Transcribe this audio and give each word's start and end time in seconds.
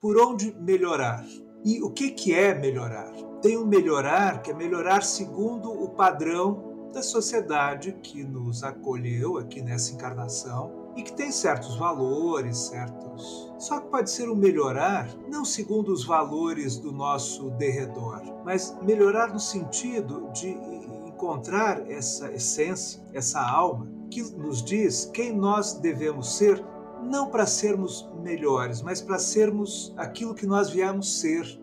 por 0.00 0.18
onde 0.18 0.56
melhorar. 0.58 1.24
E 1.62 1.82
o 1.82 1.90
que, 1.90 2.10
que 2.10 2.34
é 2.34 2.54
melhorar? 2.54 3.12
Tem 3.42 3.58
um 3.58 3.66
melhorar 3.66 4.40
que 4.40 4.50
é 4.50 4.54
melhorar 4.54 5.02
segundo 5.02 5.70
o 5.70 5.90
padrão 5.90 6.90
da 6.92 7.02
sociedade 7.02 7.92
que 8.02 8.24
nos 8.24 8.64
acolheu 8.64 9.36
aqui 9.36 9.60
nessa 9.60 9.92
encarnação 9.92 10.92
e 10.96 11.02
que 11.02 11.12
tem 11.12 11.30
certos 11.30 11.76
valores, 11.76 12.56
certos. 12.56 13.52
Só 13.58 13.78
que 13.78 13.88
pode 13.88 14.10
ser 14.10 14.28
um 14.28 14.34
melhorar 14.34 15.08
não 15.30 15.44
segundo 15.44 15.92
os 15.92 16.04
valores 16.04 16.78
do 16.78 16.90
nosso 16.90 17.50
derredor, 17.50 18.22
mas 18.44 18.76
melhorar 18.82 19.32
no 19.32 19.38
sentido 19.38 20.30
de 20.32 20.48
encontrar 21.06 21.88
essa 21.90 22.32
essência, 22.32 23.02
essa 23.12 23.40
alma 23.40 23.86
que 24.10 24.22
nos 24.22 24.62
diz 24.62 25.04
quem 25.12 25.36
nós 25.36 25.74
devemos 25.74 26.36
ser 26.36 26.64
não 27.02 27.30
para 27.30 27.46
sermos 27.46 28.08
melhores, 28.22 28.82
mas 28.82 29.00
para 29.00 29.18
sermos 29.18 29.92
aquilo 29.96 30.34
que 30.34 30.46
nós 30.46 30.70
viemos 30.70 31.20
ser. 31.20 31.59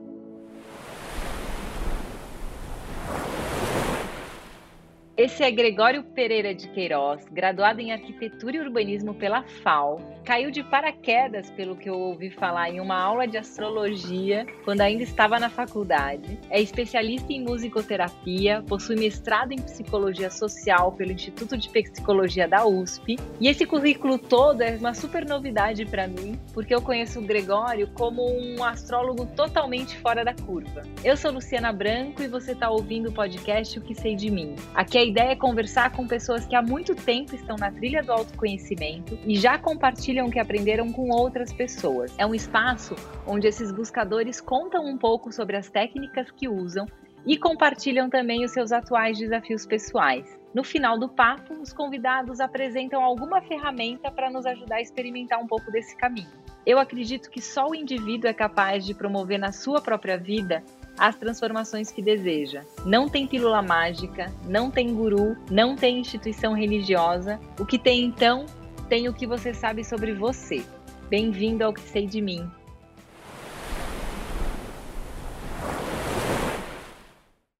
Esse 5.17 5.41
é 5.41 5.49
Gregório 5.49 6.03
Pereira 6.03 6.53
de 6.53 6.67
Queiroz, 6.67 7.25
graduado 7.31 7.81
em 7.81 7.91
Arquitetura 7.91 8.57
e 8.57 8.59
Urbanismo 8.59 9.15
pela 9.15 9.41
FAO. 9.41 9.99
Caiu 10.23 10.51
de 10.51 10.61
paraquedas, 10.61 11.49
pelo 11.49 11.75
que 11.75 11.89
eu 11.89 11.97
ouvi 11.97 12.29
falar, 12.29 12.69
em 12.69 12.79
uma 12.79 13.01
aula 13.01 13.27
de 13.27 13.35
astrologia 13.35 14.45
quando 14.63 14.81
ainda 14.81 15.01
estava 15.01 15.39
na 15.39 15.49
faculdade. 15.49 16.37
É 16.51 16.61
especialista 16.61 17.33
em 17.33 17.43
musicoterapia, 17.43 18.63
possui 18.67 18.95
mestrado 18.95 19.53
em 19.53 19.57
psicologia 19.57 20.29
social 20.29 20.91
pelo 20.91 21.11
Instituto 21.11 21.57
de 21.57 21.67
Psicologia 21.67 22.47
da 22.47 22.67
USP. 22.67 23.17
E 23.41 23.47
esse 23.47 23.65
currículo 23.65 24.19
todo 24.19 24.61
é 24.61 24.75
uma 24.75 24.93
super 24.93 25.25
novidade 25.25 25.83
para 25.83 26.07
mim, 26.07 26.39
porque 26.53 26.75
eu 26.75 26.81
conheço 26.81 27.19
o 27.19 27.23
Gregório 27.23 27.89
como 27.95 28.21
um 28.21 28.63
astrólogo 28.63 29.25
totalmente 29.35 29.97
fora 29.97 30.23
da 30.23 30.35
curva. 30.35 30.83
Eu 31.03 31.17
sou 31.17 31.31
Luciana 31.31 31.73
Branco 31.73 32.21
e 32.21 32.27
você 32.27 32.51
está 32.51 32.69
ouvindo 32.69 33.09
o 33.09 33.11
podcast 33.11 33.79
O 33.79 33.81
que 33.81 33.95
Sei 33.95 34.15
de 34.15 34.29
Mim. 34.29 34.55
Aqui 34.75 34.99
é 34.99 35.06
ideia 35.07 35.31
é 35.31 35.35
conversar 35.35 35.91
com 35.91 36.05
pessoas 36.05 36.45
que 36.45 36.55
há 36.55 36.61
muito 36.61 36.93
tempo 36.95 37.33
estão 37.33 37.55
na 37.55 37.71
trilha 37.71 38.03
do 38.03 38.11
autoconhecimento 38.11 39.17
e 39.25 39.35
já 39.35 39.57
compartilham 39.57 40.27
o 40.27 40.31
que 40.31 40.39
aprenderam 40.39 40.91
com 40.91 41.09
outras 41.09 41.51
pessoas. 41.53 42.13
É 42.17 42.25
um 42.25 42.35
espaço 42.35 42.95
onde 43.25 43.47
esses 43.47 43.71
buscadores 43.71 44.39
contam 44.41 44.85
um 44.85 44.97
pouco 44.97 45.31
sobre 45.31 45.55
as 45.55 45.69
técnicas 45.69 46.29
que 46.31 46.47
usam 46.47 46.85
e 47.25 47.37
compartilham 47.37 48.09
também 48.09 48.45
os 48.45 48.51
seus 48.51 48.71
atuais 48.71 49.17
desafios 49.17 49.65
pessoais. 49.65 50.37
No 50.53 50.63
final 50.63 50.97
do 50.97 51.09
papo, 51.09 51.53
os 51.53 51.73
convidados 51.73 52.39
apresentam 52.39 53.03
alguma 53.03 53.41
ferramenta 53.41 54.09
para 54.09 54.29
nos 54.29 54.45
ajudar 54.45 54.77
a 54.77 54.81
experimentar 54.81 55.39
um 55.39 55.47
pouco 55.47 55.71
desse 55.71 55.95
caminho. 55.95 56.29
Eu 56.65 56.79
acredito 56.79 57.29
que 57.29 57.41
só 57.41 57.69
o 57.69 57.75
indivíduo 57.75 58.29
é 58.29 58.33
capaz 58.33 58.85
de 58.85 58.93
promover 58.93 59.39
na 59.39 59.51
sua 59.51 59.81
própria 59.81 60.17
vida 60.17 60.63
as 60.97 61.15
transformações 61.15 61.91
que 61.91 62.01
deseja. 62.01 62.63
Não 62.85 63.07
tem 63.07 63.27
pílula 63.27 63.61
mágica, 63.61 64.33
não 64.47 64.71
tem 64.71 64.93
guru, 64.93 65.37
não 65.51 65.75
tem 65.75 65.99
instituição 65.99 66.53
religiosa. 66.53 67.39
O 67.59 67.65
que 67.65 67.77
tem 67.77 68.03
então, 68.03 68.45
tem 68.89 69.07
o 69.07 69.13
que 69.13 69.27
você 69.27 69.53
sabe 69.53 69.83
sobre 69.83 70.13
você. 70.13 70.63
Bem-vindo 71.09 71.63
ao 71.63 71.73
que 71.73 71.81
sei 71.81 72.07
de 72.07 72.21
mim. 72.21 72.49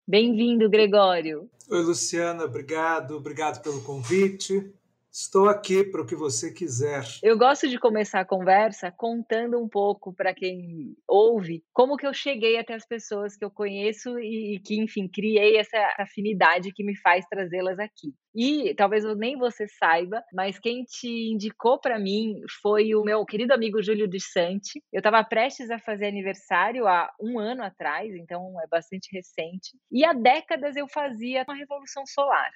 Bem-vindo, 0.08 0.70
Gregório. 0.70 1.50
Oi, 1.70 1.82
Luciana, 1.82 2.46
obrigado, 2.46 3.18
obrigado 3.18 3.62
pelo 3.62 3.82
convite. 3.82 4.74
Estou 5.20 5.50
aqui 5.50 5.84
para 5.84 6.04
o 6.04 6.06
que 6.06 6.16
você 6.16 6.54
quiser. 6.54 7.04
Eu 7.24 7.36
gosto 7.40 7.68
de 7.68 7.80
começar 7.80 8.20
a 8.20 8.26
conversa 8.26 8.92
contando 8.92 9.60
um 9.60 9.68
pouco 9.68 10.14
para 10.14 10.32
quem 10.32 10.96
ouve 11.08 11.64
como 11.74 11.98
que 11.98 12.06
eu 12.06 12.14
cheguei 12.14 12.60
até 12.60 12.76
as 12.76 12.86
pessoas 12.86 13.36
que 13.36 13.44
eu 13.44 13.50
conheço 13.50 14.20
e, 14.20 14.62
que, 14.64 14.80
enfim, 14.80 15.08
criei 15.08 15.58
essa 15.58 15.76
afinidade 15.98 16.72
que 16.72 16.84
me 16.84 16.96
faz 16.96 17.26
trazê-las 17.26 17.80
aqui. 17.80 18.14
E 18.36 18.76
talvez 18.76 19.04
nem 19.16 19.36
você 19.36 19.68
saiba, 19.68 20.24
mas 20.32 20.60
quem 20.60 20.84
te 20.84 21.10
indicou 21.32 21.80
para 21.80 21.98
mim 21.98 22.36
foi 22.62 22.94
o 22.94 23.04
meu 23.04 23.26
querido 23.26 23.56
amigo 23.56 23.82
Júlio 23.82 24.08
de 24.08 24.20
Sante. 24.20 24.84
Eu 24.94 25.00
estava 25.00 25.24
prestes 25.24 25.72
a 25.72 25.80
fazer 25.80 26.06
aniversário 26.06 26.86
há 26.86 27.12
um 27.20 27.40
ano 27.40 27.64
atrás, 27.64 28.14
então 28.14 28.54
é 28.62 28.68
bastante 28.68 29.10
recente. 29.12 29.72
E 29.92 30.06
há 30.06 30.14
décadas 30.14 30.76
eu 30.76 30.88
fazia 30.88 31.44
uma 31.48 31.56
revolução 31.56 32.06
solar. 32.06 32.52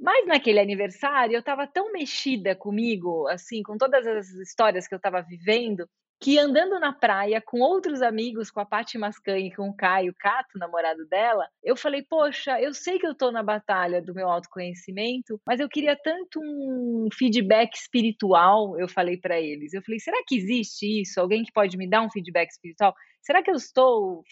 Mas 0.00 0.26
naquele 0.26 0.60
aniversário 0.60 1.34
eu 1.34 1.40
estava 1.40 1.66
tão 1.66 1.92
mexida 1.92 2.54
comigo, 2.54 3.26
assim, 3.28 3.62
com 3.62 3.76
todas 3.78 4.06
as 4.06 4.28
histórias 4.30 4.86
que 4.86 4.94
eu 4.94 4.98
estava 4.98 5.22
vivendo, 5.22 5.88
que 6.20 6.38
andando 6.38 6.80
na 6.80 6.92
praia 6.92 7.42
com 7.44 7.60
outros 7.60 8.00
amigos, 8.02 8.50
com 8.50 8.58
a 8.60 8.64
Paty 8.64 8.96
Mascanha 8.98 9.48
e 9.48 9.54
com 9.54 9.68
o 9.68 9.76
Caio 9.76 10.14
Cato, 10.18 10.58
namorado 10.58 11.06
dela, 11.08 11.46
eu 11.62 11.76
falei: 11.76 12.02
"Poxa, 12.02 12.60
eu 12.60 12.72
sei 12.74 12.98
que 12.98 13.06
eu 13.06 13.12
estou 13.12 13.30
na 13.30 13.42
batalha 13.42 14.00
do 14.02 14.14
meu 14.14 14.28
autoconhecimento, 14.28 15.40
mas 15.46 15.60
eu 15.60 15.68
queria 15.68 15.94
tanto 16.02 16.40
um 16.42 17.08
feedback 17.12 17.74
espiritual", 17.76 18.78
eu 18.78 18.88
falei 18.88 19.18
para 19.18 19.38
eles. 19.40 19.74
Eu 19.74 19.82
falei: 19.82 20.00
"Será 20.00 20.16
que 20.26 20.36
existe 20.36 21.02
isso? 21.02 21.20
Alguém 21.20 21.44
que 21.44 21.52
pode 21.52 21.76
me 21.76 21.88
dar 21.88 22.02
um 22.02 22.10
feedback 22.10 22.50
espiritual? 22.50 22.94
Será 23.22 23.42
que 23.42 23.50
eu 23.50 23.54
estou 23.56 24.22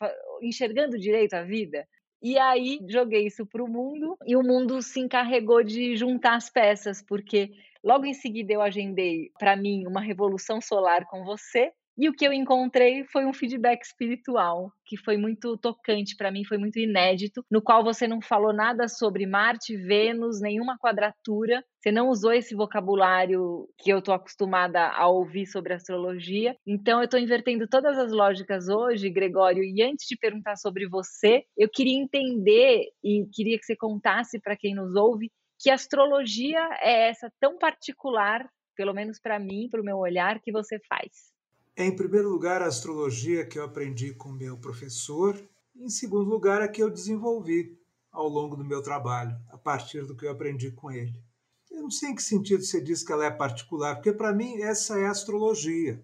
enxergando 0.42 0.98
direito 0.98 1.34
a 1.34 1.42
vida?" 1.42 1.86
E 2.24 2.38
aí 2.38 2.80
joguei 2.88 3.26
isso 3.26 3.44
para 3.44 3.62
o 3.62 3.68
mundo 3.68 4.16
e 4.26 4.34
o 4.34 4.42
mundo 4.42 4.80
se 4.80 4.98
encarregou 4.98 5.62
de 5.62 5.94
juntar 5.94 6.36
as 6.36 6.48
peças, 6.48 7.02
porque 7.02 7.50
logo 7.84 8.06
em 8.06 8.14
seguida 8.14 8.50
eu 8.50 8.62
agendei 8.62 9.30
para 9.38 9.54
mim 9.54 9.86
uma 9.86 10.00
revolução 10.00 10.58
solar 10.58 11.04
com 11.04 11.22
você 11.22 11.70
e 11.96 12.08
o 12.08 12.12
que 12.12 12.26
eu 12.26 12.32
encontrei 12.32 13.04
foi 13.04 13.24
um 13.24 13.32
feedback 13.32 13.82
espiritual, 13.82 14.72
que 14.86 14.96
foi 14.96 15.16
muito 15.16 15.56
tocante 15.58 16.16
para 16.16 16.30
mim, 16.30 16.44
foi 16.44 16.58
muito 16.58 16.78
inédito, 16.78 17.44
no 17.50 17.62
qual 17.62 17.84
você 17.84 18.06
não 18.08 18.20
falou 18.20 18.52
nada 18.52 18.88
sobre 18.88 19.26
Marte, 19.26 19.76
Vênus, 19.76 20.40
nenhuma 20.40 20.78
quadratura. 20.78 21.64
Você 21.80 21.92
não 21.92 22.08
usou 22.08 22.32
esse 22.32 22.54
vocabulário 22.54 23.68
que 23.78 23.90
eu 23.90 23.98
estou 23.98 24.14
acostumada 24.14 24.88
a 24.88 25.06
ouvir 25.06 25.46
sobre 25.46 25.74
astrologia. 25.74 26.56
Então, 26.66 26.98
eu 27.00 27.04
estou 27.04 27.20
invertendo 27.20 27.68
todas 27.68 27.98
as 27.98 28.10
lógicas 28.10 28.68
hoje, 28.68 29.10
Gregório. 29.10 29.62
E 29.62 29.82
antes 29.82 30.06
de 30.08 30.16
perguntar 30.16 30.56
sobre 30.56 30.88
você, 30.88 31.44
eu 31.56 31.68
queria 31.72 31.98
entender 31.98 32.86
e 33.02 33.26
queria 33.32 33.58
que 33.58 33.64
você 33.64 33.76
contasse 33.76 34.40
para 34.40 34.56
quem 34.56 34.74
nos 34.74 34.94
ouve 34.94 35.30
que 35.60 35.70
astrologia 35.70 36.60
é 36.82 37.08
essa 37.08 37.32
tão 37.40 37.56
particular, 37.58 38.46
pelo 38.76 38.92
menos 38.92 39.18
para 39.20 39.38
mim, 39.38 39.68
para 39.70 39.80
o 39.80 39.84
meu 39.84 39.96
olhar, 39.98 40.40
que 40.40 40.52
você 40.52 40.78
faz. 40.88 41.33
Em 41.76 41.94
primeiro 41.94 42.28
lugar, 42.28 42.62
a 42.62 42.66
astrologia 42.66 43.44
que 43.44 43.58
eu 43.58 43.64
aprendi 43.64 44.14
com 44.14 44.30
meu 44.30 44.56
professor. 44.56 45.36
Em 45.74 45.88
segundo 45.88 46.30
lugar, 46.30 46.62
a 46.62 46.68
que 46.68 46.80
eu 46.80 46.88
desenvolvi 46.88 47.76
ao 48.12 48.28
longo 48.28 48.54
do 48.54 48.64
meu 48.64 48.80
trabalho, 48.80 49.36
a 49.48 49.58
partir 49.58 50.06
do 50.06 50.14
que 50.14 50.24
eu 50.24 50.30
aprendi 50.30 50.70
com 50.70 50.88
ele. 50.92 51.20
Eu 51.68 51.82
não 51.82 51.90
sei 51.90 52.10
em 52.10 52.14
que 52.14 52.22
sentido 52.22 52.62
você 52.62 52.80
diz 52.80 53.02
que 53.02 53.12
ela 53.12 53.24
é 53.24 53.30
particular, 53.30 53.96
porque 53.96 54.12
para 54.12 54.32
mim 54.32 54.62
essa 54.62 54.96
é 55.00 55.06
astrologia. 55.06 56.00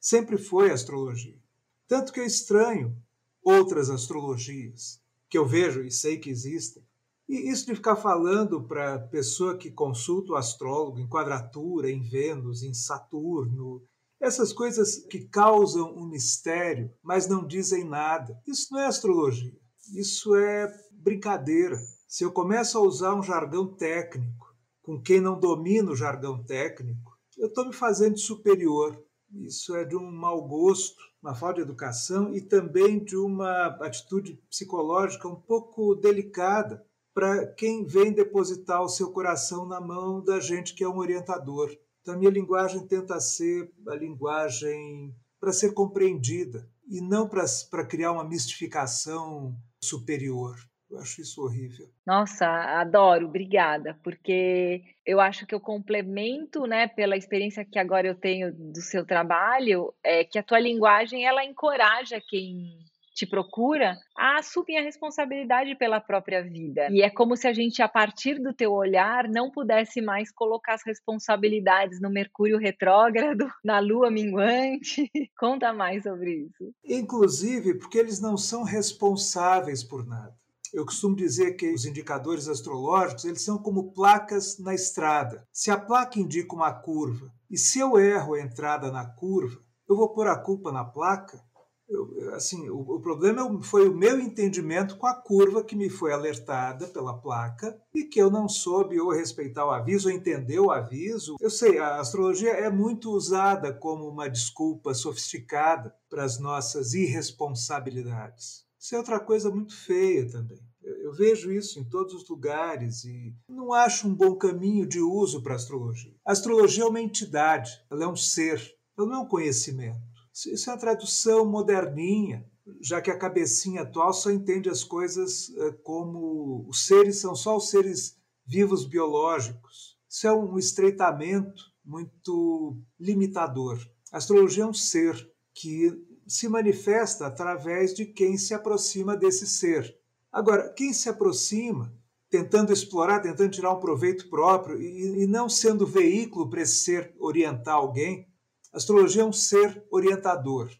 Sempre 0.00 0.38
foi 0.38 0.70
astrologia. 0.70 1.38
Tanto 1.86 2.10
que 2.10 2.20
eu 2.20 2.24
estranho 2.24 2.96
outras 3.42 3.90
astrologias 3.90 5.02
que 5.28 5.36
eu 5.36 5.46
vejo 5.46 5.82
e 5.82 5.90
sei 5.90 6.18
que 6.18 6.30
existem. 6.30 6.82
E 7.28 7.50
isso 7.50 7.66
de 7.66 7.74
ficar 7.74 7.96
falando 7.96 8.62
para 8.62 8.98
pessoa 8.98 9.58
que 9.58 9.70
consulta 9.70 10.32
o 10.32 10.36
astrólogo 10.36 10.98
em 10.98 11.06
quadratura, 11.06 11.90
em 11.90 12.02
Vênus, 12.02 12.62
em 12.62 12.72
Saturno, 12.72 13.86
essas 14.24 14.52
coisas 14.52 14.96
que 15.06 15.28
causam 15.28 15.94
um 15.94 16.06
mistério, 16.06 16.90
mas 17.02 17.28
não 17.28 17.46
dizem 17.46 17.84
nada. 17.84 18.40
Isso 18.46 18.68
não 18.72 18.80
é 18.80 18.86
astrologia. 18.86 19.52
Isso 19.94 20.34
é 20.34 20.72
brincadeira. 20.92 21.78
Se 22.08 22.24
eu 22.24 22.32
começo 22.32 22.78
a 22.78 22.80
usar 22.80 23.14
um 23.14 23.22
jargão 23.22 23.66
técnico 23.74 24.54
com 24.82 25.00
quem 25.00 25.20
não 25.20 25.38
domina 25.38 25.90
o 25.90 25.96
jargão 25.96 26.42
técnico, 26.44 27.18
eu 27.36 27.48
estou 27.48 27.66
me 27.66 27.74
fazendo 27.74 28.18
superior. 28.18 29.02
Isso 29.32 29.74
é 29.74 29.84
de 29.84 29.96
um 29.96 30.10
mau 30.10 30.46
gosto, 30.46 31.02
uma 31.22 31.34
falta 31.34 31.56
de 31.56 31.62
educação 31.62 32.32
e 32.32 32.40
também 32.40 33.02
de 33.02 33.16
uma 33.16 33.66
atitude 33.80 34.40
psicológica 34.48 35.28
um 35.28 35.40
pouco 35.40 35.94
delicada 35.94 36.84
para 37.12 37.46
quem 37.46 37.86
vem 37.86 38.12
depositar 38.12 38.82
o 38.82 38.88
seu 38.88 39.10
coração 39.10 39.66
na 39.66 39.80
mão 39.80 40.22
da 40.22 40.40
gente 40.40 40.74
que 40.74 40.84
é 40.84 40.88
um 40.88 40.98
orientador. 40.98 41.70
Então, 42.04 42.16
a 42.16 42.18
minha 42.18 42.30
linguagem 42.30 42.86
tenta 42.86 43.18
ser 43.18 43.72
a 43.88 43.94
linguagem 43.94 45.16
para 45.40 45.54
ser 45.54 45.72
compreendida 45.72 46.68
e 46.86 47.00
não 47.00 47.26
para 47.26 47.86
criar 47.86 48.12
uma 48.12 48.28
mistificação 48.28 49.56
superior. 49.82 50.54
Eu 50.90 50.98
acho 50.98 51.22
isso 51.22 51.42
horrível. 51.42 51.88
Nossa, 52.06 52.46
adoro, 52.46 53.26
obrigada, 53.26 53.98
porque 54.04 54.84
eu 55.06 55.18
acho 55.18 55.46
que 55.46 55.54
eu 55.54 55.60
complemento, 55.60 56.66
né, 56.66 56.86
pela 56.86 57.16
experiência 57.16 57.64
que 57.64 57.78
agora 57.78 58.06
eu 58.06 58.14
tenho 58.14 58.52
do 58.52 58.82
seu 58.82 59.06
trabalho, 59.06 59.94
é 60.04 60.24
que 60.24 60.38
a 60.38 60.42
tua 60.42 60.60
linguagem 60.60 61.24
ela 61.24 61.42
encoraja 61.42 62.20
quem 62.20 62.84
te 63.14 63.26
procura 63.26 63.96
a 64.16 64.38
assumir 64.38 64.76
a 64.76 64.82
responsabilidade 64.82 65.76
pela 65.76 66.00
própria 66.00 66.42
vida. 66.42 66.88
E 66.90 67.00
é 67.00 67.08
como 67.08 67.36
se 67.36 67.46
a 67.46 67.52
gente, 67.52 67.80
a 67.80 67.88
partir 67.88 68.42
do 68.42 68.52
teu 68.52 68.72
olhar, 68.72 69.28
não 69.28 69.50
pudesse 69.50 70.02
mais 70.02 70.32
colocar 70.32 70.74
as 70.74 70.84
responsabilidades 70.84 72.00
no 72.00 72.10
Mercúrio 72.10 72.58
retrógrado, 72.58 73.46
na 73.64 73.78
Lua 73.78 74.10
minguante. 74.10 75.10
Conta 75.38 75.72
mais 75.72 76.02
sobre 76.02 76.46
isso. 76.46 76.74
Inclusive, 76.84 77.78
porque 77.78 77.98
eles 77.98 78.20
não 78.20 78.36
são 78.36 78.64
responsáveis 78.64 79.84
por 79.84 80.04
nada. 80.04 80.34
Eu 80.72 80.84
costumo 80.84 81.14
dizer 81.14 81.52
que 81.52 81.72
os 81.72 81.84
indicadores 81.84 82.48
astrológicos 82.48 83.24
eles 83.24 83.44
são 83.44 83.56
como 83.56 83.92
placas 83.92 84.58
na 84.58 84.74
estrada. 84.74 85.46
Se 85.52 85.70
a 85.70 85.78
placa 85.78 86.18
indica 86.18 86.52
uma 86.52 86.72
curva 86.72 87.30
e 87.48 87.56
se 87.56 87.78
eu 87.78 87.96
erro 87.96 88.34
a 88.34 88.40
entrada 88.40 88.90
na 88.90 89.06
curva, 89.06 89.62
eu 89.88 89.94
vou 89.94 90.12
pôr 90.12 90.26
a 90.26 90.36
culpa 90.36 90.72
na 90.72 90.84
placa? 90.84 91.43
Eu, 91.88 92.34
assim, 92.34 92.68
o, 92.70 92.80
o, 92.80 93.00
problema 93.00 93.62
foi 93.62 93.88
o 93.88 93.94
meu 93.94 94.18
entendimento 94.18 94.96
com 94.96 95.06
a 95.06 95.14
curva 95.14 95.62
que 95.62 95.76
me 95.76 95.90
foi 95.90 96.12
alertada 96.12 96.88
pela 96.88 97.20
placa 97.20 97.78
e 97.94 98.04
que 98.04 98.20
eu 98.20 98.30
não 98.30 98.48
soube 98.48 98.98
ou 98.98 99.12
respeitar 99.12 99.66
o 99.66 99.70
aviso 99.70 100.08
ou 100.08 100.14
entender 100.14 100.58
o 100.58 100.70
aviso. 100.70 101.36
Eu 101.40 101.50
sei, 101.50 101.78
a 101.78 102.00
astrologia 102.00 102.52
é 102.52 102.70
muito 102.70 103.10
usada 103.10 103.72
como 103.72 104.08
uma 104.08 104.28
desculpa 104.28 104.94
sofisticada 104.94 105.94
para 106.08 106.24
as 106.24 106.38
nossas 106.38 106.94
irresponsabilidades. 106.94 108.64
Isso 108.78 108.94
é 108.94 108.98
outra 108.98 109.20
coisa 109.20 109.50
muito 109.50 109.76
feia 109.76 110.28
também. 110.30 110.60
Eu 110.82 111.12
vejo 111.12 111.50
isso 111.50 111.78
em 111.78 111.84
todos 111.84 112.14
os 112.14 112.28
lugares 112.28 113.04
e 113.04 113.34
não 113.48 113.72
acho 113.72 114.06
um 114.06 114.14
bom 114.14 114.36
caminho 114.36 114.86
de 114.86 115.00
uso 115.00 115.42
para 115.42 115.54
a 115.54 115.56
astrologia. 115.56 116.14
A 116.26 116.32
astrologia 116.32 116.84
é 116.84 116.86
uma 116.86 117.00
entidade, 117.00 117.70
ela 117.90 118.04
é 118.04 118.08
um 118.08 118.16
ser, 118.16 118.74
ela 118.96 119.08
não 119.08 119.16
é 119.16 119.18
um 119.20 119.28
conhecimento. 119.28 120.13
Isso 120.34 120.68
é 120.68 120.72
uma 120.72 120.80
tradução 120.80 121.46
moderninha, 121.46 122.44
já 122.80 123.00
que 123.00 123.10
a 123.10 123.16
cabecinha 123.16 123.82
atual 123.82 124.12
só 124.12 124.32
entende 124.32 124.68
as 124.68 124.82
coisas 124.82 125.52
eh, 125.56 125.72
como 125.84 126.66
os 126.68 126.86
seres 126.86 127.18
são 127.18 127.36
só 127.36 127.56
os 127.56 127.70
seres 127.70 128.16
vivos 128.44 128.84
biológicos. 128.84 129.96
Isso 130.10 130.26
é 130.26 130.32
um 130.32 130.58
estreitamento 130.58 131.62
muito 131.84 132.76
limitador. 132.98 133.78
A 134.10 134.16
astrologia 134.16 134.64
é 134.64 134.66
um 134.66 134.74
ser 134.74 135.14
que 135.54 135.92
se 136.26 136.48
manifesta 136.48 137.26
através 137.26 137.94
de 137.94 138.04
quem 138.04 138.36
se 138.36 138.54
aproxima 138.54 139.16
desse 139.16 139.46
ser. 139.46 139.96
Agora, 140.32 140.72
quem 140.72 140.92
se 140.92 141.08
aproxima, 141.08 141.94
tentando 142.28 142.72
explorar, 142.72 143.20
tentando 143.20 143.50
tirar 143.50 143.72
um 143.72 143.80
proveito 143.80 144.28
próprio 144.28 144.80
e, 144.82 145.22
e 145.22 145.26
não 145.28 145.48
sendo 145.48 145.86
veículo 145.86 146.50
para 146.50 146.62
esse 146.62 146.78
ser 146.78 147.14
orientar 147.20 147.76
alguém, 147.76 148.26
a 148.74 148.76
astrologia 148.76 149.22
é 149.22 149.24
um 149.24 149.32
ser 149.32 149.82
orientador. 149.90 150.70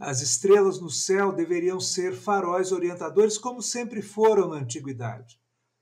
As 0.00 0.20
estrelas 0.20 0.80
no 0.80 0.90
céu 0.90 1.30
deveriam 1.30 1.78
ser 1.78 2.16
faróis 2.16 2.72
orientadores, 2.72 3.38
como 3.38 3.62
sempre 3.62 4.02
foram 4.02 4.48
na 4.48 4.56
antiguidade. 4.56 5.38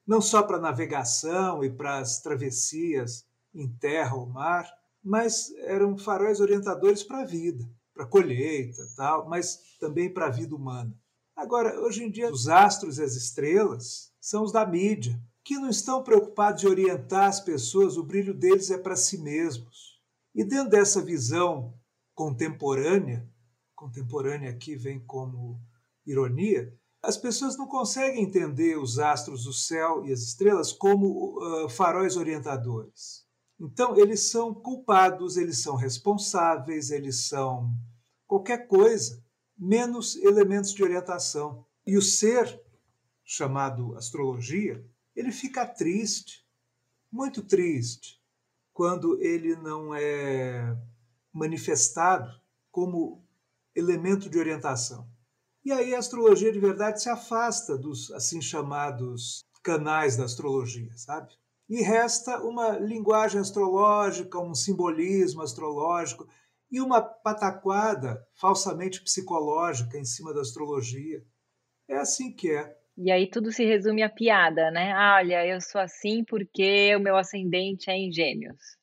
Não 0.06 0.20
só 0.20 0.42
para 0.42 0.58
navegação 0.58 1.64
e 1.64 1.70
para 1.70 1.98
as 1.98 2.20
travessias 2.20 3.24
em 3.54 3.66
terra 3.78 4.14
ou 4.14 4.26
mar, 4.26 4.70
mas 5.02 5.50
eram 5.60 5.96
faróis 5.96 6.40
orientadores 6.40 7.02
para 7.02 7.22
a 7.22 7.24
vida 7.24 7.64
para 7.94 8.06
colheita, 8.06 8.82
tal, 8.96 9.28
mas 9.28 9.76
também 9.78 10.12
para 10.12 10.26
a 10.26 10.30
vida 10.30 10.54
humana. 10.54 10.94
Agora, 11.36 11.80
hoje 11.80 12.04
em 12.04 12.10
dia, 12.10 12.30
os 12.30 12.48
astros 12.48 12.98
e 12.98 13.02
as 13.02 13.14
estrelas 13.14 14.12
são 14.20 14.44
os 14.44 14.52
da 14.52 14.66
mídia, 14.66 15.20
que 15.44 15.56
não 15.56 15.68
estão 15.68 16.02
preocupados 16.02 16.62
em 16.62 16.68
orientar 16.68 17.26
as 17.26 17.40
pessoas, 17.40 17.96
o 17.96 18.04
brilho 18.04 18.32
deles 18.32 18.70
é 18.70 18.78
para 18.78 18.96
si 18.96 19.18
mesmos. 19.18 19.91
E 20.34 20.44
dentro 20.44 20.70
dessa 20.70 21.02
visão 21.02 21.74
contemporânea, 22.14 23.28
contemporânea 23.74 24.50
aqui 24.50 24.76
vem 24.76 24.98
como 25.04 25.60
ironia, 26.06 26.72
as 27.02 27.16
pessoas 27.16 27.58
não 27.58 27.66
conseguem 27.66 28.22
entender 28.22 28.78
os 28.78 28.98
astros 28.98 29.44
do 29.44 29.52
céu 29.52 30.06
e 30.06 30.12
as 30.12 30.20
estrelas 30.20 30.72
como 30.72 31.36
uh, 31.38 31.68
faróis 31.68 32.16
orientadores. 32.16 33.26
Então, 33.60 33.96
eles 33.96 34.30
são 34.30 34.54
culpados, 34.54 35.36
eles 35.36 35.62
são 35.62 35.74
responsáveis, 35.74 36.90
eles 36.90 37.26
são 37.26 37.72
qualquer 38.26 38.66
coisa, 38.68 39.22
menos 39.58 40.16
elementos 40.16 40.72
de 40.72 40.82
orientação. 40.82 41.66
E 41.86 41.96
o 41.96 42.02
ser, 42.02 42.60
chamado 43.24 43.96
astrologia, 43.96 44.84
ele 45.14 45.32
fica 45.32 45.66
triste, 45.66 46.46
muito 47.10 47.42
triste, 47.42 48.21
quando 48.72 49.20
ele 49.20 49.54
não 49.56 49.94
é 49.94 50.76
manifestado 51.32 52.30
como 52.70 53.24
elemento 53.74 54.28
de 54.28 54.38
orientação. 54.38 55.06
E 55.64 55.72
aí 55.72 55.94
a 55.94 55.98
astrologia 55.98 56.52
de 56.52 56.58
verdade 56.58 57.00
se 57.00 57.08
afasta 57.08 57.78
dos 57.78 58.10
assim 58.12 58.40
chamados 58.40 59.44
canais 59.62 60.16
da 60.16 60.24
astrologia, 60.24 60.90
sabe? 60.96 61.32
e 61.72 61.80
resta 61.80 62.38
uma 62.42 62.78
linguagem 62.78 63.40
astrológica, 63.40 64.38
um 64.38 64.54
simbolismo 64.54 65.40
astrológico 65.40 66.28
e 66.70 66.82
uma 66.82 67.00
pataquada 67.00 68.22
falsamente 68.34 69.02
psicológica 69.02 69.96
em 69.96 70.04
cima 70.04 70.34
da 70.34 70.42
astrologia. 70.42 71.24
É 71.88 71.96
assim 71.96 72.30
que 72.30 72.50
é. 72.50 72.78
E 72.96 73.10
aí 73.10 73.28
tudo 73.28 73.50
se 73.50 73.64
resume 73.64 74.02
a 74.02 74.10
piada, 74.10 74.70
né? 74.70 74.92
Ah, 74.92 75.16
olha, 75.16 75.46
eu 75.46 75.60
sou 75.60 75.80
assim 75.80 76.24
porque 76.24 76.94
o 76.94 77.00
meu 77.00 77.16
ascendente 77.16 77.90
é 77.90 77.94
em 77.94 78.12
gêmeos. 78.12 78.76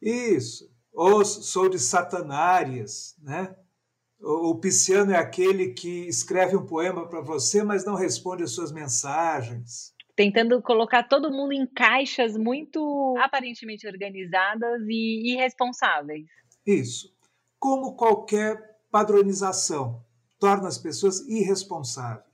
Isso. 0.00 0.70
Ou 0.92 1.24
sou 1.24 1.68
de 1.68 1.78
Satanárias, 1.78 3.16
né? 3.22 3.54
O 4.20 4.56
pisciano 4.56 5.12
é 5.12 5.16
aquele 5.16 5.72
que 5.72 6.08
escreve 6.08 6.56
um 6.56 6.66
poema 6.66 7.08
para 7.08 7.20
você, 7.20 7.62
mas 7.62 7.84
não 7.84 7.94
responde 7.94 8.42
às 8.42 8.50
suas 8.50 8.72
mensagens 8.72 9.94
tentando 10.18 10.60
colocar 10.60 11.04
todo 11.04 11.30
mundo 11.30 11.52
em 11.52 11.64
caixas 11.64 12.36
muito 12.36 13.14
aparentemente 13.22 13.86
organizadas 13.86 14.82
e 14.88 15.34
irresponsáveis. 15.34 16.26
Isso. 16.66 17.14
Como 17.56 17.94
qualquer 17.94 18.80
padronização, 18.90 20.04
torna 20.40 20.66
as 20.66 20.76
pessoas 20.76 21.20
irresponsáveis. 21.28 22.27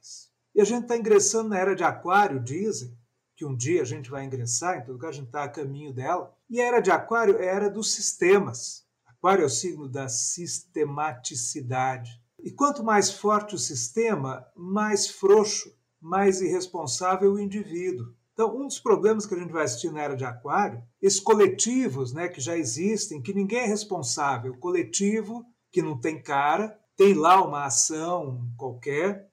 E 0.55 0.61
a 0.61 0.65
gente 0.65 0.83
está 0.83 0.97
ingressando 0.97 1.49
na 1.49 1.59
era 1.59 1.75
de 1.75 1.83
Aquário, 1.83 2.39
dizem, 2.39 2.97
que 3.37 3.45
um 3.45 3.57
dia 3.57 3.83
a 3.83 3.85
gente 3.85 4.09
vai 4.11 4.25
ingressar, 4.25 4.79
em 4.79 4.85
todo 4.85 4.99
caso 4.99 5.13
a 5.13 5.17
gente 5.17 5.27
está 5.27 5.45
a 5.45 5.49
caminho 5.49 5.93
dela. 5.93 6.33
E 6.49 6.61
a 6.61 6.67
era 6.67 6.81
de 6.81 6.91
Aquário 6.91 7.37
é 7.39 7.51
a 7.51 7.55
era 7.55 7.69
dos 7.69 7.93
sistemas. 7.95 8.87
Aquário 9.05 9.43
é 9.43 9.47
o 9.47 9.51
signo 9.51 9.89
da 9.89 10.09
sistematicidade. 10.09 12.23
E 12.39 12.53
quanto 12.53 12.85
mais 12.85 13.11
forte 13.11 13.55
o 13.55 13.59
sistema, 13.59 14.47
mais 14.55 15.09
frouxo 15.09 15.75
mais 16.05 16.43
irresponsável 16.43 17.33
o 17.33 17.41
indivíduo. 17.41 18.13
Então, 18.35 18.55
um 18.55 18.67
dos 18.67 18.79
problemas 18.79 19.25
que 19.25 19.35
a 19.35 19.39
gente 19.39 19.53
vai 19.53 19.65
assistir 19.65 19.91
na 19.91 20.03
era 20.03 20.15
de 20.15 20.25
Aquário, 20.25 20.83
esses 21.01 21.19
coletivos 21.19 22.13
né, 22.13 22.29
que 22.29 22.43
já 22.43 22.59
existem, 22.59 23.23
que 23.23 23.33
ninguém 23.33 23.61
é 23.61 23.67
responsável, 23.67 24.55
coletivo 24.59 25.47
que 25.73 25.81
não 25.81 25.99
tem 25.99 26.21
cara, 26.21 26.79
tem 26.95 27.15
lá 27.15 27.43
uma 27.43 27.65
ação 27.65 28.47
qualquer, 28.59 29.31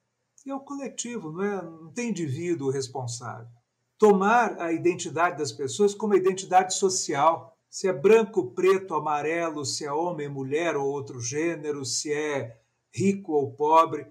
é 0.49 0.55
o 0.55 0.59
coletivo, 0.59 1.31
não, 1.31 1.43
é, 1.43 1.61
não 1.61 1.91
tem 1.91 2.09
indivíduo 2.09 2.71
responsável. 2.71 3.47
Tomar 3.97 4.59
a 4.59 4.73
identidade 4.73 5.37
das 5.37 5.51
pessoas 5.51 5.93
como 5.93 6.13
a 6.13 6.17
identidade 6.17 6.73
social, 6.73 7.55
se 7.69 7.87
é 7.87 7.93
branco, 7.93 8.51
preto, 8.51 8.95
amarelo, 8.95 9.63
se 9.63 9.85
é 9.85 9.91
homem, 9.91 10.27
mulher 10.27 10.75
ou 10.75 10.87
outro 10.87 11.19
gênero, 11.19 11.85
se 11.85 12.11
é 12.11 12.59
rico 12.91 13.33
ou 13.33 13.51
pobre, 13.51 14.07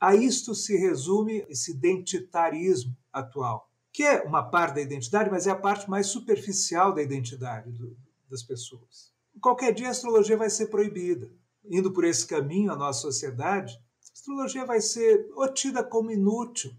a 0.00 0.14
isto 0.14 0.54
se 0.54 0.76
resume 0.76 1.44
esse 1.48 1.72
identitarismo 1.72 2.96
atual, 3.12 3.68
que 3.92 4.02
é 4.02 4.22
uma 4.22 4.42
parte 4.42 4.76
da 4.76 4.80
identidade, 4.80 5.30
mas 5.30 5.46
é 5.46 5.50
a 5.50 5.56
parte 5.56 5.90
mais 5.90 6.06
superficial 6.06 6.94
da 6.94 7.02
identidade 7.02 7.70
do, 7.72 7.94
das 8.30 8.42
pessoas. 8.42 9.12
Qualquer 9.42 9.74
dia 9.74 9.88
a 9.88 9.90
astrologia 9.90 10.36
vai 10.36 10.48
ser 10.48 10.66
proibida. 10.66 11.30
Indo 11.64 11.92
por 11.92 12.04
esse 12.04 12.26
caminho 12.26 12.72
a 12.72 12.76
nossa 12.76 13.00
sociedade, 13.00 13.78
astrologia 14.12 14.64
vai 14.64 14.80
ser 14.80 15.28
tida 15.54 15.82
como 15.82 16.10
inútil, 16.10 16.72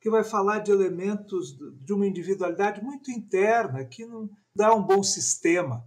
que 0.00 0.10
vai 0.10 0.22
falar 0.22 0.60
de 0.60 0.70
elementos 0.70 1.58
de 1.80 1.92
uma 1.92 2.06
individualidade 2.06 2.82
muito 2.82 3.10
interna, 3.10 3.84
que 3.84 4.06
não 4.06 4.30
dá 4.54 4.74
um 4.74 4.82
bom 4.82 5.02
sistema. 5.02 5.84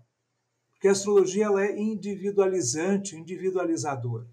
Porque 0.73 0.87
a 0.87 0.91
astrologia 0.91 1.45
ela 1.45 1.63
é 1.63 1.79
individualizante, 1.79 3.15
individualizadora 3.15 4.27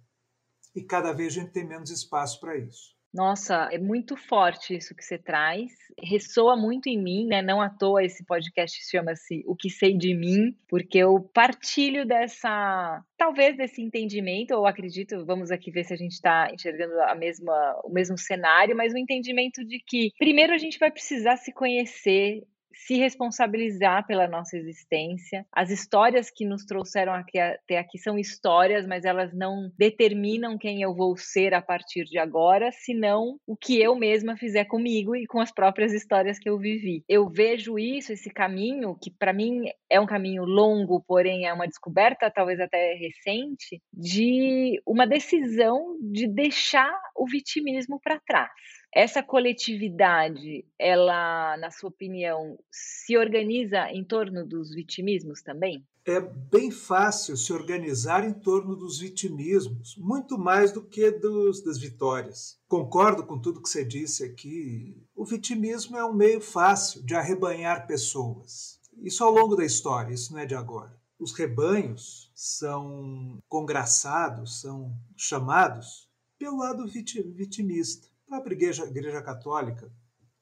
e 0.75 0.83
cada 0.83 1.13
vez 1.13 1.33
a 1.33 1.41
gente 1.41 1.53
tem 1.53 1.67
menos 1.67 1.91
espaço 1.91 2.41
para 2.41 2.57
isso. 2.57 2.97
Nossa, 3.13 3.69
é 3.73 3.79
muito 3.79 4.17
forte 4.17 4.77
isso 4.77 4.95
que 4.95 5.03
você 5.03 5.17
traz. 5.17 5.73
Ressoa 5.99 6.57
muito 6.57 6.89
em 6.89 7.03
mim, 7.03 7.27
né? 7.27 7.41
Não 7.41 7.61
à 7.61 7.71
toa 7.71 8.05
esse 8.05 8.25
podcast 8.25 8.79
chama-se 8.89 9.43
O 9.47 9.57
que 9.57 9.71
sei 9.71 9.97
de 9.97 10.15
mim, 10.15 10.55
porque 10.69 10.99
eu 10.99 11.19
partilho 11.33 12.07
dessa, 12.07 13.03
talvez 13.17 13.57
desse 13.57 13.81
entendimento, 13.81 14.53
ou 14.55 14.67
acredito, 14.67 15.25
vamos 15.25 15.51
aqui 15.51 15.71
ver 15.71 15.85
se 15.85 15.95
a 15.95 15.97
gente 15.97 16.13
está 16.13 16.51
enxergando 16.53 17.01
a 17.01 17.15
mesma, 17.15 17.81
o 17.83 17.91
mesmo 17.91 18.19
cenário, 18.19 18.77
mas 18.77 18.93
o 18.93 18.99
entendimento 18.99 19.65
de 19.65 19.79
que 19.79 20.13
primeiro 20.19 20.53
a 20.53 20.59
gente 20.59 20.79
vai 20.79 20.91
precisar 20.91 21.39
se 21.39 21.53
conhecer, 21.53 22.43
se 22.73 22.97
responsabilizar 22.97 24.07
pela 24.07 24.27
nossa 24.27 24.57
existência. 24.57 25.47
As 25.53 25.71
histórias 25.71 26.31
que 26.31 26.45
nos 26.45 26.65
trouxeram 26.65 27.13
aqui, 27.13 27.39
até 27.39 27.79
aqui 27.79 27.99
são 27.99 28.19
histórias, 28.19 28.87
mas 28.87 29.05
elas 29.05 29.33
não 29.35 29.71
determinam 29.77 30.57
quem 30.59 30.83
eu 30.83 30.95
vou 30.95 31.17
ser 31.17 31.55
a 31.55 31.63
partir 31.63 32.05
de 32.05 32.19
agora, 32.19 32.71
senão 32.73 33.39
o 33.47 33.57
que 33.57 33.81
eu 33.81 33.95
mesma 33.95 34.37
fizer 34.37 34.65
comigo 34.65 35.17
e 35.17 35.27
com 35.27 35.41
as 35.41 35.53
próprias 35.53 35.93
histórias 35.93 36.39
que 36.39 36.49
eu 36.49 36.59
vivi. 36.59 37.05
Eu 37.09 37.29
vejo 37.29 37.79
isso, 37.79 38.13
esse 38.13 38.31
caminho, 38.31 38.97
que 39.01 39.11
para 39.11 39.33
mim 39.33 39.65
é 39.91 40.01
um 40.01 40.07
caminho 40.07 40.45
longo, 40.45 41.03
porém 41.07 41.47
é 41.47 41.53
uma 41.53 41.67
descoberta 41.67 42.31
talvez 42.31 42.61
até 42.61 42.95
recente, 42.95 43.83
de 43.93 44.81
uma 44.87 45.07
decisão 45.07 45.97
de 46.01 46.27
deixar 46.27 46.93
o 47.17 47.27
vitimismo 47.27 48.01
para 48.03 48.21
trás. 48.21 48.78
Essa 48.99 49.23
coletividade, 49.23 50.67
ela, 50.77 51.57
na 51.59 51.71
sua 51.71 51.89
opinião, 51.89 52.59
se 52.69 53.17
organiza 53.17 53.89
em 53.93 54.03
torno 54.03 54.45
dos 54.45 54.75
vitimismos 54.75 55.41
também? 55.41 55.87
É 56.05 56.19
bem 56.19 56.73
fácil 56.73 57.37
se 57.37 57.53
organizar 57.53 58.29
em 58.29 58.33
torno 58.33 58.75
dos 58.75 58.99
vitimismos, 58.99 59.95
muito 59.97 60.37
mais 60.37 60.73
do 60.73 60.83
que 60.83 61.13
dos, 61.13 61.63
das 61.63 61.79
vitórias. 61.79 62.59
Concordo 62.67 63.25
com 63.25 63.39
tudo 63.39 63.63
que 63.63 63.69
você 63.69 63.85
disse 63.85 64.25
aqui. 64.25 65.01
O 65.15 65.25
vitimismo 65.25 65.97
é 65.97 66.05
um 66.05 66.13
meio 66.13 66.41
fácil 66.41 67.01
de 67.05 67.15
arrebanhar 67.15 67.87
pessoas. 67.87 68.81
Isso 69.01 69.23
ao 69.23 69.31
longo 69.31 69.55
da 69.55 69.65
história, 69.65 70.13
isso 70.13 70.33
não 70.33 70.41
é 70.41 70.45
de 70.45 70.57
agora. 70.57 70.99
Os 71.21 71.33
rebanhos 71.33 72.33
são 72.35 73.39
congraçados, 73.49 74.61
são 74.61 74.93
chamados 75.17 76.09
pelo 76.37 76.59
lado 76.59 76.85
vitimista. 76.85 78.08
A 78.29 78.33
própria 78.33 78.57
igreja, 78.57 78.85
igreja 78.85 79.23
Católica 79.23 79.91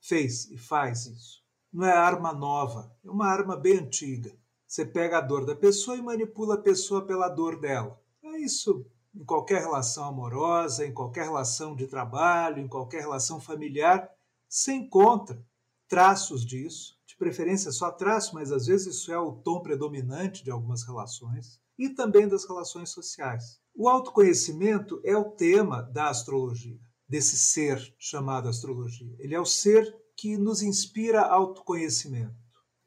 fez 0.00 0.50
e 0.50 0.59
faz 0.59 1.07
isso. 1.07 1.40
Não 1.73 1.87
é 1.87 1.93
arma 1.93 2.33
nova, 2.33 2.93
é 3.05 3.09
uma 3.09 3.28
arma 3.28 3.57
bem 3.57 3.78
antiga. 3.78 4.37
Você 4.66 4.85
pega 4.85 5.19
a 5.19 5.21
dor 5.21 5.47
da 5.47 5.55
pessoa 5.55 5.97
e 5.97 6.02
manipula 6.02 6.57
a 6.57 6.61
pessoa 6.61 7.07
pela 7.07 7.28
dor 7.28 7.61
dela. 7.61 7.97
É 8.25 8.38
isso 8.38 8.85
em 9.14 9.25
qualquer 9.25 9.61
relação 9.61 10.05
amorosa, 10.05 10.85
em 10.85 10.93
qualquer 10.93 11.26
relação 11.26 11.76
de 11.76 11.87
trabalho, 11.87 12.59
em 12.59 12.66
qualquer 12.66 13.02
relação 13.02 13.40
familiar. 13.40 14.11
Você 14.49 14.73
encontra 14.73 15.40
traços 15.87 16.45
disso, 16.45 16.99
de 17.07 17.16
preferência 17.16 17.71
só 17.71 17.93
traço, 17.93 18.35
mas 18.35 18.50
às 18.50 18.66
vezes 18.66 18.97
isso 18.97 19.12
é 19.12 19.19
o 19.19 19.31
tom 19.31 19.62
predominante 19.62 20.43
de 20.43 20.50
algumas 20.50 20.83
relações, 20.83 21.61
e 21.78 21.88
também 21.88 22.26
das 22.26 22.45
relações 22.45 22.90
sociais. 22.90 23.61
O 23.73 23.88
autoconhecimento 23.88 25.00
é 25.05 25.16
o 25.16 25.31
tema 25.31 25.83
da 25.83 26.09
astrologia 26.09 26.81
desse 27.09 27.37
ser 27.37 27.95
chamado 27.99 28.49
astrologia. 28.49 29.15
Ele 29.19 29.35
é 29.35 29.41
o 29.41 29.47
ser 29.47 29.95
que 30.17 30.37
nos 30.37 30.63
inspira 30.63 31.23
autoconhecimento. 31.23 32.35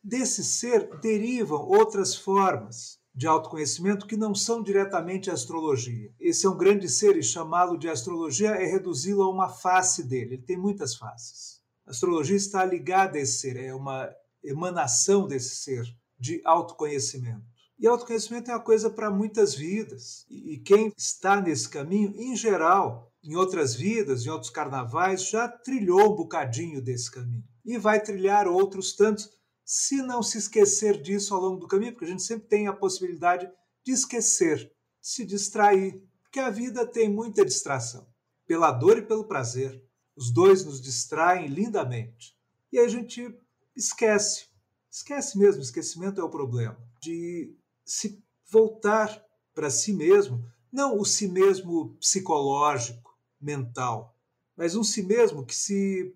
Desse 0.03 0.43
ser 0.43 0.99
derivam 0.99 1.61
outras 1.61 2.15
formas 2.15 2.99
de 3.13 3.27
autoconhecimento 3.27 4.07
que 4.07 4.15
não 4.15 4.33
são 4.33 4.63
diretamente 4.63 5.29
astrologia. 5.29 6.09
Esse 6.19 6.45
é 6.45 6.49
um 6.49 6.57
grande 6.57 6.87
ser 6.87 7.17
e 7.17 7.23
chamá-lo 7.23 7.77
de 7.77 7.89
astrologia 7.89 8.51
é 8.51 8.65
reduzi-lo 8.65 9.23
a 9.23 9.29
uma 9.29 9.49
face 9.49 10.03
dele. 10.03 10.35
Ele 10.35 10.43
tem 10.43 10.57
muitas 10.57 10.95
faces. 10.95 11.59
A 11.85 11.91
astrologia 11.91 12.37
está 12.37 12.63
ligada 12.63 13.17
a 13.17 13.21
esse 13.21 13.39
ser, 13.39 13.57
é 13.57 13.73
uma 13.73 14.09
emanação 14.43 15.27
desse 15.27 15.55
ser 15.55 15.83
de 16.17 16.41
autoconhecimento. 16.45 17.43
E 17.77 17.87
autoconhecimento 17.87 18.51
é 18.51 18.53
uma 18.53 18.63
coisa 18.63 18.89
para 18.89 19.09
muitas 19.09 19.55
vidas. 19.55 20.25
E 20.29 20.57
quem 20.57 20.93
está 20.97 21.41
nesse 21.41 21.67
caminho, 21.67 22.13
em 22.15 22.35
geral, 22.35 23.08
em 23.23 23.35
outras 23.35 23.75
vidas, 23.75 24.25
em 24.25 24.29
outros 24.29 24.49
carnavais, 24.49 25.29
já 25.29 25.47
trilhou 25.47 26.13
um 26.13 26.15
bocadinho 26.15 26.81
desse 26.81 27.11
caminho. 27.11 27.43
E 27.65 27.77
vai 27.77 28.01
trilhar 28.01 28.47
outros 28.47 28.95
tantos, 28.95 29.29
se 29.65 30.01
não 30.01 30.23
se 30.23 30.37
esquecer 30.37 31.01
disso 31.01 31.35
ao 31.35 31.41
longo 31.41 31.59
do 31.59 31.67
caminho, 31.67 31.91
porque 31.91 32.05
a 32.05 32.09
gente 32.09 32.23
sempre 32.23 32.47
tem 32.47 32.67
a 32.67 32.73
possibilidade 32.73 33.49
de 33.83 33.91
esquecer, 33.91 34.71
se 35.01 35.25
distrair, 35.25 36.01
porque 36.23 36.39
a 36.39 36.49
vida 36.49 36.85
tem 36.85 37.09
muita 37.09 37.45
distração, 37.45 38.07
pela 38.47 38.71
dor 38.71 38.97
e 38.97 39.05
pelo 39.05 39.27
prazer. 39.27 39.83
Os 40.15 40.31
dois 40.31 40.65
nos 40.65 40.81
distraem 40.81 41.47
lindamente. 41.47 42.35
E 42.71 42.79
aí 42.79 42.85
a 42.85 42.89
gente 42.89 43.35
esquece, 43.75 44.47
esquece 44.91 45.37
mesmo, 45.37 45.61
esquecimento 45.61 46.19
é 46.19 46.23
o 46.23 46.29
problema, 46.29 46.77
de 47.01 47.55
se 47.85 48.23
voltar 48.51 49.23
para 49.53 49.69
si 49.69 49.93
mesmo, 49.93 50.43
não 50.71 50.97
o 50.99 51.05
si 51.05 51.27
mesmo 51.27 51.95
psicológico, 51.95 53.08
mental, 53.39 54.15
mas 54.55 54.75
um 54.75 54.83
si 54.83 55.01
mesmo 55.03 55.45
que 55.45 55.55
se 55.55 56.13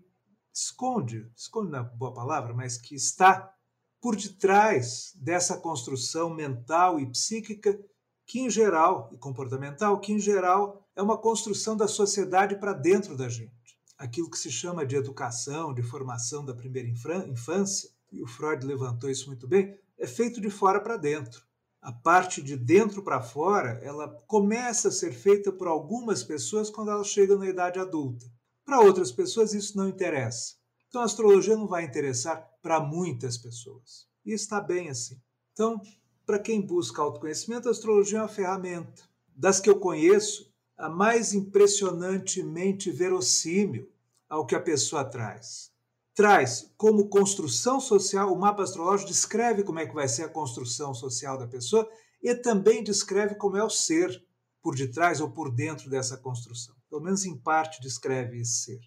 esconde, 0.54 1.32
esconde 1.36 1.72
na 1.72 1.84
boa 1.84 2.14
palavra, 2.14 2.54
mas 2.54 2.78
que 2.78 2.96
está 2.96 3.54
por 4.02 4.16
detrás 4.16 5.14
dessa 5.16 5.58
construção 5.58 6.30
mental 6.30 7.00
e 7.00 7.10
psíquica 7.10 7.80
que 8.26 8.40
em 8.40 8.50
geral 8.50 9.10
e 9.14 9.18
comportamental 9.18 10.00
que 10.00 10.12
em 10.12 10.20
geral 10.20 10.86
é 10.96 11.02
uma 11.02 11.18
construção 11.18 11.76
da 11.76 11.88
sociedade 11.88 12.56
para 12.56 12.74
dentro 12.74 13.16
da 13.16 13.30
gente. 13.30 13.52
Aquilo 13.98 14.30
que 14.30 14.38
se 14.38 14.52
chama 14.52 14.86
de 14.86 14.96
educação, 14.96 15.74
de 15.74 15.82
formação 15.82 16.44
da 16.44 16.54
primeira 16.54 16.90
infância, 17.28 17.90
e 18.12 18.22
o 18.22 18.28
Freud 18.28 18.66
levantou 18.66 19.10
isso 19.10 19.28
muito 19.28 19.48
bem, 19.48 19.80
é 19.98 20.06
feito 20.06 20.42
de 20.42 20.50
fora 20.50 20.80
para 20.80 20.98
dentro 20.98 21.44
a 21.84 21.92
parte 21.92 22.42
de 22.42 22.56
dentro 22.56 23.04
para 23.04 23.22
fora, 23.22 23.78
ela 23.84 24.08
começa 24.26 24.88
a 24.88 24.92
ser 24.92 25.12
feita 25.12 25.52
por 25.52 25.68
algumas 25.68 26.24
pessoas 26.24 26.70
quando 26.70 26.90
elas 26.90 27.08
chegam 27.08 27.38
na 27.38 27.50
idade 27.50 27.78
adulta. 27.78 28.26
Para 28.64 28.80
outras 28.80 29.12
pessoas 29.12 29.54
isso 29.54 29.78
não 29.78 29.90
interessa. 29.90 30.56
Então 30.88 31.02
a 31.02 31.06
astrologia 31.06 31.58
não 31.58 31.68
vai 31.68 31.84
interessar 31.84 32.50
para 32.62 32.80
muitas 32.80 33.38
pessoas. 33.38 34.08
E 34.26 34.32
está 34.32 34.62
bem 34.62 34.90
assim. 34.90 35.20
Então, 35.52 35.82
para 36.26 36.40
quem 36.40 36.62
busca 36.62 37.02
autoconhecimento, 37.02 37.68
a 37.68 37.72
astrologia 37.72 38.20
é 38.20 38.22
uma 38.22 38.30
ferramenta. 38.30 39.04
Das 39.36 39.60
que 39.60 39.70
eu 39.70 39.78
conheço, 39.78 40.50
a 40.78 40.88
mais 40.88 41.34
impressionantemente 41.34 42.92
verossímil 42.92 43.92
ao 44.30 44.46
que 44.46 44.56
a 44.56 44.62
pessoa 44.62 45.04
traz 45.04 45.73
traz 46.16 46.72
como 46.78 47.10
construção 47.10 47.80
social, 47.80 48.32
o 48.32 48.40
mapa 48.40 48.64
astrológico 48.64 49.10
descreve 49.10 49.64
como 49.64 49.80
é 49.80 49.88
que 49.88 49.96
vai 49.96 50.08
ser 50.08 50.24
a 50.24 50.30
construção 50.30 50.94
social 50.94 51.38
da 51.38 51.48
pessoa 51.48 51.90
e 52.22 52.34
também 52.36 52.84
descreve 52.84 53.36
como 53.36 53.58
é 53.58 53.64
o 53.64 53.70
ser 53.70 54.24
por 54.62 54.76
detrás 54.76 55.20
ou 55.20 55.30
por 55.30 55.54
dentro 55.54 55.90
dessa 55.90 56.18
construção. 56.18 56.76
Pelo 56.90 57.02
menos 57.02 57.26
em 57.26 57.38
parte 57.38 57.82
descreve 57.82 58.40
esse 58.40 58.64
ser. 58.64 58.80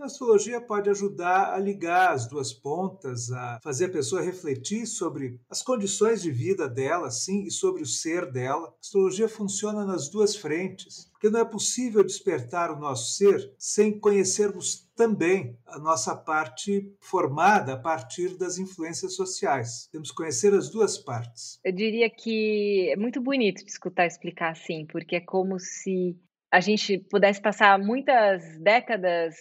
A 0.00 0.06
astrologia 0.06 0.62
pode 0.62 0.88
ajudar 0.88 1.52
a 1.52 1.58
ligar 1.58 2.14
as 2.14 2.26
duas 2.26 2.54
pontas, 2.54 3.30
a 3.30 3.60
fazer 3.62 3.86
a 3.86 3.90
pessoa 3.90 4.22
refletir 4.22 4.86
sobre 4.86 5.38
as 5.50 5.60
condições 5.60 6.22
de 6.22 6.30
vida 6.30 6.66
dela, 6.66 7.10
sim, 7.10 7.42
e 7.42 7.50
sobre 7.50 7.82
o 7.82 7.86
ser 7.86 8.32
dela. 8.32 8.68
A 8.68 8.74
astrologia 8.80 9.28
funciona 9.28 9.84
nas 9.84 10.08
duas 10.08 10.34
frentes, 10.34 11.10
porque 11.12 11.28
não 11.28 11.40
é 11.40 11.44
possível 11.44 12.02
despertar 12.02 12.70
o 12.70 12.80
nosso 12.80 13.14
ser 13.14 13.54
sem 13.58 14.00
conhecermos 14.00 14.89
também 15.00 15.56
a 15.66 15.78
nossa 15.78 16.14
parte 16.14 16.94
formada 17.00 17.72
a 17.72 17.78
partir 17.78 18.36
das 18.36 18.58
influências 18.58 19.16
sociais. 19.16 19.88
Temos 19.90 20.10
que 20.10 20.16
conhecer 20.16 20.52
as 20.52 20.68
duas 20.68 20.98
partes. 20.98 21.58
Eu 21.64 21.72
diria 21.72 22.10
que 22.10 22.90
é 22.92 22.96
muito 22.96 23.18
bonito 23.18 23.64
te 23.64 23.70
escutar 23.70 24.04
explicar 24.04 24.50
assim, 24.50 24.84
porque 24.84 25.16
é 25.16 25.20
como 25.20 25.58
se 25.58 26.18
a 26.52 26.60
gente 26.60 26.98
pudesse 26.98 27.40
passar 27.40 27.78
muitas 27.78 28.42
décadas 28.58 29.36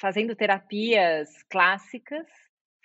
fazendo 0.00 0.34
terapias 0.34 1.28
clássicas, 1.50 2.26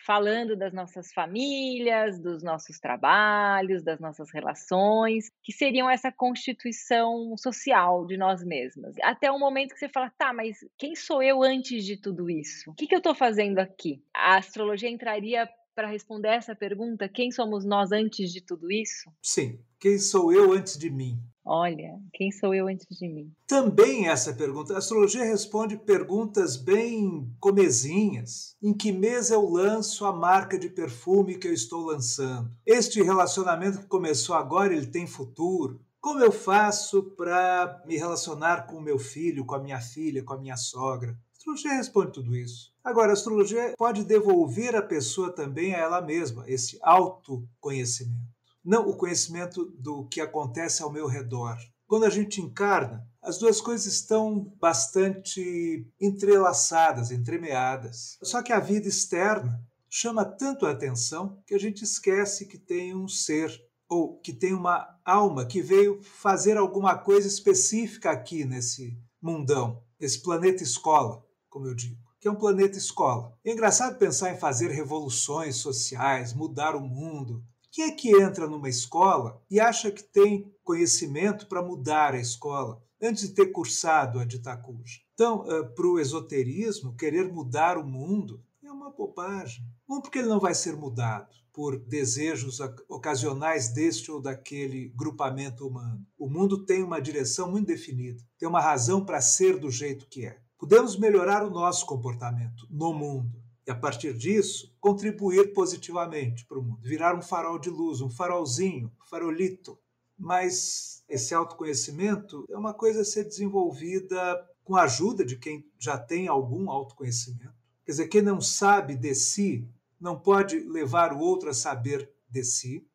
falando 0.05 0.55
das 0.55 0.73
nossas 0.73 1.11
famílias, 1.13 2.19
dos 2.19 2.41
nossos 2.41 2.79
trabalhos, 2.79 3.83
das 3.83 3.99
nossas 3.99 4.31
relações, 4.31 5.29
que 5.43 5.51
seriam 5.51 5.89
essa 5.89 6.11
constituição 6.11 7.35
social 7.37 8.05
de 8.05 8.17
nós 8.17 8.43
mesmas. 8.43 8.95
Até 9.01 9.31
o 9.31 9.39
momento 9.39 9.73
que 9.73 9.79
você 9.79 9.89
fala, 9.89 10.11
tá, 10.17 10.33
mas 10.33 10.57
quem 10.77 10.95
sou 10.95 11.21
eu 11.21 11.43
antes 11.43 11.85
de 11.85 11.97
tudo 11.97 12.29
isso? 12.29 12.71
O 12.71 12.73
que, 12.73 12.87
que 12.87 12.95
eu 12.95 12.99
estou 12.99 13.13
fazendo 13.13 13.59
aqui? 13.59 14.03
A 14.13 14.37
astrologia 14.37 14.89
entraria 14.89 15.49
para 15.75 15.87
responder 15.87 16.29
essa 16.29 16.53
pergunta: 16.53 17.07
quem 17.07 17.31
somos 17.31 17.63
nós 17.63 17.91
antes 17.91 18.33
de 18.33 18.41
tudo 18.41 18.69
isso? 18.69 19.09
Sim, 19.21 19.59
quem 19.79 19.97
sou 19.97 20.33
eu 20.33 20.51
antes 20.51 20.77
de 20.77 20.89
mim? 20.89 21.17
Olha, 21.51 21.99
quem 22.13 22.31
sou 22.31 22.53
eu 22.53 22.67
antes 22.67 22.85
de 22.95 23.07
mim? 23.07 23.33
Também 23.47 24.07
essa 24.07 24.31
pergunta. 24.31 24.75
A 24.75 24.77
astrologia 24.77 25.23
responde 25.23 25.75
perguntas 25.75 26.55
bem 26.55 27.27
comezinhas. 27.39 28.55
Em 28.61 28.71
que 28.71 28.91
mês 28.91 29.31
eu 29.31 29.49
lanço 29.49 30.05
a 30.05 30.13
marca 30.13 30.59
de 30.59 30.69
perfume 30.69 31.39
que 31.39 31.47
eu 31.47 31.53
estou 31.53 31.87
lançando? 31.87 32.51
Este 32.63 33.01
relacionamento 33.01 33.79
que 33.79 33.87
começou 33.87 34.35
agora, 34.35 34.75
ele 34.75 34.85
tem 34.85 35.07
futuro? 35.07 35.81
Como 35.99 36.19
eu 36.19 36.31
faço 36.31 37.01
para 37.17 37.81
me 37.83 37.97
relacionar 37.97 38.67
com 38.67 38.75
o 38.75 38.81
meu 38.81 38.99
filho, 38.99 39.43
com 39.43 39.55
a 39.55 39.59
minha 39.59 39.81
filha, 39.81 40.23
com 40.23 40.35
a 40.35 40.39
minha 40.39 40.55
sogra? 40.55 41.13
A 41.13 41.35
astrologia 41.35 41.73
responde 41.73 42.11
tudo 42.11 42.35
isso. 42.35 42.71
Agora, 42.83 43.09
a 43.09 43.13
astrologia 43.13 43.73
pode 43.75 44.03
devolver 44.03 44.75
a 44.75 44.83
pessoa 44.83 45.31
também 45.31 45.73
a 45.73 45.79
ela 45.79 45.99
mesma, 45.99 46.43
esse 46.47 46.77
autoconhecimento 46.83 48.38
não 48.69 48.87
o 48.87 48.95
conhecimento 48.95 49.65
do 49.79 50.05
que 50.05 50.21
acontece 50.21 50.83
ao 50.83 50.91
meu 50.91 51.07
redor. 51.07 51.57
Quando 51.87 52.05
a 52.05 52.09
gente 52.09 52.39
encarna, 52.39 53.03
as 53.19 53.39
duas 53.39 53.59
coisas 53.59 53.91
estão 53.91 54.53
bastante 54.61 55.91
entrelaçadas, 55.99 57.09
entremeadas. 57.09 58.19
Só 58.21 58.43
que 58.43 58.53
a 58.53 58.59
vida 58.59 58.87
externa, 58.87 59.59
chama 59.89 60.23
tanto 60.23 60.67
a 60.67 60.71
atenção 60.71 61.41
que 61.47 61.55
a 61.55 61.57
gente 61.57 61.83
esquece 61.83 62.45
que 62.45 62.59
tem 62.59 62.95
um 62.95 63.07
ser 63.07 63.51
ou 63.89 64.19
que 64.19 64.31
tem 64.31 64.53
uma 64.53 64.87
alma 65.03 65.47
que 65.47 65.63
veio 65.63 65.99
fazer 66.03 66.55
alguma 66.55 66.95
coisa 66.95 67.27
específica 67.27 68.11
aqui 68.11 68.45
nesse 68.45 68.95
mundão, 69.19 69.81
esse 69.99 70.21
planeta 70.21 70.61
escola, 70.61 71.25
como 71.49 71.65
eu 71.65 71.73
digo, 71.73 71.97
que 72.19 72.27
é 72.27 72.31
um 72.31 72.35
planeta 72.35 72.77
escola. 72.77 73.35
É 73.43 73.51
engraçado 73.51 73.97
pensar 73.97 74.31
em 74.31 74.37
fazer 74.37 74.69
revoluções 74.69 75.55
sociais, 75.55 76.35
mudar 76.35 76.75
o 76.75 76.81
mundo. 76.81 77.43
Quem 77.71 77.85
é 77.85 77.91
que 77.91 78.09
entra 78.09 78.47
numa 78.47 78.67
escola 78.67 79.41
e 79.49 79.59
acha 79.59 79.91
que 79.91 80.03
tem 80.03 80.51
conhecimento 80.63 81.47
para 81.47 81.61
mudar 81.61 82.13
a 82.13 82.19
escola 82.19 82.81
antes 83.01 83.27
de 83.27 83.35
ter 83.35 83.51
cursado 83.51 84.19
a 84.19 84.25
de 84.25 84.37
Itacuja? 84.37 84.99
Então, 85.13 85.41
uh, 85.41 85.73
para 85.75 85.87
o 85.87 85.99
esoterismo, 85.99 86.95
querer 86.95 87.31
mudar 87.31 87.77
o 87.77 87.85
mundo 87.85 88.43
é 88.63 88.71
uma 88.71 88.89
bobagem. 88.89 89.63
Um, 89.87 90.01
porque 90.01 90.19
ele 90.19 90.27
não 90.27 90.39
vai 90.39 90.55
ser 90.55 90.75
mudado 90.75 91.35
por 91.53 91.77
desejos 91.77 92.59
ocasionais 92.87 93.69
deste 93.69 94.11
ou 94.11 94.21
daquele 94.21 94.89
grupamento 94.95 95.67
humano. 95.67 96.05
O 96.17 96.29
mundo 96.29 96.65
tem 96.65 96.83
uma 96.83 97.01
direção 97.01 97.51
muito 97.51 97.67
definida, 97.67 98.23
tem 98.37 98.47
uma 98.47 98.61
razão 98.61 99.03
para 99.03 99.19
ser 99.21 99.59
do 99.59 99.69
jeito 99.69 100.07
que 100.07 100.25
é. 100.25 100.39
Podemos 100.57 100.97
melhorar 100.97 101.45
o 101.45 101.49
nosso 101.49 101.85
comportamento 101.85 102.67
no 102.69 102.93
mundo 102.93 103.38
e, 103.69 103.71
a 103.71 103.75
partir 103.75 104.17
disso, 104.17 104.75
contribuir 104.81 105.53
positivamente 105.53 106.43
para 106.45 106.57
o 106.57 106.63
mundo, 106.63 106.81
virar 106.81 107.15
um 107.15 107.21
farol 107.21 107.59
de 107.59 107.69
luz, 107.69 108.01
um 108.01 108.09
farolzinho, 108.09 108.91
farolito. 109.07 109.77
Mas 110.17 111.03
esse 111.07 111.35
autoconhecimento 111.35 112.45
é 112.49 112.57
uma 112.57 112.73
coisa 112.73 113.01
a 113.01 113.05
ser 113.05 113.25
desenvolvida 113.25 114.43
com 114.63 114.75
a 114.75 114.83
ajuda 114.83 115.23
de 115.23 115.35
quem 115.37 115.63
já 115.77 115.99
tem 115.99 116.27
algum 116.27 116.69
autoconhecimento. 116.69 117.53
Quer 117.85 117.91
dizer, 117.91 118.07
quem 118.07 118.23
não 118.23 118.41
sabe 118.41 118.95
de 118.95 119.13
si 119.13 119.67
não 120.01 120.19
pode 120.19 120.59
levar 120.61 121.13
o 121.13 121.19
outro 121.19 121.49
a 121.49 121.53
saber 121.53 122.11
de 122.27 122.43
si. 122.43 122.87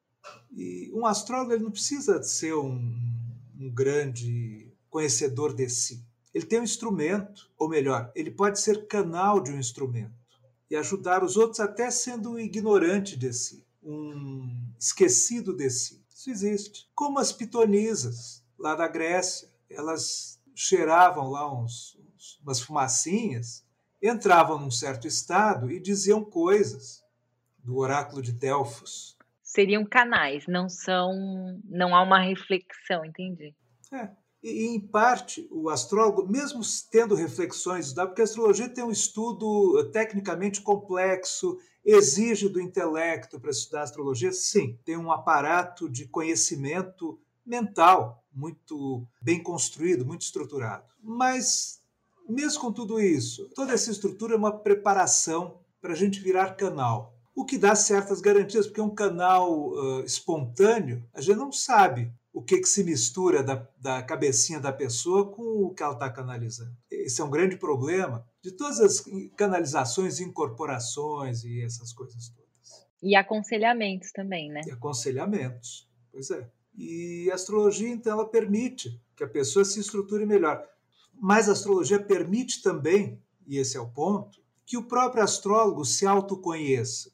E 0.50 0.90
um 0.93 1.07
astrólogo 1.07 1.57
não 1.62 1.71
precisa 1.71 2.21
ser 2.23 2.54
um, 2.54 2.93
um 3.61 3.71
grande 3.73 4.73
conhecedor 4.90 5.54
de 5.54 5.69
si. 5.69 6.04
Ele 6.33 6.47
tem 6.47 6.59
um 6.59 6.64
instrumento, 6.64 7.49
ou 7.57 7.69
melhor, 7.69 8.11
ele 8.14 8.31
pode 8.33 8.59
ser 8.59 8.88
canal 8.88 9.40
de 9.40 9.52
um 9.52 9.59
instrumento 9.59 10.24
e 10.75 10.76
ajudar 10.76 11.23
os 11.23 11.37
outros 11.37 11.61
até 11.61 11.88
sendo 11.88 12.38
ignorante 12.38 13.16
de 13.16 13.33
si, 13.33 13.64
um 13.81 14.50
esquecido 14.76 15.54
de 15.54 15.71
si. 15.71 16.04
Isso 16.12 16.31
existe. 16.31 16.90
Como 16.97 17.21
as 17.21 17.33
pitonisas 17.33 18.45
lá 18.59 18.75
da 18.75 18.88
Grécia, 18.88 19.49
elas 19.71 20.40
cheiravam 20.52 21.31
lá 21.31 21.52
uns, 21.52 21.97
uns 22.16 22.40
umas 22.43 22.61
fumacinhas 22.61 23.64
entravam 24.02 24.59
num 24.59 24.71
certo 24.71 25.07
estado 25.07 25.71
e 25.71 25.81
diziam 25.81 26.25
coisas 26.25 27.02
do 27.59 27.78
oráculo 27.78 28.21
de 28.21 28.33
Delfos. 28.33 29.16
Seriam 29.43 29.85
canais, 29.87 30.45
não 30.49 30.69
são, 30.69 31.12
não 31.64 31.95
há 31.95 32.02
uma 32.02 32.21
reflexão, 32.21 33.04
entendi. 33.04 33.54
É. 33.93 34.11
E, 34.45 34.67
em 34.67 34.79
parte, 34.79 35.49
o 35.51 35.71
astrólogo, 35.71 36.31
mesmo 36.31 36.61
tendo 36.91 37.15
reflexões, 37.15 37.95
porque 37.95 38.21
a 38.21 38.25
astrologia 38.25 38.69
tem 38.69 38.85
um 38.85 38.91
estudo 38.91 39.81
eh, 39.81 39.85
tecnicamente 39.85 40.61
complexo, 40.61 41.59
exige 41.83 42.51
do 42.51 42.61
intelecto 42.61 43.41
para 43.41 43.51
estudar 43.51 43.83
astrologia, 43.85 44.33
sim, 44.33 44.79
tem 44.85 44.99
um 44.99 45.11
aparato 45.11 45.89
de 45.89 46.07
conhecimento 46.07 47.19
mental 47.45 48.23
muito 48.31 49.07
bem 49.23 49.43
construído, 49.43 50.05
muito 50.05 50.23
estruturado. 50.23 50.85
Mas 51.03 51.81
mesmo 52.29 52.61
com 52.61 52.71
tudo 52.73 53.01
isso, 53.01 53.49
toda 53.55 53.73
essa 53.73 53.91
estrutura 53.91 54.35
é 54.35 54.37
uma 54.37 54.53
preparação 54.53 55.59
para 55.81 55.95
a 55.95 55.97
gente 55.97 56.21
virar 56.21 56.55
canal. 56.55 57.15
O 57.35 57.47
que 57.47 57.57
dá 57.57 57.75
certas 57.75 58.21
garantias, 58.21 58.67
porque 58.67 58.81
um 58.81 58.95
canal 58.95 59.71
uh, 59.71 60.05
espontâneo, 60.05 61.03
a 61.15 61.23
gente 61.23 61.37
não 61.37 61.51
sabe 61.51 62.13
o 62.35 62.43
que, 62.43 62.59
que 62.59 62.69
se 62.69 62.83
mistura 62.83 63.45
da, 63.45 63.64
da 63.81 64.03
cabecinha 64.03 64.59
da 64.59 64.73
pessoa 64.73 65.31
com 65.31 65.67
o 65.67 65.73
que 65.73 65.85
ela 65.85 65.93
está 65.95 66.11
canalizando. 66.11 66.76
Esse 66.91 67.21
é 67.21 67.25
um 67.25 67.31
grande 67.31 67.57
problema 67.57 68.26
de 68.43 68.50
todas 68.50 68.81
as 68.81 69.05
canalizações, 69.37 70.19
incorporações 70.19 71.45
e 71.45 71.62
essas 71.62 71.93
coisas 71.93 72.29
todas. 72.31 72.88
E 73.00 73.14
aconselhamentos 73.14 74.11
também, 74.11 74.50
né? 74.50 74.62
E 74.67 74.73
aconselhamentos, 74.73 75.88
pois 76.11 76.29
é. 76.33 76.50
E 76.76 77.31
a 77.31 77.37
astrologia, 77.37 77.88
então, 77.88 78.14
ela 78.14 78.29
permite 78.29 79.00
que 79.14 79.23
a 79.23 79.29
pessoa 79.29 79.64
se 79.64 79.79
estruture 79.79 80.26
melhor. 80.26 80.61
Mas 81.12 81.49
a 81.49 81.53
astrologia 81.53 82.03
permite 82.03 82.62
também, 82.62 83.23
e 83.47 83.59
esse 83.59 83.76
é 83.76 83.81
o 83.81 83.88
ponto, 83.88 84.43
que 84.67 84.76
o 84.76 84.82
próprio 84.82 85.23
astrólogo 85.23 85.85
se 85.85 86.04
autoconheça. 86.04 87.13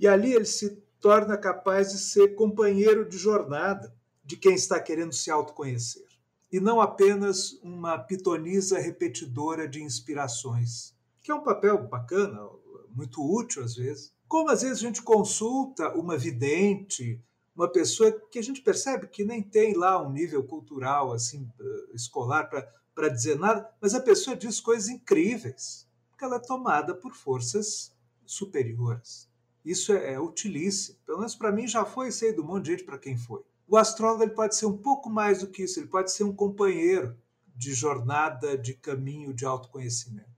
E 0.00 0.08
ali 0.08 0.32
ele 0.34 0.46
se 0.46 0.82
torna 0.98 1.36
capaz 1.36 1.92
de 1.92 1.98
ser 1.98 2.34
companheiro 2.34 3.08
de 3.08 3.16
jornada 3.16 3.96
de 4.28 4.36
quem 4.36 4.54
está 4.54 4.78
querendo 4.78 5.14
se 5.14 5.30
autoconhecer. 5.30 6.06
E 6.52 6.60
não 6.60 6.82
apenas 6.82 7.54
uma 7.62 7.98
pitonisa 7.98 8.78
repetidora 8.78 9.66
de 9.66 9.82
inspirações, 9.82 10.94
que 11.22 11.30
é 11.30 11.34
um 11.34 11.42
papel 11.42 11.88
bacana, 11.88 12.46
muito 12.90 13.22
útil 13.22 13.64
às 13.64 13.74
vezes. 13.74 14.12
Como 14.28 14.50
às 14.50 14.60
vezes 14.60 14.78
a 14.78 14.86
gente 14.86 15.00
consulta 15.00 15.94
uma 15.94 16.18
vidente, 16.18 17.18
uma 17.56 17.72
pessoa 17.72 18.12
que 18.30 18.38
a 18.38 18.42
gente 18.42 18.60
percebe 18.60 19.08
que 19.08 19.24
nem 19.24 19.42
tem 19.42 19.74
lá 19.74 20.00
um 20.00 20.12
nível 20.12 20.44
cultural 20.44 21.12
assim 21.12 21.50
eh, 21.58 21.94
escolar 21.94 22.50
para 22.94 23.08
dizer 23.08 23.38
nada, 23.38 23.66
mas 23.80 23.94
a 23.94 24.00
pessoa 24.00 24.36
diz 24.36 24.60
coisas 24.60 24.90
incríveis, 24.90 25.88
porque 26.10 26.22
ela 26.22 26.36
é 26.36 26.38
tomada 26.40 26.94
por 26.94 27.14
forças 27.14 27.96
superiores. 28.26 29.26
Isso 29.64 29.90
é, 29.94 30.12
é 30.12 30.20
utilíssimo. 30.20 30.98
Pelo 31.06 31.18
menos 31.18 31.34
para 31.34 31.50
mim 31.50 31.66
já 31.66 31.86
foi, 31.86 32.12
sei 32.12 32.34
do 32.34 32.44
monte 32.44 32.66
de 32.66 32.70
gente 32.72 32.84
para 32.84 32.98
quem 32.98 33.16
foi. 33.16 33.42
O 33.68 33.76
astrólogo 33.76 34.22
ele 34.22 34.32
pode 34.32 34.56
ser 34.56 34.66
um 34.66 34.76
pouco 34.76 35.10
mais 35.10 35.40
do 35.40 35.46
que 35.46 35.62
isso, 35.62 35.78
ele 35.78 35.88
pode 35.88 36.10
ser 36.10 36.24
um 36.24 36.34
companheiro 36.34 37.16
de 37.54 37.74
jornada, 37.74 38.56
de 38.56 38.72
caminho 38.72 39.34
de 39.34 39.44
autoconhecimento. 39.44 40.30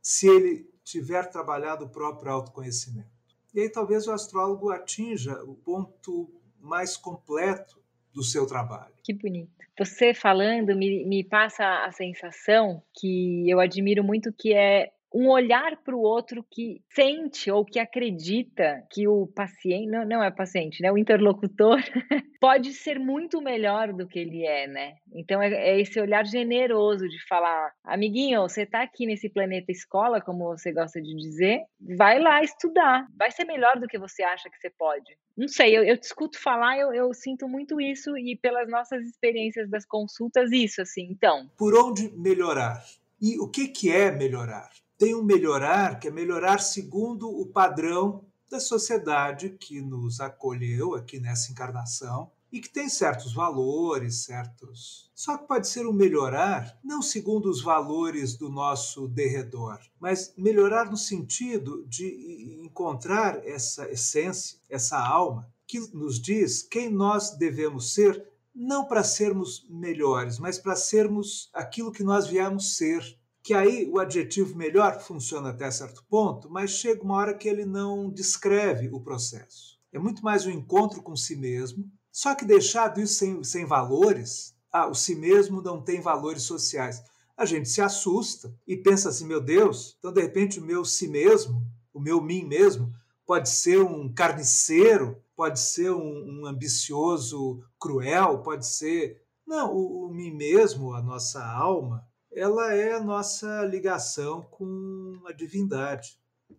Se 0.00 0.26
ele 0.26 0.68
tiver 0.82 1.26
trabalhado 1.26 1.84
o 1.84 1.88
próprio 1.88 2.32
autoconhecimento. 2.32 3.10
E 3.54 3.60
aí 3.60 3.68
talvez 3.68 4.06
o 4.06 4.12
astrólogo 4.12 4.70
atinja 4.70 5.42
o 5.44 5.54
ponto 5.54 6.30
mais 6.58 6.96
completo 6.96 7.78
do 8.12 8.22
seu 8.22 8.46
trabalho. 8.46 8.94
Que 9.04 9.12
bonito. 9.12 9.52
Você 9.78 10.14
falando 10.14 10.74
me, 10.74 11.04
me 11.04 11.22
passa 11.22 11.84
a 11.84 11.92
sensação 11.92 12.82
que 12.94 13.48
eu 13.48 13.60
admiro 13.60 14.02
muito, 14.02 14.32
que 14.32 14.52
é 14.54 14.90
um 15.14 15.28
olhar 15.28 15.76
para 15.82 15.96
o 15.96 16.00
outro 16.00 16.44
que 16.50 16.82
sente 16.92 17.50
ou 17.50 17.64
que 17.64 17.78
acredita 17.78 18.82
que 18.90 19.08
o 19.08 19.26
paciente, 19.26 19.90
não, 19.90 20.04
não 20.04 20.22
é 20.22 20.30
paciente, 20.30 20.82
né? 20.82 20.92
O 20.92 20.98
interlocutor 20.98 21.78
pode 22.40 22.72
ser 22.74 22.98
muito 22.98 23.40
melhor 23.40 23.92
do 23.92 24.06
que 24.06 24.18
ele 24.18 24.46
é, 24.46 24.66
né? 24.66 24.96
Então 25.14 25.40
é, 25.40 25.52
é 25.52 25.80
esse 25.80 25.98
olhar 26.00 26.26
generoso 26.26 27.08
de 27.08 27.26
falar, 27.26 27.72
amiguinho, 27.84 28.42
você 28.42 28.62
está 28.62 28.82
aqui 28.82 29.06
nesse 29.06 29.28
planeta 29.30 29.72
escola, 29.72 30.20
como 30.20 30.44
você 30.44 30.72
gosta 30.72 31.00
de 31.00 31.14
dizer, 31.16 31.62
vai 31.96 32.18
lá 32.18 32.42
estudar, 32.42 33.06
vai 33.16 33.30
ser 33.30 33.44
melhor 33.44 33.78
do 33.78 33.86
que 33.86 33.98
você 33.98 34.22
acha 34.22 34.50
que 34.50 34.58
você 34.58 34.70
pode. 34.70 35.16
Não 35.36 35.48
sei, 35.48 35.76
eu, 35.76 35.84
eu 35.84 35.96
te 35.96 36.04
escuto 36.04 36.38
falar, 36.38 36.78
eu, 36.78 36.92
eu 36.92 37.14
sinto 37.14 37.48
muito 37.48 37.80
isso 37.80 38.16
e 38.18 38.36
pelas 38.36 38.68
nossas 38.68 39.04
experiências 39.06 39.70
das 39.70 39.86
consultas, 39.86 40.52
isso 40.52 40.82
assim. 40.82 41.08
Então, 41.10 41.48
por 41.56 41.74
onde 41.74 42.10
melhorar? 42.16 42.84
E 43.20 43.38
o 43.38 43.48
que 43.48 43.68
que 43.68 43.90
é 43.90 44.10
melhorar? 44.10 44.68
Tem 44.98 45.14
um 45.14 45.22
melhorar, 45.22 46.00
que 46.00 46.08
é 46.08 46.10
melhorar 46.10 46.58
segundo 46.58 47.30
o 47.30 47.46
padrão 47.46 48.24
da 48.50 48.58
sociedade 48.58 49.50
que 49.50 49.80
nos 49.80 50.20
acolheu 50.20 50.94
aqui 50.94 51.20
nessa 51.20 51.52
encarnação 51.52 52.32
e 52.50 52.60
que 52.60 52.68
tem 52.68 52.88
certos 52.88 53.32
valores, 53.32 54.24
certos. 54.24 55.10
Só 55.14 55.36
que 55.36 55.46
pode 55.46 55.68
ser 55.68 55.86
um 55.86 55.92
melhorar 55.92 56.76
não 56.82 57.00
segundo 57.00 57.48
os 57.48 57.62
valores 57.62 58.36
do 58.36 58.48
nosso 58.48 59.06
derredor, 59.06 59.78
mas 60.00 60.34
melhorar 60.36 60.90
no 60.90 60.96
sentido 60.96 61.84
de 61.86 62.60
encontrar 62.64 63.46
essa 63.46 63.88
essência, 63.90 64.58
essa 64.68 64.98
alma 64.98 65.48
que 65.66 65.78
nos 65.94 66.20
diz 66.20 66.62
quem 66.62 66.90
nós 66.90 67.36
devemos 67.36 67.92
ser, 67.92 68.26
não 68.54 68.86
para 68.86 69.04
sermos 69.04 69.64
melhores, 69.68 70.38
mas 70.38 70.58
para 70.58 70.74
sermos 70.74 71.50
aquilo 71.52 71.92
que 71.92 72.02
nós 72.02 72.26
viemos 72.26 72.76
ser 72.76 73.18
que 73.42 73.54
aí 73.54 73.88
o 73.90 73.98
adjetivo 73.98 74.56
melhor 74.56 75.00
funciona 75.00 75.50
até 75.50 75.70
certo 75.70 76.04
ponto, 76.08 76.50
mas 76.50 76.70
chega 76.70 77.02
uma 77.02 77.16
hora 77.16 77.34
que 77.34 77.48
ele 77.48 77.64
não 77.64 78.10
descreve 78.10 78.88
o 78.92 79.00
processo. 79.00 79.78
É 79.92 79.98
muito 79.98 80.22
mais 80.22 80.44
um 80.44 80.50
encontro 80.50 81.02
com 81.02 81.16
si 81.16 81.36
mesmo, 81.36 81.90
só 82.12 82.34
que 82.34 82.44
deixado 82.44 83.00
isso 83.00 83.14
sem, 83.14 83.42
sem 83.42 83.64
valores, 83.64 84.54
ah, 84.72 84.86
o 84.86 84.94
si 84.94 85.14
mesmo 85.14 85.62
não 85.62 85.80
tem 85.82 86.00
valores 86.00 86.42
sociais. 86.42 87.02
A 87.36 87.44
gente 87.44 87.68
se 87.68 87.80
assusta 87.80 88.54
e 88.66 88.76
pensa 88.76 89.08
assim, 89.08 89.26
meu 89.26 89.40
Deus, 89.40 89.96
então 89.98 90.12
de 90.12 90.20
repente 90.20 90.58
o 90.58 90.64
meu 90.64 90.84
si 90.84 91.08
mesmo, 91.08 91.62
o 91.94 92.00
meu 92.00 92.20
mim 92.20 92.44
mesmo, 92.44 92.92
pode 93.24 93.48
ser 93.48 93.80
um 93.80 94.12
carniceiro, 94.12 95.22
pode 95.36 95.60
ser 95.60 95.92
um, 95.92 96.40
um 96.40 96.46
ambicioso 96.46 97.62
cruel, 97.78 98.42
pode 98.42 98.66
ser. 98.66 99.22
Não, 99.46 99.72
o, 99.72 100.06
o 100.06 100.08
mim 100.10 100.32
mesmo, 100.32 100.92
a 100.92 101.00
nossa 101.00 101.44
alma, 101.44 102.04
ela 102.32 102.74
é 102.74 102.92
a 102.92 103.02
nossa 103.02 103.64
ligação 103.64 104.42
com 104.42 105.20
a 105.26 105.32
divindade. 105.32 106.18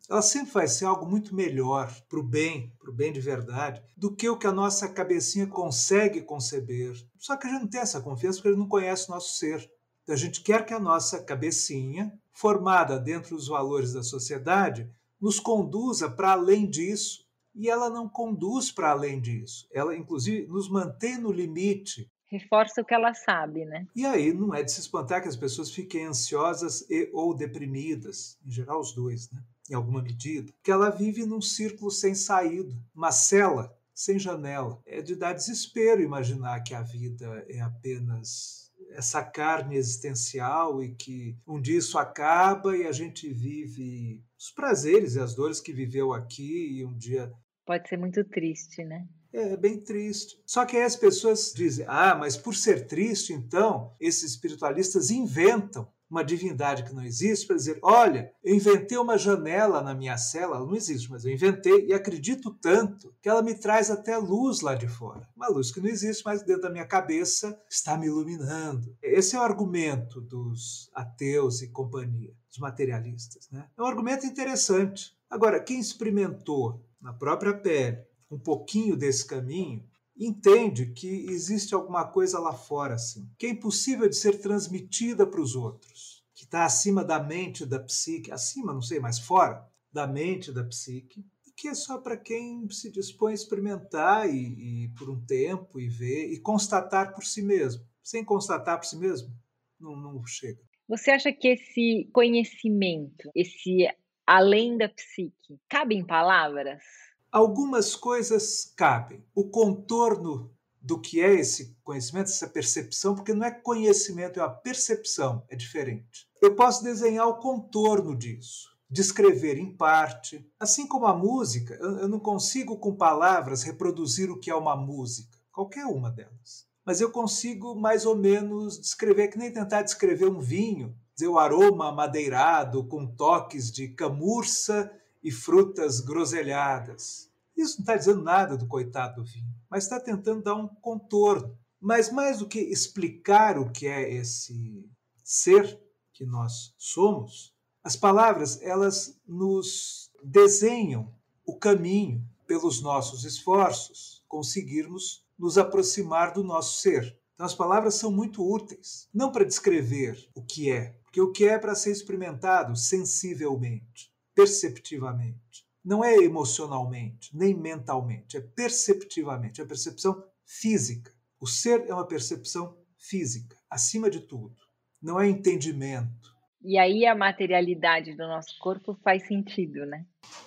ela 0.10 0.22
sempre 0.22 0.52
vai 0.52 0.68
ser 0.68 0.86
algo 0.86 1.06
muito 1.06 1.34
melhor 1.34 1.92
para 2.08 2.20
o 2.20 2.24
bem, 2.24 2.74
para 2.80 2.92
o 2.92 2.94
bem 2.94 3.12
de 3.12 3.20
verdade, 3.20 3.82
do 3.98 4.16
que 4.16 4.30
o 4.30 4.38
que 4.38 4.48
a 4.48 4.52
nossa 4.52 4.88
cabecinha 4.88 5.48
consegue 5.48 6.22
conceber. 6.22 6.94
Só 7.18 7.36
que 7.36 7.48
a 7.48 7.50
gente 7.50 7.62
não 7.62 7.70
tem 7.70 7.82
essa 7.82 8.02
confiança 8.02 8.38
porque 8.38 8.50
a 8.50 8.52
gente 8.52 8.60
não 8.60 8.68
conhece 8.68 9.10
o 9.10 9.14
nosso 9.14 9.38
ser. 9.38 9.70
Então 10.04 10.14
a 10.14 10.18
gente 10.18 10.42
quer 10.42 10.66
que 10.66 10.74
a 10.74 10.80
nossa 10.80 11.24
cabecinha, 11.24 12.12
formada 12.32 13.00
dentro 13.00 13.36
dos 13.36 13.48
valores 13.48 13.94
da 13.94 14.04
sociedade, 14.04 14.90
nos 15.20 15.40
conduza 15.40 16.10
para 16.10 16.32
além 16.32 16.70
disso. 16.70 17.26
E 17.56 17.70
ela 17.70 17.90
não 17.90 18.08
conduz 18.08 18.72
para 18.72 18.92
além 18.92 19.20
disso. 19.20 19.68
Ela, 19.72 19.96
inclusive, 19.96 20.48
nos 20.48 20.70
mantém 20.70 21.18
no 21.18 21.32
limite 21.32 22.10
reforça 22.30 22.82
o 22.82 22.86
que 22.86 22.94
ela 22.94 23.14
sabe, 23.14 23.66
né? 23.66 23.88
E 23.96 24.06
aí 24.06 24.32
não 24.34 24.54
é 24.54 24.64
de 24.64 24.72
se 24.72 24.80
espantar 24.80 25.22
que 25.22 25.28
as 25.28 25.36
pessoas 25.36 25.72
fiquem 25.72 26.06
ansiosas 26.06 26.86
e 26.90 27.10
ou 27.12 27.34
deprimidas, 27.34 28.38
em 28.46 28.52
geral 28.52 28.80
os 28.80 28.94
dois, 28.94 29.30
né? 29.32 29.44
Em 29.70 29.74
alguma 29.74 30.02
medida, 30.02 30.52
que 30.64 30.72
ela 30.72 30.90
vive 30.90 31.26
num 31.26 31.42
círculo 31.42 31.92
sem 31.92 32.16
saída, 32.16 32.76
uma 32.96 33.12
cela 33.12 33.76
sem 33.94 34.18
janela. 34.18 34.82
É 34.86 35.02
de 35.02 35.16
dar 35.16 35.34
desespero 35.34 36.02
imaginar 36.02 36.62
que 36.62 36.74
a 36.74 36.82
vida 36.82 37.46
é 37.50 37.60
apenas 37.60 38.72
essa 38.92 39.24
carne 39.24 39.76
existencial 39.76 40.82
e 40.82 40.96
que 40.96 41.38
um 41.46 41.62
dia 41.62 41.78
isso 41.78 41.98
acaba 41.98 42.76
e 42.76 42.88
a 42.88 42.92
gente 42.92 43.32
vive 43.32 44.24
os 44.38 44.50
prazeres 44.52 45.16
e 45.16 45.20
as 45.20 45.36
dores 45.36 45.60
que 45.60 45.74
viveu 45.74 46.14
aqui 46.14 46.80
e 46.80 46.86
um 46.86 46.98
dia 46.98 47.32
pode 47.66 47.88
ser 47.88 47.98
muito 47.98 48.24
triste, 48.24 48.84
né? 48.84 49.08
É, 49.32 49.56
bem 49.56 49.80
triste. 49.80 50.42
Só 50.46 50.66
que 50.66 50.76
aí 50.76 50.84
as 50.84 50.96
pessoas 50.96 51.54
dizem: 51.56 51.86
ah, 51.88 52.16
mas 52.16 52.36
por 52.36 52.56
ser 52.56 52.88
triste, 52.88 53.34
então, 53.34 53.94
esses 54.00 54.32
espiritualistas 54.32 55.12
inventam 55.12 55.88
uma 56.10 56.24
divindade 56.24 56.84
que 56.84 56.94
não 56.94 57.04
existe 57.04 57.46
para 57.46 57.56
dizer: 57.56 57.78
olha, 57.84 58.34
eu 58.44 58.56
inventei 58.56 58.98
uma 58.98 59.18
janela 59.18 59.82
na 59.82 59.94
minha 59.94 60.18
cela, 60.18 60.58
ela 60.58 60.66
não 60.66 60.76
existe, 60.76 61.10
mas 61.10 61.24
eu 61.24 61.32
inventei 61.32 61.86
e 61.86 61.94
acredito 61.94 62.52
tanto 62.52 63.14
que 63.22 63.30
ela 63.30 63.44
me 63.44 63.54
traz 63.54 63.92
até 63.92 64.18
luz 64.18 64.62
lá 64.62 64.74
de 64.74 64.88
fora. 64.88 65.28
Uma 65.36 65.48
luz 65.48 65.72
que 65.72 65.80
não 65.80 65.88
existe, 65.88 66.24
mas 66.26 66.42
dentro 66.42 66.64
da 66.64 66.72
minha 66.72 66.88
cabeça 66.88 67.58
está 67.70 67.98
me 67.98 68.08
iluminando. 68.08 68.96
Esse 69.02 69.36
é 69.36 69.40
o 69.40 69.44
argumento 69.44 70.20
dos 70.20 70.90
ateus 70.94 71.62
e 71.62 71.70
companhia, 71.70 72.34
dos 72.48 72.58
materialistas. 72.58 73.48
Né? 73.52 73.68
É 73.78 73.82
um 73.82 73.86
argumento 73.86 74.26
interessante. 74.26 75.16
Agora, 75.30 75.60
quem 75.60 75.80
experimentou 75.80 76.84
na 77.00 77.14
própria 77.14 77.54
pele 77.54 78.09
um 78.30 78.38
pouquinho 78.38 78.96
desse 78.96 79.26
caminho, 79.26 79.84
entende 80.18 80.88
que 80.88 81.26
existe 81.30 81.74
alguma 81.74 82.06
coisa 82.06 82.40
lá 82.40 82.54
fora, 82.54 82.96
assim, 82.96 83.30
que 83.38 83.46
é 83.46 83.50
impossível 83.50 84.10
de 84.10 84.16
ser 84.16 84.40
transmitida 84.40 85.26
para 85.26 85.42
os 85.42 85.56
outros, 85.56 86.24
que 86.36 86.44
está 86.44 86.66
acima 86.66 87.04
da 87.04 87.22
mente 87.22 87.66
da 87.66 87.80
psique, 87.80 88.32
acima, 88.32 88.74
não 88.74 88.82
sei, 88.82 89.00
mas 89.00 89.18
fora 89.18 89.66
da 89.92 90.06
mente 90.06 90.52
da 90.52 90.64
psique, 90.64 91.26
e 91.48 91.52
que 91.52 91.70
é 91.70 91.74
só 91.74 91.98
para 91.98 92.18
quem 92.18 92.70
se 92.70 92.92
dispõe 92.92 93.32
a 93.32 93.36
experimentar 93.36 94.30
e, 94.30 94.86
e 94.86 94.90
por 94.90 95.10
um 95.10 95.20
tempo 95.26 95.80
e 95.80 95.88
ver 95.88 96.32
e 96.32 96.40
constatar 96.40 97.14
por 97.14 97.24
si 97.24 97.42
mesmo. 97.42 97.84
Sem 98.04 98.24
constatar 98.24 98.78
por 98.78 98.86
si 98.86 98.98
mesmo, 98.98 99.34
não, 99.80 99.96
não 99.96 100.26
chega. 100.26 100.62
Você 100.88 101.12
acha 101.12 101.32
que 101.32 101.50
esse 101.50 102.10
conhecimento, 102.12 103.30
esse 103.36 103.88
além 104.26 104.78
da 104.78 104.90
psique, 104.90 105.60
cabe 105.68 105.96
em 105.96 106.06
palavras? 106.06 106.84
Algumas 107.32 107.96
coisas 107.96 108.74
cabem. 108.76 109.24
O 109.36 109.50
contorno 109.50 110.52
do 110.82 111.00
que 111.00 111.22
é 111.22 111.34
esse 111.34 111.78
conhecimento, 111.84 112.28
essa 112.28 112.48
percepção, 112.48 113.14
porque 113.14 113.34
não 113.34 113.46
é 113.46 113.52
conhecimento, 113.52 114.40
é 114.40 114.44
a 114.44 114.50
percepção, 114.50 115.44
é 115.48 115.56
diferente. 115.56 116.28
Eu 116.42 116.56
posso 116.56 116.84
desenhar 116.84 117.28
o 117.28 117.38
contorno 117.38 118.18
disso, 118.18 118.70
descrever 118.90 119.58
em 119.58 119.76
parte. 119.76 120.44
Assim 120.60 120.88
como 120.88 121.06
a 121.06 121.16
música, 121.16 121.76
eu 121.76 122.08
não 122.08 122.20
consigo 122.20 122.78
com 122.78 122.96
palavras 122.96 123.62
reproduzir 123.62 124.32
o 124.32 124.40
que 124.40 124.50
é 124.50 124.56
uma 124.56 124.76
música, 124.76 125.38
qualquer 125.52 125.86
uma 125.86 126.10
delas. 126.10 126.68
Mas 126.84 127.00
eu 127.00 127.12
consigo 127.12 127.76
mais 127.76 128.06
ou 128.08 128.16
menos 128.16 128.80
descrever, 128.80 129.28
que 129.28 129.38
nem 129.38 129.54
tentar 129.54 129.84
descrever 129.84 130.28
um 130.28 130.40
vinho, 130.40 130.96
dizer 131.14 131.28
o 131.28 131.38
aroma 131.38 131.92
madeirado 131.92 132.84
com 132.88 133.06
toques 133.06 133.72
de 133.72 133.90
camurça 133.90 134.92
e 135.24 135.32
frutas 135.32 136.00
groselhadas. 136.00 137.30
Isso 137.56 137.78
não 137.78 137.84
está 137.84 137.96
dizendo 137.96 138.22
nada 138.22 138.58
do 138.58 138.68
coitado 138.68 139.22
do 139.22 139.26
vinho, 139.26 139.54
mas 139.70 139.84
está 139.84 140.00
tentando 140.00 140.44
dar 140.44 140.56
um 140.56 140.68
contorno. 140.68 141.58
Mas 141.80 142.12
mais 142.12 142.40
do 142.40 142.48
que 142.48 142.60
explicar 142.60 143.58
o 143.58 143.72
que 143.72 143.88
é 143.88 144.14
esse 144.14 144.90
ser 145.24 145.80
que 146.14 146.26
nós 146.26 146.74
somos, 146.78 147.54
as 147.84 147.96
palavras 147.96 148.62
elas 148.62 149.18
nos 149.26 150.12
desenham 150.24 151.14
o 151.46 151.58
caminho 151.58 152.26
pelos 152.46 152.82
nossos 152.82 153.24
esforços, 153.24 154.24
conseguirmos 154.28 155.26
nos 155.38 155.58
aproximar 155.58 156.34
do 156.34 156.44
nosso 156.44 156.82
ser. 156.82 157.18
Então 157.34 157.46
as 157.46 157.56
palavras 157.56 157.96
são 157.96 158.12
muito 158.12 158.44
úteis, 158.44 159.08
não 159.14 159.32
para 159.32 159.46
descrever 159.46 160.30
o 160.36 160.42
que 160.42 160.70
é, 160.70 161.00
porque 161.04 161.22
o 161.22 161.32
que 161.32 161.46
é 161.46 161.58
para 161.58 161.76
ser 161.76 161.92
experimentado 161.92 162.76
sensivelmente 162.76 164.12
perceptivamente. 164.40 165.68
Não 165.84 166.04
é 166.04 166.16
emocionalmente, 166.16 167.36
nem 167.36 167.54
mentalmente, 167.54 168.38
é 168.38 168.42
perceptivamente, 168.42 169.60
é 169.60 169.66
percepção 169.66 170.24
física. 170.46 171.12
O 171.42 171.48
ser 171.48 171.86
é 171.90 171.94
uma 171.94 172.08
percepção 172.08 172.78
física, 172.98 173.58
acima 173.70 174.10
de 174.10 174.22
tudo. 174.22 174.56
Não 175.02 175.20
é 175.20 175.28
entendimento. 175.28 176.34
E 176.62 176.78
aí 176.78 177.06
a 177.06 177.16
materialidade 177.16 178.16
do 178.16 178.28
nosso 178.28 178.58
corpo 178.60 178.98
faz 179.04 179.28
sentido, 179.28 179.86
né? 179.86 180.06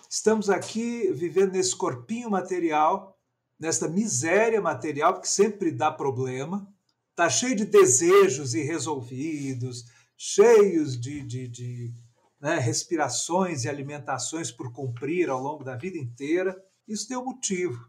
Estamos 0.09 0.49
aqui 0.49 1.13
vivendo 1.13 1.53
nesse 1.53 1.77
corpinho 1.77 2.31
material, 2.31 3.19
nesta 3.59 3.89
miséria 3.89 4.61
material 4.61 5.21
que 5.21 5.29
sempre 5.29 5.71
dá 5.71 5.91
problema, 5.91 6.67
está 7.11 7.29
cheio 7.29 7.57
de 7.57 7.67
desejos 7.67 8.55
irresolvidos, 8.55 9.85
cheios 10.17 10.99
de, 10.99 11.23
de, 11.23 11.49
de 11.49 11.93
né, 12.43 12.59
respirações 12.59 13.65
e 13.65 13.69
alimentações 13.69 14.51
por 14.51 14.73
cumprir 14.73 15.31
ao 15.31 15.41
longo 15.41 15.63
da 15.63 15.77
vida 15.77 15.97
inteira. 15.97 16.61
Isso 16.89 17.07
tem 17.07 17.17
um 17.17 17.25
motivo. 17.25 17.89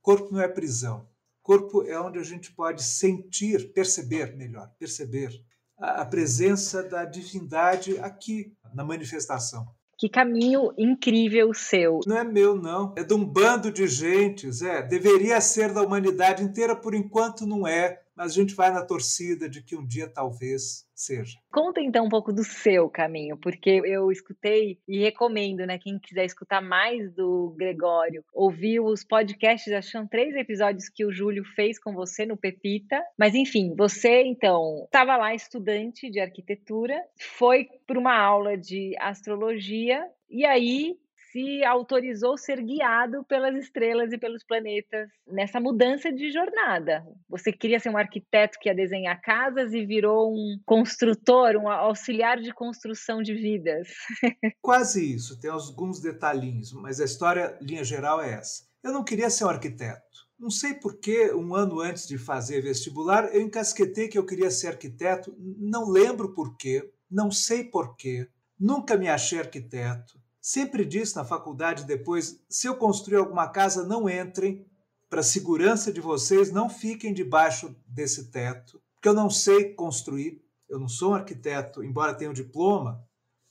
Corpo 0.00 0.32
não 0.32 0.40
é 0.40 0.48
prisão. 0.48 1.06
Corpo 1.42 1.82
é 1.82 2.00
onde 2.00 2.18
a 2.18 2.22
gente 2.22 2.50
pode 2.52 2.82
sentir, 2.82 3.74
perceber 3.74 4.34
melhor, 4.34 4.70
perceber 4.78 5.30
a, 5.78 6.00
a 6.00 6.06
presença 6.06 6.82
da 6.82 7.04
divindade 7.04 7.98
aqui 7.98 8.56
na 8.72 8.82
manifestação. 8.82 9.66
Que 9.98 10.08
caminho 10.08 10.72
incrível 10.78 11.52
seu. 11.52 12.00
Não 12.06 12.16
é 12.16 12.24
meu, 12.24 12.54
não. 12.54 12.94
É 12.96 13.04
de 13.04 13.12
um 13.12 13.22
bando 13.22 13.70
de 13.70 13.86
gente, 13.86 14.50
Zé. 14.50 14.80
Deveria 14.80 15.38
ser 15.42 15.74
da 15.74 15.82
humanidade 15.82 16.42
inteira, 16.42 16.74
por 16.74 16.94
enquanto 16.94 17.46
não 17.46 17.68
é 17.68 18.00
mas 18.20 18.32
a 18.32 18.34
gente 18.34 18.54
vai 18.54 18.70
na 18.70 18.84
torcida 18.84 19.48
de 19.48 19.62
que 19.62 19.74
um 19.74 19.86
dia 19.86 20.06
talvez 20.06 20.86
seja. 20.94 21.38
Conta 21.50 21.80
então 21.80 22.04
um 22.04 22.08
pouco 22.10 22.34
do 22.34 22.44
seu 22.44 22.86
caminho, 22.90 23.38
porque 23.38 23.80
eu 23.82 24.12
escutei 24.12 24.78
e 24.86 24.98
recomendo, 24.98 25.64
né, 25.64 25.78
quem 25.78 25.98
quiser 25.98 26.26
escutar 26.26 26.60
mais 26.60 27.10
do 27.14 27.54
Gregório, 27.56 28.22
ouvir 28.34 28.78
os 28.80 29.02
podcasts, 29.02 29.90
são 29.90 30.06
três 30.06 30.36
episódios 30.36 30.90
que 30.90 31.02
o 31.02 31.10
Júlio 31.10 31.42
fez 31.56 31.78
com 31.78 31.94
você 31.94 32.26
no 32.26 32.36
Pepita. 32.36 33.02
Mas 33.18 33.34
enfim, 33.34 33.74
você 33.74 34.22
então 34.22 34.82
estava 34.84 35.16
lá 35.16 35.34
estudante 35.34 36.10
de 36.10 36.20
arquitetura, 36.20 37.02
foi 37.38 37.68
para 37.86 37.98
uma 37.98 38.14
aula 38.14 38.54
de 38.54 38.94
astrologia 38.98 40.06
e 40.28 40.44
aí 40.44 40.94
se 41.30 41.64
autorizou 41.64 42.36
ser 42.36 42.62
guiado 42.62 43.24
pelas 43.24 43.54
estrelas 43.56 44.12
e 44.12 44.18
pelos 44.18 44.44
planetas 44.44 45.08
nessa 45.26 45.60
mudança 45.60 46.12
de 46.12 46.30
jornada. 46.30 47.04
Você 47.28 47.52
queria 47.52 47.78
ser 47.78 47.90
um 47.90 47.96
arquiteto 47.96 48.58
que 48.60 48.68
ia 48.68 48.74
desenhar 48.74 49.20
casas 49.20 49.72
e 49.72 49.84
virou 49.84 50.32
um 50.32 50.58
construtor, 50.64 51.56
um 51.56 51.68
auxiliar 51.68 52.40
de 52.40 52.52
construção 52.52 53.22
de 53.22 53.34
vidas. 53.34 53.88
Quase 54.60 55.14
isso, 55.14 55.40
tem 55.40 55.50
alguns 55.50 56.00
detalhinhos, 56.00 56.72
mas 56.72 57.00
a 57.00 57.04
história, 57.04 57.56
linha 57.60 57.84
geral, 57.84 58.20
é 58.20 58.34
essa. 58.34 58.64
Eu 58.82 58.92
não 58.92 59.04
queria 59.04 59.30
ser 59.30 59.44
um 59.44 59.50
arquiteto. 59.50 60.10
Não 60.38 60.50
sei 60.50 60.74
por 60.74 60.98
que, 60.98 61.32
um 61.32 61.54
ano 61.54 61.80
antes 61.80 62.08
de 62.08 62.16
fazer 62.16 62.62
vestibular, 62.62 63.26
eu 63.34 63.42
encasquetei 63.42 64.08
que 64.08 64.18
eu 64.18 64.24
queria 64.24 64.50
ser 64.50 64.68
arquiteto. 64.68 65.34
Não 65.38 65.90
lembro 65.90 66.32
por 66.32 66.56
quê, 66.56 66.90
não 67.10 67.30
sei 67.30 67.64
por 67.64 67.94
quê. 67.94 68.26
Nunca 68.58 68.96
me 68.96 69.08
achei 69.08 69.38
arquiteto. 69.38 70.19
Sempre 70.40 70.84
disse 70.84 71.16
na 71.16 71.24
faculdade 71.24 71.84
depois: 71.84 72.42
se 72.48 72.66
eu 72.66 72.76
construir 72.76 73.16
alguma 73.16 73.48
casa, 73.48 73.86
não 73.86 74.08
entrem, 74.08 74.66
para 75.08 75.22
segurança 75.22 75.92
de 75.92 76.00
vocês, 76.00 76.52
não 76.52 76.70
fiquem 76.70 77.12
debaixo 77.12 77.74
desse 77.86 78.30
teto, 78.30 78.80
porque 78.94 79.08
eu 79.08 79.12
não 79.12 79.28
sei 79.28 79.74
construir, 79.74 80.40
eu 80.68 80.78
não 80.78 80.88
sou 80.88 81.10
um 81.10 81.14
arquiteto, 81.14 81.82
embora 81.82 82.14
tenha 82.14 82.30
um 82.30 82.34
diploma, 82.34 83.04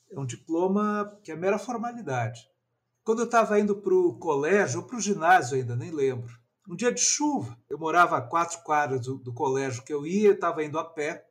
é 0.09 0.17
um 0.17 0.25
diploma 0.25 1.19
que 1.21 1.31
é 1.31 1.35
mera 1.35 1.59
formalidade. 1.59 2.47
Quando 3.03 3.19
eu 3.19 3.25
estava 3.25 3.59
indo 3.59 3.75
para 3.75 3.93
o 3.93 4.17
colégio, 4.17 4.79
ou 4.79 4.87
para 4.87 4.97
o 4.97 5.01
ginásio 5.01 5.57
ainda, 5.57 5.75
nem 5.75 5.91
lembro, 5.91 6.33
um 6.67 6.75
dia 6.75 6.93
de 6.93 7.01
chuva, 7.01 7.57
eu 7.69 7.77
morava 7.77 8.17
a 8.17 8.21
quatro 8.21 8.61
quadras 8.63 9.01
do, 9.01 9.17
do 9.17 9.33
colégio 9.33 9.83
que 9.83 9.93
eu 9.93 10.05
ia, 10.05 10.31
estava 10.31 10.63
indo 10.63 10.79
a 10.79 10.85
pé, 10.85 11.25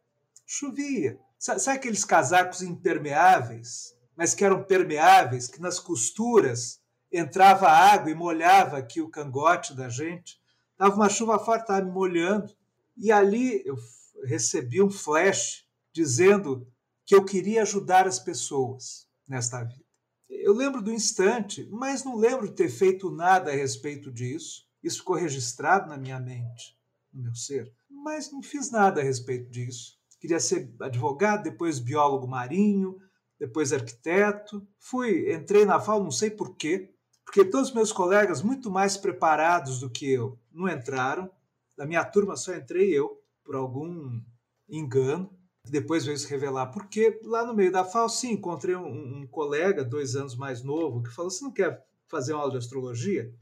chovia. 0.45 1.19
Sabe 1.39 1.79
aqueles 1.79 2.05
casacos 2.05 2.63
impermeáveis? 2.63 3.95
Mas 4.19 4.35
que 4.35 4.45
eram 4.45 4.65
permeáveis, 4.65 5.47
que 5.47 5.61
nas 5.61 5.79
costuras 5.79 6.81
entrava 7.11 7.69
água 7.69 8.11
e 8.11 8.17
molhava 8.17 8.77
aqui 8.77 9.01
o 9.01 9.09
cangote 9.09 9.77
da 9.77 9.89
gente. 9.89 10.41
Tava 10.77 10.97
uma 10.97 11.09
chuva 11.09 11.39
forte, 11.39 11.63
estava 11.63 11.87
me 11.87 11.93
molhando. 11.93 12.53
E 12.97 13.13
ali 13.13 13.63
eu 13.65 13.77
recebi 14.25 14.83
um 14.83 14.91
flash 14.91 15.65
dizendo 15.93 16.67
que 17.07 17.15
eu 17.15 17.25
queria 17.25 17.63
ajudar 17.63 18.09
as 18.09 18.19
pessoas 18.19 19.09
nesta 19.27 19.63
vida. 19.63 19.85
Eu 20.29 20.53
lembro 20.53 20.83
do 20.83 20.93
instante, 20.93 21.69
mas 21.71 22.03
não 22.03 22.17
lembro 22.17 22.49
de 22.49 22.55
ter 22.55 22.69
feito 22.69 23.13
nada 23.13 23.53
a 23.53 23.55
respeito 23.55 24.11
disso. 24.11 24.67
Isso 24.83 24.99
ficou 24.99 25.15
registrado 25.15 25.89
na 25.89 25.97
minha 25.97 26.19
mente, 26.19 26.77
no 27.13 27.23
meu 27.23 27.35
ser, 27.37 27.73
mas 27.89 28.33
não 28.33 28.43
fiz 28.43 28.69
nada 28.73 29.01
a 29.01 29.05
respeito 29.05 29.49
disso. 29.49 29.97
Queria 30.19 30.41
ser 30.41 30.75
advogado, 30.81 31.45
depois 31.45 31.79
biólogo 31.79 32.27
marinho, 32.27 33.01
depois 33.39 33.73
arquiteto. 33.73 34.67
Fui, 34.79 35.33
entrei 35.33 35.65
na 35.65 35.81
FAO, 35.81 36.03
não 36.03 36.11
sei 36.11 36.31
porquê, 36.31 36.93
porque 37.25 37.45
todos 37.45 37.69
os 37.69 37.75
meus 37.75 37.93
colegas, 37.93 38.43
muito 38.43 38.71
mais 38.71 38.97
preparados 38.97 39.81
do 39.81 39.91
que 39.91 40.11
eu, 40.11 40.39
não 40.51 40.69
entraram. 40.69 41.31
Da 41.77 41.87
minha 41.87 42.05
turma 42.05 42.37
só 42.37 42.55
entrei 42.55 42.91
eu, 42.91 43.23
por 43.45 43.55
algum 43.55 44.21
engano. 44.69 45.31
Depois 45.65 46.07
veio 46.07 46.17
se 46.17 46.27
revelar 46.29 46.69
porque 46.69 47.21
lá 47.25 47.45
no 47.45 47.55
meio 47.55 47.71
da 47.71 47.85
FAO, 47.85 48.09
sim, 48.09 48.33
encontrei 48.33 48.75
um, 48.75 49.21
um 49.21 49.27
colega, 49.27 49.85
dois 49.85 50.17
anos 50.17 50.35
mais 50.35 50.63
novo, 50.63 51.03
que 51.03 51.11
falou: 51.11 51.31
Você 51.31 51.45
não 51.45 51.53
quer 51.53 51.87
fazer 52.07 52.33
uma 52.33 52.41
aula 52.41 52.53
de 52.53 52.59
astrologia? 52.59 53.33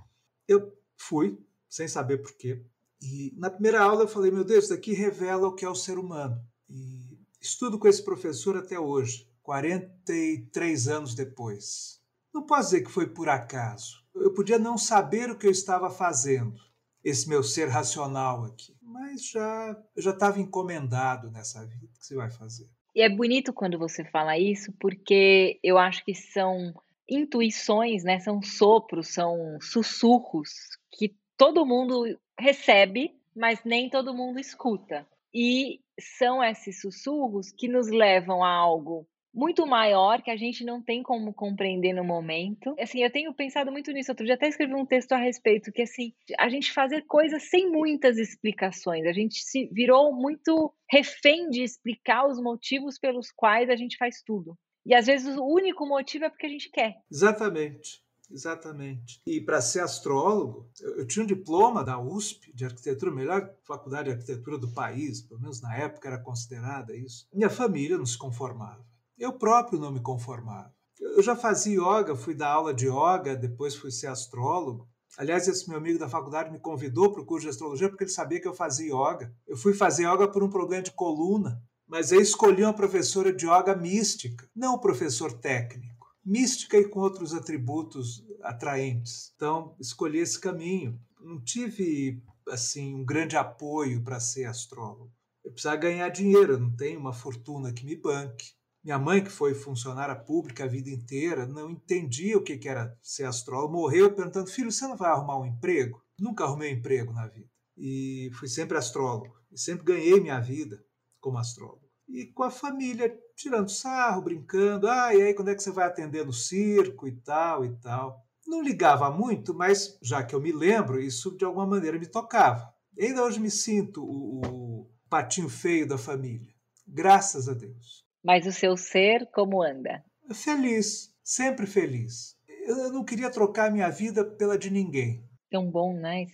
Eu 0.49 0.77
fui, 0.97 1.39
sem 1.69 1.87
saber 1.87 2.19
porquê. 2.19 2.65
E 3.01 3.33
na 3.37 3.51
primeira 3.51 3.81
aula 3.83 4.03
eu 4.03 4.09
falei: 4.09 4.31
Meu 4.31 4.45
Deus, 4.45 4.65
isso 4.65 4.75
daqui 4.75 4.93
revela 4.93 5.47
o 5.47 5.55
que 5.55 5.65
é 5.65 5.69
o 5.69 5.75
ser 5.75 5.99
humano. 5.99 6.37
E 6.69 7.19
estudo 7.41 7.79
com 7.79 7.87
esse 7.87 8.03
professor 8.03 8.57
até 8.57 8.79
hoje, 8.79 9.26
43 9.47 10.89
anos 10.89 11.15
depois. 11.15 12.01
Não 12.35 12.45
posso 12.45 12.71
dizer 12.71 12.83
que 12.83 12.91
foi 12.91 13.07
por 13.07 13.29
acaso. 13.29 14.05
Eu 14.15 14.35
podia 14.35 14.59
não 14.59 14.77
saber 14.77 15.31
o 15.31 15.39
que 15.39 15.47
eu 15.47 15.51
estava 15.51 15.89
fazendo, 15.89 16.61
esse 17.03 17.29
meu 17.29 17.43
ser 17.43 17.69
racional 17.69 18.45
aqui 18.45 18.77
mas 18.97 19.29
já 19.29 19.77
eu 19.95 20.03
já 20.03 20.11
estava 20.11 20.41
encomendado 20.41 21.31
nessa 21.31 21.65
vida. 21.65 21.87
O 21.87 21.89
que 21.89 22.07
você 22.07 22.15
vai 22.15 22.31
fazer? 22.31 22.69
E 22.95 23.03
é 23.03 23.09
bonito 23.09 23.53
quando 23.53 23.79
você 23.79 24.05
fala 24.05 24.39
isso, 24.39 24.73
porque 24.81 25.59
eu 25.63 25.77
acho 25.77 26.05
que 26.05 26.15
são 26.15 26.75
intuições, 27.09 28.05
né? 28.05 28.19
São 28.19 28.43
sopros, 28.43 29.09
são 29.09 29.59
sussurros 29.61 30.51
que 30.91 31.15
todo 31.37 31.67
mundo 31.67 32.19
recebe, 32.39 33.15
mas 33.35 33.61
nem 33.65 33.91
todo 33.91 34.15
mundo 34.15 34.39
escuta. 34.39 35.07
E 35.33 35.81
são 36.19 36.43
esses 36.43 36.81
sussurros 36.81 37.51
que 37.53 37.69
nos 37.69 37.89
levam 37.89 38.43
a 38.43 38.51
algo 38.51 39.07
muito 39.37 39.67
maior 39.67 40.23
que 40.23 40.31
a 40.31 40.37
gente 40.37 40.65
não 40.65 40.83
tem 40.83 41.03
como 41.03 41.35
compreender 41.35 41.93
no 41.93 42.03
momento. 42.03 42.75
Assim, 42.81 43.03
eu 43.03 43.13
tenho 43.13 43.35
pensado 43.35 43.71
muito 43.71 43.93
nisso. 43.93 44.11
Outro 44.11 44.25
dia 44.25 44.35
até 44.35 44.49
escrevi 44.49 44.75
um 44.75 44.87
texto 44.87 45.13
a 45.13 45.19
respeito 45.19 45.71
que 45.71 45.83
assim, 45.83 46.15
a 46.39 46.49
gente 46.49 46.73
fazer 46.73 47.03
coisas 47.03 47.43
sem 47.51 47.71
muitas 47.71 48.17
explicações. 48.17 49.05
A 49.05 49.13
gente 49.13 49.39
se 49.41 49.69
virou 49.71 50.11
muito 50.15 50.73
refém 50.91 51.51
de 51.51 51.63
explicar 51.63 52.27
os 52.27 52.41
motivos 52.41 52.99
pelos 52.99 53.31
quais 53.31 53.69
a 53.69 53.77
gente 53.77 53.99
faz 53.99 54.23
tudo. 54.23 54.57
E 54.87 54.95
às 54.95 55.07
vezes 55.07 55.37
o 55.37 55.45
único 55.45 55.87
motivo 55.87 56.25
é 56.25 56.31
porque 56.31 56.47
a 56.47 56.51
gente 56.51 56.71
quer. 56.71 56.95
Exatamente. 57.11 58.03
Exatamente. 58.31 59.21
E 59.27 59.41
para 59.41 59.61
ser 59.61 59.81
astrólogo, 59.81 60.69
eu, 60.81 61.07
tinha 61.07 61.23
um 61.23 61.27
diploma 61.27 61.85
da 61.85 62.01
USP 62.01 62.53
de 62.53 62.65
arquitetura, 62.65 63.11
melhor 63.13 63.55
faculdade 63.63 64.09
de 64.09 64.17
arquitetura 64.17 64.59
do 64.59 64.73
país, 64.73 65.21
pelo 65.21 65.41
menos 65.41 65.61
na 65.61 65.77
época 65.77 66.09
era 66.09 66.19
considerada 66.19 66.97
isso. 66.97 67.29
Minha 67.33 67.51
família 67.51 67.97
não 67.97 68.07
se 68.07 68.19
conformava. 68.19 68.85
Eu 69.19 69.33
próprio 69.33 69.79
não 69.79 69.91
me 69.91 70.01
conformava. 70.01 70.75
Eu 71.01 71.23
já 71.23 71.35
fazia 71.35 71.81
yoga, 71.81 72.15
fui 72.15 72.35
dar 72.35 72.51
aula 72.51 72.75
de 72.75 72.87
yoga, 72.87 73.35
depois 73.35 73.75
fui 73.75 73.91
ser 73.91 74.09
astrólogo. 74.09 74.89
Aliás, 75.17 75.49
esse 75.49 75.67
meu 75.69 75.79
amigo 75.79 75.99
da 75.99 76.09
faculdade 76.09 76.51
me 76.51 76.59
convidou 76.59 77.11
para 77.11 77.23
o 77.23 77.25
curso 77.25 77.45
de 77.45 77.51
astrologia 77.51 77.89
porque 77.89 78.05
ele 78.05 78.11
sabia 78.11 78.41
que 78.41 78.47
eu 78.47 78.55
fazia 78.55 78.93
yoga. 78.93 79.35
Eu 79.47 79.57
fui 79.57 79.73
fazer 79.73 80.07
yoga 80.07 80.29
por 80.29 80.43
um 80.43 80.51
problema 80.51 80.83
de 80.83 80.91
coluna, 80.91 81.63
mas 81.87 82.13
eu 82.13 82.21
escolhi 82.21 82.63
uma 82.63 82.75
professora 82.75 83.33
de 83.33 83.47
yoga 83.47 83.75
mística, 83.75 84.47
não 84.55 84.75
um 84.75 84.79
professor 84.79 85.33
técnico. 85.33 86.07
Mística 86.23 86.77
e 86.77 86.89
com 86.89 87.01
outros 87.01 87.33
atributos 87.33 88.23
atraentes. 88.43 89.33
Então, 89.37 89.75
escolhi 89.81 90.19
esse 90.19 90.39
caminho. 90.39 91.01
Não 91.21 91.41
tive 91.41 92.23
assim 92.49 92.95
um 92.95 93.05
grande 93.05 93.37
apoio 93.37 94.03
para 94.03 94.21
ser 94.21 94.45
astrólogo. 94.45 95.11
Eu 95.45 95.53
precisava 95.53 95.77
ganhar 95.77 96.09
dinheiro, 96.09 96.59
não 96.59 96.75
tenho 96.75 96.99
uma 96.99 97.13
fortuna 97.13 97.73
que 97.73 97.87
me 97.87 97.97
banque. 97.97 98.56
Minha 98.87 99.01
mãe, 99.01 99.21
que 99.21 99.31
foi 99.31 99.53
funcionária 99.53 100.15
pública 100.15 100.63
a 100.63 100.69
vida 100.69 100.89
inteira, 100.89 101.45
não 101.45 101.69
entendia 101.69 102.39
o 102.39 102.41
que 102.41 102.69
era 102.69 102.97
ser 103.03 103.25
astrólogo. 103.25 103.73
Morreu 103.73 104.15
perguntando: 104.15 104.49
filho, 104.49 104.71
você 104.71 104.87
não 104.87 104.97
vai 104.97 105.11
arrumar 105.11 105.41
um 105.41 105.45
emprego? 105.45 106.01
Nunca 106.17 106.45
arrumei 106.45 106.73
um 106.73 106.79
emprego 106.79 107.13
na 107.13 107.27
vida. 107.27 107.49
E 107.77 108.31
fui 108.35 108.47
sempre 108.47 108.79
astrólogo. 108.79 109.35
E 109.51 109.59
sempre 109.59 109.85
ganhei 109.85 110.21
minha 110.21 110.39
vida 110.39 110.81
como 111.21 111.37
astrólogo. 111.37 111.83
E 112.09 112.27
com 112.27 112.45
a 112.45 112.51
família, 112.51 113.13
tirando 113.35 113.73
sarro, 113.73 114.23
brincando. 114.23 114.89
Ah, 114.89 115.13
e 115.13 115.21
aí 115.21 115.35
quando 115.35 115.49
é 115.49 115.57
que 115.57 115.65
você 115.65 115.73
vai 115.73 115.87
atender 115.89 116.25
no 116.25 116.33
circo 116.33 117.09
e 117.09 117.13
tal 117.23 117.65
e 117.65 117.77
tal. 117.81 118.25
Não 118.47 118.63
ligava 118.63 119.11
muito, 119.11 119.53
mas 119.53 119.99
já 120.01 120.23
que 120.23 120.33
eu 120.33 120.41
me 120.41 120.53
lembro, 120.53 121.01
isso 121.01 121.37
de 121.37 121.45
alguma 121.45 121.67
maneira 121.67 121.99
me 121.99 122.07
tocava. 122.07 122.73
E 122.97 123.07
ainda 123.07 123.25
hoje 123.25 123.41
me 123.41 123.51
sinto 123.51 124.01
o, 124.05 124.41
o 124.47 124.91
patinho 125.11 125.49
feio 125.49 125.89
da 125.89 125.99
família. 125.99 126.55
Graças 126.87 127.49
a 127.49 127.53
Deus. 127.53 128.06
Mas 128.27 128.45
o 128.45 128.51
seu 128.51 128.77
ser 128.77 129.31
como 129.33 129.63
anda? 129.63 130.05
Feliz, 130.35 131.15
sempre 131.23 131.65
feliz. 131.65 132.37
Eu 132.67 132.93
não 132.93 133.05
queria 133.05 133.31
trocar 133.31 133.71
minha 133.71 133.89
vida 133.89 134.25
pela 134.25 134.59
de 134.59 134.69
ninguém. 134.69 135.25
Tão 135.49 135.71
bom, 135.71 135.95
né? 135.95 136.27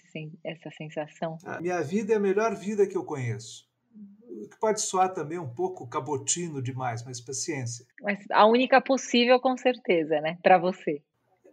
Essa 0.43 0.71
sensação. 0.71 1.37
A 1.45 1.61
minha 1.61 1.83
vida 1.83 2.15
é 2.15 2.17
a 2.17 2.21
melhor 2.21 2.57
vida 2.57 2.87
que 2.87 2.97
eu 2.97 3.05
conheço. 3.05 3.69
Que 4.51 4.59
pode 4.59 4.81
soar 4.81 5.13
também 5.13 5.39
um 5.39 5.55
pouco 5.55 5.87
cabotino 5.87 6.63
demais, 6.63 7.05
mas 7.05 7.21
paciência. 7.21 7.85
Mas 8.01 8.25
a 8.31 8.47
única 8.47 8.81
possível, 8.81 9.39
com 9.39 9.55
certeza, 9.59 10.19
né? 10.23 10.39
Para 10.43 10.57
você. 10.57 11.03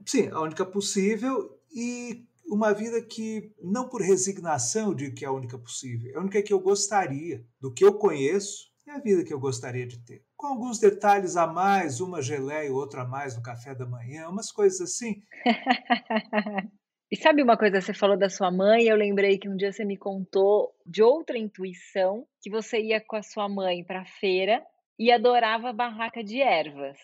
Sim, 0.05 0.29
a 0.29 0.39
única 0.39 0.65
possível 0.65 1.59
e 1.69 2.25
uma 2.47 2.73
vida 2.73 3.01
que, 3.01 3.51
não 3.61 3.89
por 3.89 4.01
resignação, 4.01 4.87
eu 4.87 4.95
digo 4.95 5.15
que 5.15 5.25
é 5.25 5.27
a 5.27 5.33
única 5.33 5.59
possível, 5.59 6.17
a 6.17 6.21
única 6.21 6.41
que 6.41 6.53
eu 6.53 6.61
gostaria, 6.61 7.45
do 7.59 7.73
que 7.73 7.83
eu 7.83 7.93
conheço, 7.95 8.69
é 8.87 8.91
a 8.91 8.99
vida 8.99 9.25
que 9.25 9.33
eu 9.33 9.39
gostaria 9.39 9.85
de 9.85 9.99
ter 9.99 10.28
com 10.39 10.47
alguns 10.47 10.79
detalhes 10.79 11.35
a 11.35 11.45
mais, 11.45 11.99
uma 11.99 12.21
geleia 12.21 12.67
e 12.67 12.71
outra 12.71 13.01
a 13.01 13.05
mais 13.05 13.35
no 13.35 13.43
café 13.43 13.75
da 13.75 13.85
manhã, 13.85 14.29
umas 14.29 14.49
coisas 14.49 14.79
assim. 14.79 15.21
e 17.11 17.17
sabe 17.17 17.43
uma 17.43 17.57
coisa, 17.57 17.81
você 17.81 17.93
falou 17.93 18.17
da 18.17 18.29
sua 18.29 18.49
mãe, 18.49 18.85
eu 18.85 18.95
lembrei 18.95 19.37
que 19.37 19.49
um 19.49 19.57
dia 19.57 19.73
você 19.73 19.83
me 19.83 19.97
contou 19.97 20.73
de 20.85 21.03
outra 21.03 21.37
intuição, 21.37 22.25
que 22.41 22.49
você 22.49 22.79
ia 22.79 23.01
com 23.05 23.17
a 23.17 23.21
sua 23.21 23.49
mãe 23.49 23.83
para 23.83 24.03
a 24.03 24.05
feira 24.05 24.65
e 24.97 25.11
adorava 25.11 25.73
barraca 25.73 26.23
de 26.23 26.41
ervas. 26.41 26.97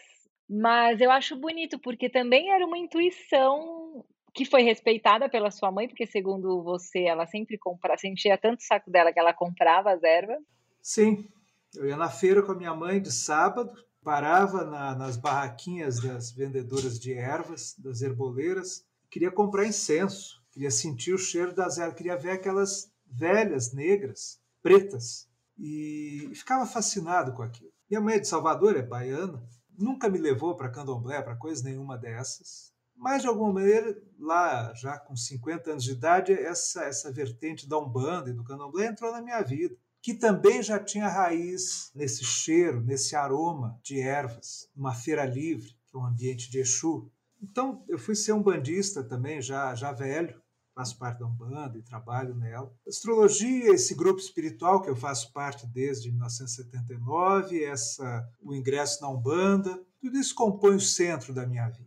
Mas 0.49 1.01
eu 1.01 1.11
acho 1.11 1.35
bonito, 1.35 1.77
porque 1.77 2.09
também 2.09 2.51
era 2.51 2.65
uma 2.65 2.77
intuição 2.77 4.05
que 4.33 4.45
foi 4.45 4.61
respeitada 4.61 5.27
pela 5.27 5.51
sua 5.51 5.73
mãe, 5.73 5.89
porque 5.89 6.05
segundo 6.05 6.63
você, 6.63 7.03
ela 7.03 7.25
sempre 7.25 7.57
comprava, 7.57 7.97
você 7.97 8.07
enchia 8.07 8.37
tanto 8.37 8.61
o 8.61 8.63
saco 8.63 8.89
dela 8.89 9.11
que 9.11 9.19
ela 9.19 9.33
comprava 9.33 9.91
as 9.91 10.01
ervas. 10.03 10.39
Sim, 10.81 11.27
eu 11.75 11.87
ia 11.87 11.97
na 11.97 12.09
feira 12.09 12.41
com 12.41 12.51
a 12.51 12.55
minha 12.55 12.73
mãe 12.73 13.01
de 13.01 13.11
sábado, 13.11 13.71
parava 14.03 14.63
na, 14.63 14.95
nas 14.95 15.17
barraquinhas 15.17 15.99
das 15.99 16.31
vendedoras 16.31 16.99
de 16.99 17.13
ervas, 17.13 17.75
das 17.77 18.01
herboleiras, 18.01 18.85
queria 19.09 19.31
comprar 19.31 19.65
incenso, 19.65 20.41
queria 20.51 20.71
sentir 20.71 21.13
o 21.13 21.17
cheiro 21.17 21.53
das 21.53 21.77
ervas, 21.77 21.95
queria 21.95 22.17
ver 22.17 22.31
aquelas 22.31 22.91
velhas 23.05 23.73
negras, 23.73 24.39
pretas, 24.61 25.27
e 25.57 26.29
ficava 26.33 26.65
fascinado 26.65 27.33
com 27.33 27.41
aquilo. 27.41 27.71
Minha 27.89 28.01
mãe 28.01 28.15
é 28.15 28.19
de 28.19 28.27
Salvador, 28.27 28.75
é 28.75 28.81
baiana, 28.81 29.41
nunca 29.77 30.09
me 30.09 30.17
levou 30.17 30.55
para 30.55 30.69
candomblé, 30.69 31.21
para 31.21 31.35
coisa 31.35 31.63
nenhuma 31.63 31.97
dessas. 31.97 32.73
Mas, 32.95 33.21
de 33.21 33.27
alguma 33.27 33.53
maneira, 33.53 33.95
lá, 34.17 34.73
já 34.73 34.97
com 34.97 35.15
50 35.15 35.71
anos 35.71 35.83
de 35.83 35.91
idade, 35.91 36.31
essa, 36.31 36.83
essa 36.85 37.11
vertente 37.11 37.67
da 37.67 37.77
Umbanda 37.77 38.29
e 38.29 38.33
do 38.33 38.43
candomblé 38.43 38.87
entrou 38.87 39.11
na 39.11 39.21
minha 39.21 39.41
vida 39.41 39.75
que 40.05 40.13
também 40.13 40.61
já 40.61 40.77
tinha 40.77 41.07
raiz 41.07 41.89
nesse 41.95 42.23
cheiro, 42.23 42.79
nesse 42.79 43.15
aroma 43.15 43.79
de 43.81 43.99
ervas, 43.99 44.69
uma 44.75 44.93
feira 44.93 45.25
livre, 45.25 45.75
que 45.87 45.97
é 45.97 45.99
um 45.99 46.05
ambiente 46.05 46.47
de 46.47 46.59
Exu. 46.59 47.09
Então, 47.41 47.83
eu 47.87 47.97
fui 47.97 48.13
ser 48.13 48.33
um 48.33 48.43
bandista 48.43 49.03
também, 49.03 49.41
já, 49.41 49.73
já 49.73 49.91
velho, 49.91 50.39
faço 50.75 50.95
parte 50.99 51.21
da 51.21 51.25
Umbanda 51.25 51.79
e 51.79 51.81
trabalho 51.81 52.35
nela. 52.35 52.71
Astrologia, 52.87 53.73
esse 53.73 53.95
grupo 53.95 54.19
espiritual 54.19 54.79
que 54.79 54.91
eu 54.91 54.95
faço 54.95 55.33
parte 55.33 55.65
desde 55.65 56.11
1979, 56.11 57.63
essa, 57.63 58.29
o 58.43 58.53
ingresso 58.53 59.01
na 59.01 59.09
Umbanda, 59.09 59.83
tudo 59.99 60.19
isso 60.19 60.35
compõe 60.35 60.75
o 60.75 60.79
centro 60.79 61.33
da 61.33 61.47
minha 61.47 61.67
vida. 61.67 61.84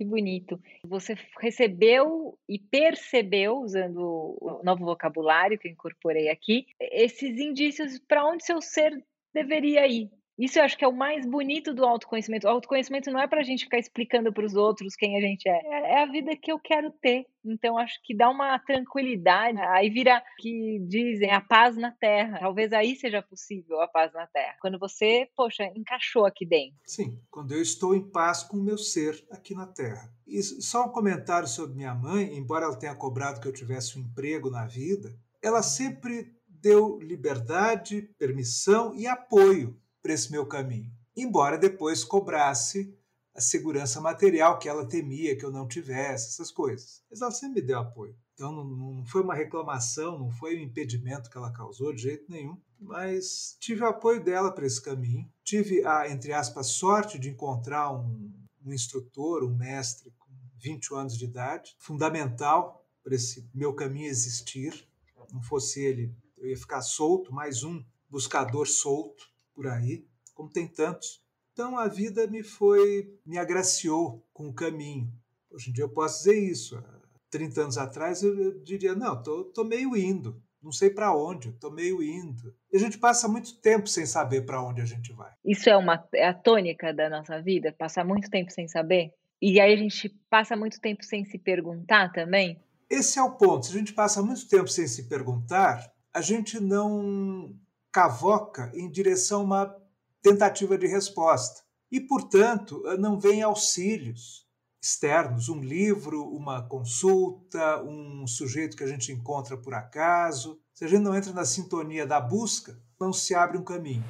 Que 0.00 0.04
bonito. 0.06 0.58
Você 0.82 1.14
recebeu 1.38 2.38
e 2.48 2.58
percebeu, 2.58 3.58
usando 3.58 4.34
o 4.40 4.62
novo 4.64 4.86
vocabulário 4.86 5.58
que 5.58 5.68
eu 5.68 5.72
incorporei 5.72 6.30
aqui, 6.30 6.64
esses 6.80 7.38
indícios 7.38 7.98
para 8.08 8.26
onde 8.26 8.42
seu 8.42 8.62
ser 8.62 8.98
deveria 9.30 9.86
ir. 9.86 10.10
Isso 10.40 10.58
eu 10.58 10.62
acho 10.64 10.78
que 10.78 10.84
é 10.84 10.88
o 10.88 10.96
mais 10.96 11.26
bonito 11.26 11.74
do 11.74 11.84
autoconhecimento. 11.84 12.46
O 12.46 12.50
autoconhecimento 12.50 13.10
não 13.10 13.20
é 13.20 13.28
para 13.28 13.40
a 13.40 13.44
gente 13.44 13.64
ficar 13.64 13.78
explicando 13.78 14.32
para 14.32 14.46
os 14.46 14.54
outros 14.54 14.96
quem 14.96 15.18
a 15.18 15.20
gente 15.20 15.46
é. 15.46 15.60
é. 15.66 15.92
É 15.96 16.02
a 16.02 16.06
vida 16.06 16.34
que 16.34 16.50
eu 16.50 16.58
quero 16.58 16.90
ter. 16.90 17.26
Então, 17.44 17.76
acho 17.76 18.00
que 18.02 18.16
dá 18.16 18.30
uma 18.30 18.58
tranquilidade. 18.58 19.60
Aí 19.60 19.90
vira 19.90 20.22
que 20.38 20.78
dizem 20.88 21.30
a 21.30 21.42
paz 21.42 21.76
na 21.76 21.92
terra. 21.92 22.38
Talvez 22.38 22.72
aí 22.72 22.96
seja 22.96 23.20
possível 23.20 23.82
a 23.82 23.88
paz 23.88 24.14
na 24.14 24.26
terra. 24.28 24.56
Quando 24.62 24.78
você, 24.78 25.28
poxa, 25.36 25.64
encaixou 25.76 26.24
aqui 26.24 26.46
dentro. 26.46 26.78
Sim, 26.86 27.20
quando 27.30 27.52
eu 27.52 27.60
estou 27.60 27.94
em 27.94 28.10
paz 28.10 28.42
com 28.42 28.56
o 28.56 28.62
meu 28.62 28.78
ser 28.78 29.22
aqui 29.30 29.54
na 29.54 29.66
terra. 29.66 30.10
E 30.26 30.42
só 30.42 30.86
um 30.86 30.90
comentário 30.90 31.48
sobre 31.48 31.76
minha 31.76 31.94
mãe, 31.94 32.34
embora 32.34 32.64
ela 32.64 32.78
tenha 32.78 32.94
cobrado 32.94 33.42
que 33.42 33.48
eu 33.48 33.52
tivesse 33.52 33.98
um 33.98 34.02
emprego 34.02 34.48
na 34.48 34.64
vida, 34.64 35.14
ela 35.42 35.62
sempre 35.62 36.32
deu 36.48 36.98
liberdade, 36.98 38.08
permissão 38.18 38.94
e 38.94 39.06
apoio 39.06 39.78
para 40.02 40.12
esse 40.12 40.30
meu 40.30 40.46
caminho. 40.46 40.90
Embora 41.16 41.58
depois 41.58 42.04
cobrasse 42.04 42.96
a 43.34 43.40
segurança 43.40 44.00
material 44.00 44.58
que 44.58 44.68
ela 44.68 44.86
temia 44.86 45.36
que 45.36 45.44
eu 45.44 45.50
não 45.50 45.66
tivesse, 45.66 46.28
essas 46.28 46.50
coisas. 46.50 47.02
Mas 47.10 47.20
ela 47.20 47.30
sempre 47.30 47.60
me 47.60 47.66
deu 47.66 47.78
apoio. 47.78 48.16
Então 48.34 48.52
não, 48.52 48.64
não 48.64 49.06
foi 49.06 49.22
uma 49.22 49.34
reclamação, 49.34 50.18
não 50.18 50.30
foi 50.30 50.56
um 50.56 50.62
impedimento 50.62 51.30
que 51.30 51.36
ela 51.36 51.52
causou 51.52 51.92
de 51.92 52.02
jeito 52.02 52.24
nenhum. 52.28 52.60
Mas 52.78 53.56
tive 53.60 53.82
o 53.82 53.88
apoio 53.88 54.22
dela 54.22 54.50
para 54.52 54.66
esse 54.66 54.80
caminho. 54.80 55.30
Tive 55.44 55.84
a, 55.84 56.08
entre 56.08 56.32
aspas, 56.32 56.68
sorte 56.68 57.18
de 57.18 57.28
encontrar 57.28 57.92
um, 57.92 58.32
um 58.64 58.72
instrutor, 58.72 59.44
um 59.44 59.54
mestre 59.54 60.12
com 60.18 60.30
20 60.58 60.94
anos 60.94 61.18
de 61.18 61.24
idade, 61.24 61.76
fundamental 61.78 62.84
para 63.02 63.14
esse 63.14 63.48
meu 63.54 63.74
caminho 63.74 64.08
existir. 64.08 64.86
Não 65.32 65.42
fosse 65.42 65.80
ele, 65.80 66.12
eu 66.36 66.48
ia 66.48 66.56
ficar 66.56 66.82
solto, 66.82 67.32
mais 67.32 67.62
um 67.62 67.84
buscador 68.08 68.66
solto 68.66 69.29
por 69.60 69.68
aí, 69.68 70.06
como 70.32 70.48
tem 70.48 70.66
tantos. 70.66 71.22
Então 71.52 71.76
a 71.76 71.86
vida 71.86 72.26
me 72.26 72.42
foi, 72.42 73.14
me 73.26 73.36
agraciou 73.36 74.26
com 74.32 74.48
o 74.48 74.54
caminho. 74.54 75.12
Hoje 75.50 75.68
em 75.68 75.72
dia 75.74 75.84
eu 75.84 75.88
posso 75.90 76.24
dizer 76.24 76.38
isso. 76.38 76.78
Há 76.78 76.82
30 77.30 77.60
anos 77.60 77.76
atrás 77.76 78.22
eu, 78.22 78.40
eu 78.40 78.58
diria, 78.62 78.94
não, 78.94 79.22
tô, 79.22 79.44
tô 79.44 79.62
meio 79.62 79.94
indo, 79.94 80.42
não 80.62 80.72
sei 80.72 80.88
para 80.88 81.14
onde, 81.14 81.52
tô 81.52 81.70
meio 81.70 82.02
indo. 82.02 82.54
E 82.72 82.78
a 82.78 82.80
gente 82.80 82.96
passa 82.96 83.28
muito 83.28 83.60
tempo 83.60 83.86
sem 83.86 84.06
saber 84.06 84.46
para 84.46 84.62
onde 84.62 84.80
a 84.80 84.86
gente 84.86 85.12
vai. 85.12 85.30
Isso 85.44 85.68
é 85.68 85.76
uma 85.76 86.08
é 86.14 86.28
a 86.28 86.34
tônica 86.34 86.94
da 86.94 87.10
nossa 87.10 87.42
vida, 87.42 87.70
passar 87.70 88.02
muito 88.02 88.30
tempo 88.30 88.50
sem 88.50 88.66
saber. 88.66 89.12
E 89.42 89.60
aí 89.60 89.74
a 89.74 89.76
gente 89.76 90.08
passa 90.30 90.56
muito 90.56 90.80
tempo 90.80 91.04
sem 91.04 91.26
se 91.26 91.38
perguntar 91.38 92.10
também. 92.12 92.58
Esse 92.88 93.18
é 93.18 93.22
o 93.22 93.32
ponto. 93.32 93.66
Se 93.66 93.74
a 93.74 93.78
gente 93.78 93.92
passa 93.92 94.22
muito 94.22 94.48
tempo 94.48 94.68
sem 94.68 94.86
se 94.86 95.06
perguntar, 95.06 95.92
a 96.14 96.22
gente 96.22 96.58
não 96.58 97.54
cavoca 97.92 98.70
em 98.74 98.90
direção 98.90 99.40
a 99.40 99.44
uma 99.44 99.76
tentativa 100.22 100.78
de 100.78 100.86
resposta. 100.86 101.62
E, 101.90 102.00
portanto, 102.00 102.82
não 102.98 103.18
vem 103.18 103.42
auxílios 103.42 104.48
externos, 104.82 105.48
um 105.48 105.60
livro, 105.60 106.24
uma 106.24 106.62
consulta, 106.66 107.82
um 107.82 108.26
sujeito 108.26 108.76
que 108.76 108.84
a 108.84 108.86
gente 108.86 109.12
encontra 109.12 109.56
por 109.56 109.74
acaso. 109.74 110.58
Se 110.72 110.84
a 110.84 110.88
gente 110.88 111.02
não 111.02 111.14
entra 111.14 111.32
na 111.32 111.44
sintonia 111.44 112.06
da 112.06 112.20
busca, 112.20 112.80
não 112.98 113.12
se 113.12 113.34
abre 113.34 113.58
um 113.58 113.64
caminho. 113.64 114.04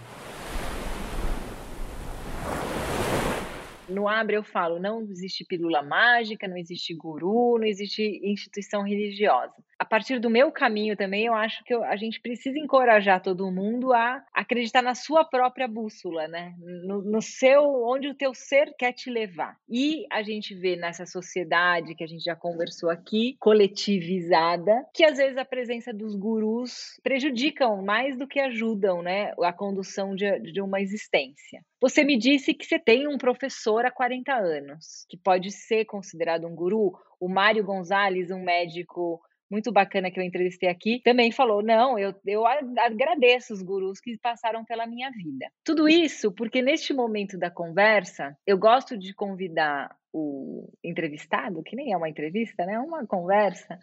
No 3.88 4.06
Abre 4.06 4.36
eu 4.36 4.44
falo, 4.44 4.78
não 4.78 5.02
existe 5.02 5.44
pílula 5.44 5.82
mágica, 5.82 6.46
não 6.46 6.56
existe 6.56 6.94
guru, 6.94 7.58
não 7.58 7.64
existe 7.64 8.20
instituição 8.22 8.84
religiosa 8.84 9.54
a 9.80 9.84
partir 9.86 10.18
do 10.18 10.28
meu 10.28 10.52
caminho 10.52 10.94
também, 10.94 11.24
eu 11.24 11.32
acho 11.32 11.64
que 11.64 11.72
a 11.72 11.96
gente 11.96 12.20
precisa 12.20 12.58
encorajar 12.58 13.22
todo 13.22 13.50
mundo 13.50 13.94
a 13.94 14.22
acreditar 14.34 14.82
na 14.82 14.94
sua 14.94 15.24
própria 15.24 15.66
bússola, 15.66 16.28
né? 16.28 16.54
No, 16.84 17.00
no, 17.00 17.22
seu, 17.22 17.62
onde 17.86 18.06
o 18.06 18.14
teu 18.14 18.34
ser 18.34 18.74
quer 18.78 18.92
te 18.92 19.08
levar. 19.08 19.56
E 19.66 20.04
a 20.12 20.22
gente 20.22 20.54
vê 20.54 20.76
nessa 20.76 21.06
sociedade 21.06 21.94
que 21.94 22.04
a 22.04 22.06
gente 22.06 22.22
já 22.22 22.36
conversou 22.36 22.90
aqui, 22.90 23.38
coletivizada, 23.40 24.84
que 24.92 25.02
às 25.02 25.16
vezes 25.16 25.38
a 25.38 25.46
presença 25.46 25.94
dos 25.94 26.14
gurus 26.14 27.00
prejudicam 27.02 27.82
mais 27.82 28.18
do 28.18 28.28
que 28.28 28.38
ajudam, 28.38 29.00
né? 29.00 29.32
A 29.42 29.52
condução 29.52 30.14
de, 30.14 30.40
de 30.40 30.60
uma 30.60 30.82
existência. 30.82 31.64
Você 31.80 32.04
me 32.04 32.18
disse 32.18 32.52
que 32.52 32.66
você 32.66 32.78
tem 32.78 33.08
um 33.08 33.16
professor 33.16 33.86
há 33.86 33.90
40 33.90 34.30
anos, 34.34 35.06
que 35.08 35.16
pode 35.16 35.50
ser 35.50 35.86
considerado 35.86 36.46
um 36.46 36.54
guru. 36.54 36.92
O 37.18 37.30
Mário 37.30 37.64
Gonzalez, 37.64 38.30
um 38.30 38.42
médico 38.42 39.22
muito 39.50 39.72
bacana 39.72 40.10
que 40.10 40.18
eu 40.20 40.24
entrevistei 40.24 40.68
aqui, 40.68 41.00
também 41.02 41.32
falou: 41.32 41.62
não, 41.62 41.98
eu, 41.98 42.14
eu 42.26 42.44
agradeço 42.46 43.52
os 43.52 43.62
gurus 43.62 44.00
que 44.00 44.16
passaram 44.18 44.64
pela 44.64 44.86
minha 44.86 45.10
vida. 45.10 45.50
Tudo 45.64 45.88
isso 45.88 46.32
porque 46.32 46.62
neste 46.62 46.92
momento 46.92 47.38
da 47.38 47.50
conversa, 47.50 48.36
eu 48.46 48.56
gosto 48.56 48.96
de 48.96 49.12
convidar 49.14 49.94
o 50.12 50.68
entrevistado, 50.82 51.62
que 51.62 51.76
nem 51.76 51.92
é 51.92 51.96
uma 51.96 52.08
entrevista, 52.08 52.64
né? 52.64 52.74
É 52.74 52.80
uma 52.80 53.06
conversa, 53.06 53.78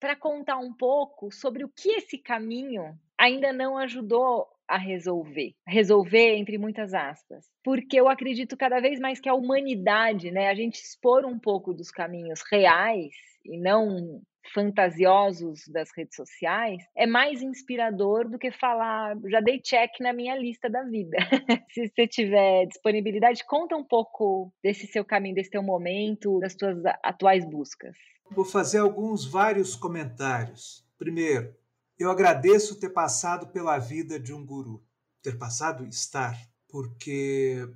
para 0.00 0.16
contar 0.16 0.58
um 0.58 0.72
pouco 0.72 1.32
sobre 1.32 1.64
o 1.64 1.68
que 1.68 1.88
esse 1.90 2.18
caminho 2.18 2.94
ainda 3.18 3.52
não 3.52 3.78
ajudou 3.78 4.46
a 4.68 4.76
resolver. 4.76 5.54
Resolver 5.66 6.36
entre 6.36 6.58
muitas 6.58 6.94
aspas. 6.94 7.46
Porque 7.62 7.98
eu 7.98 8.08
acredito 8.08 8.56
cada 8.56 8.80
vez 8.80 8.98
mais 8.98 9.20
que 9.20 9.28
a 9.28 9.34
humanidade, 9.34 10.30
né, 10.30 10.48
a 10.48 10.54
gente 10.54 10.76
expor 10.76 11.24
um 11.24 11.38
pouco 11.38 11.72
dos 11.72 11.90
caminhos 11.90 12.42
reais 12.50 13.14
e 13.44 13.58
não 13.58 14.20
fantasiosos 14.52 15.66
das 15.68 15.90
redes 15.96 16.16
sociais 16.16 16.82
é 16.96 17.06
mais 17.06 17.42
inspirador 17.42 18.28
do 18.28 18.38
que 18.38 18.50
falar, 18.52 19.16
já 19.28 19.40
dei 19.40 19.60
check 19.60 19.90
na 20.00 20.12
minha 20.12 20.36
lista 20.36 20.68
da 20.68 20.82
vida. 20.82 21.16
Se 21.72 21.88
você 21.88 22.06
tiver 22.06 22.66
disponibilidade, 22.66 23.44
conta 23.46 23.76
um 23.76 23.84
pouco 23.84 24.52
desse 24.62 24.86
seu 24.86 25.04
caminho, 25.04 25.34
desse 25.34 25.50
teu 25.50 25.62
momento, 25.62 26.38
das 26.40 26.54
tuas 26.54 26.78
atuais 27.02 27.44
buscas. 27.44 27.96
Vou 28.30 28.44
fazer 28.44 28.78
alguns 28.78 29.24
vários 29.24 29.76
comentários. 29.76 30.84
Primeiro, 30.98 31.54
eu 31.98 32.10
agradeço 32.10 32.78
ter 32.78 32.90
passado 32.90 33.48
pela 33.48 33.78
vida 33.78 34.18
de 34.18 34.32
um 34.32 34.44
guru, 34.44 34.82
ter 35.22 35.38
passado 35.38 35.86
estar, 35.86 36.36
porque 36.68 37.68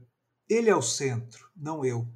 ele 0.48 0.70
é 0.70 0.74
o 0.74 0.82
centro, 0.82 1.48
não 1.56 1.84
eu. 1.84 2.06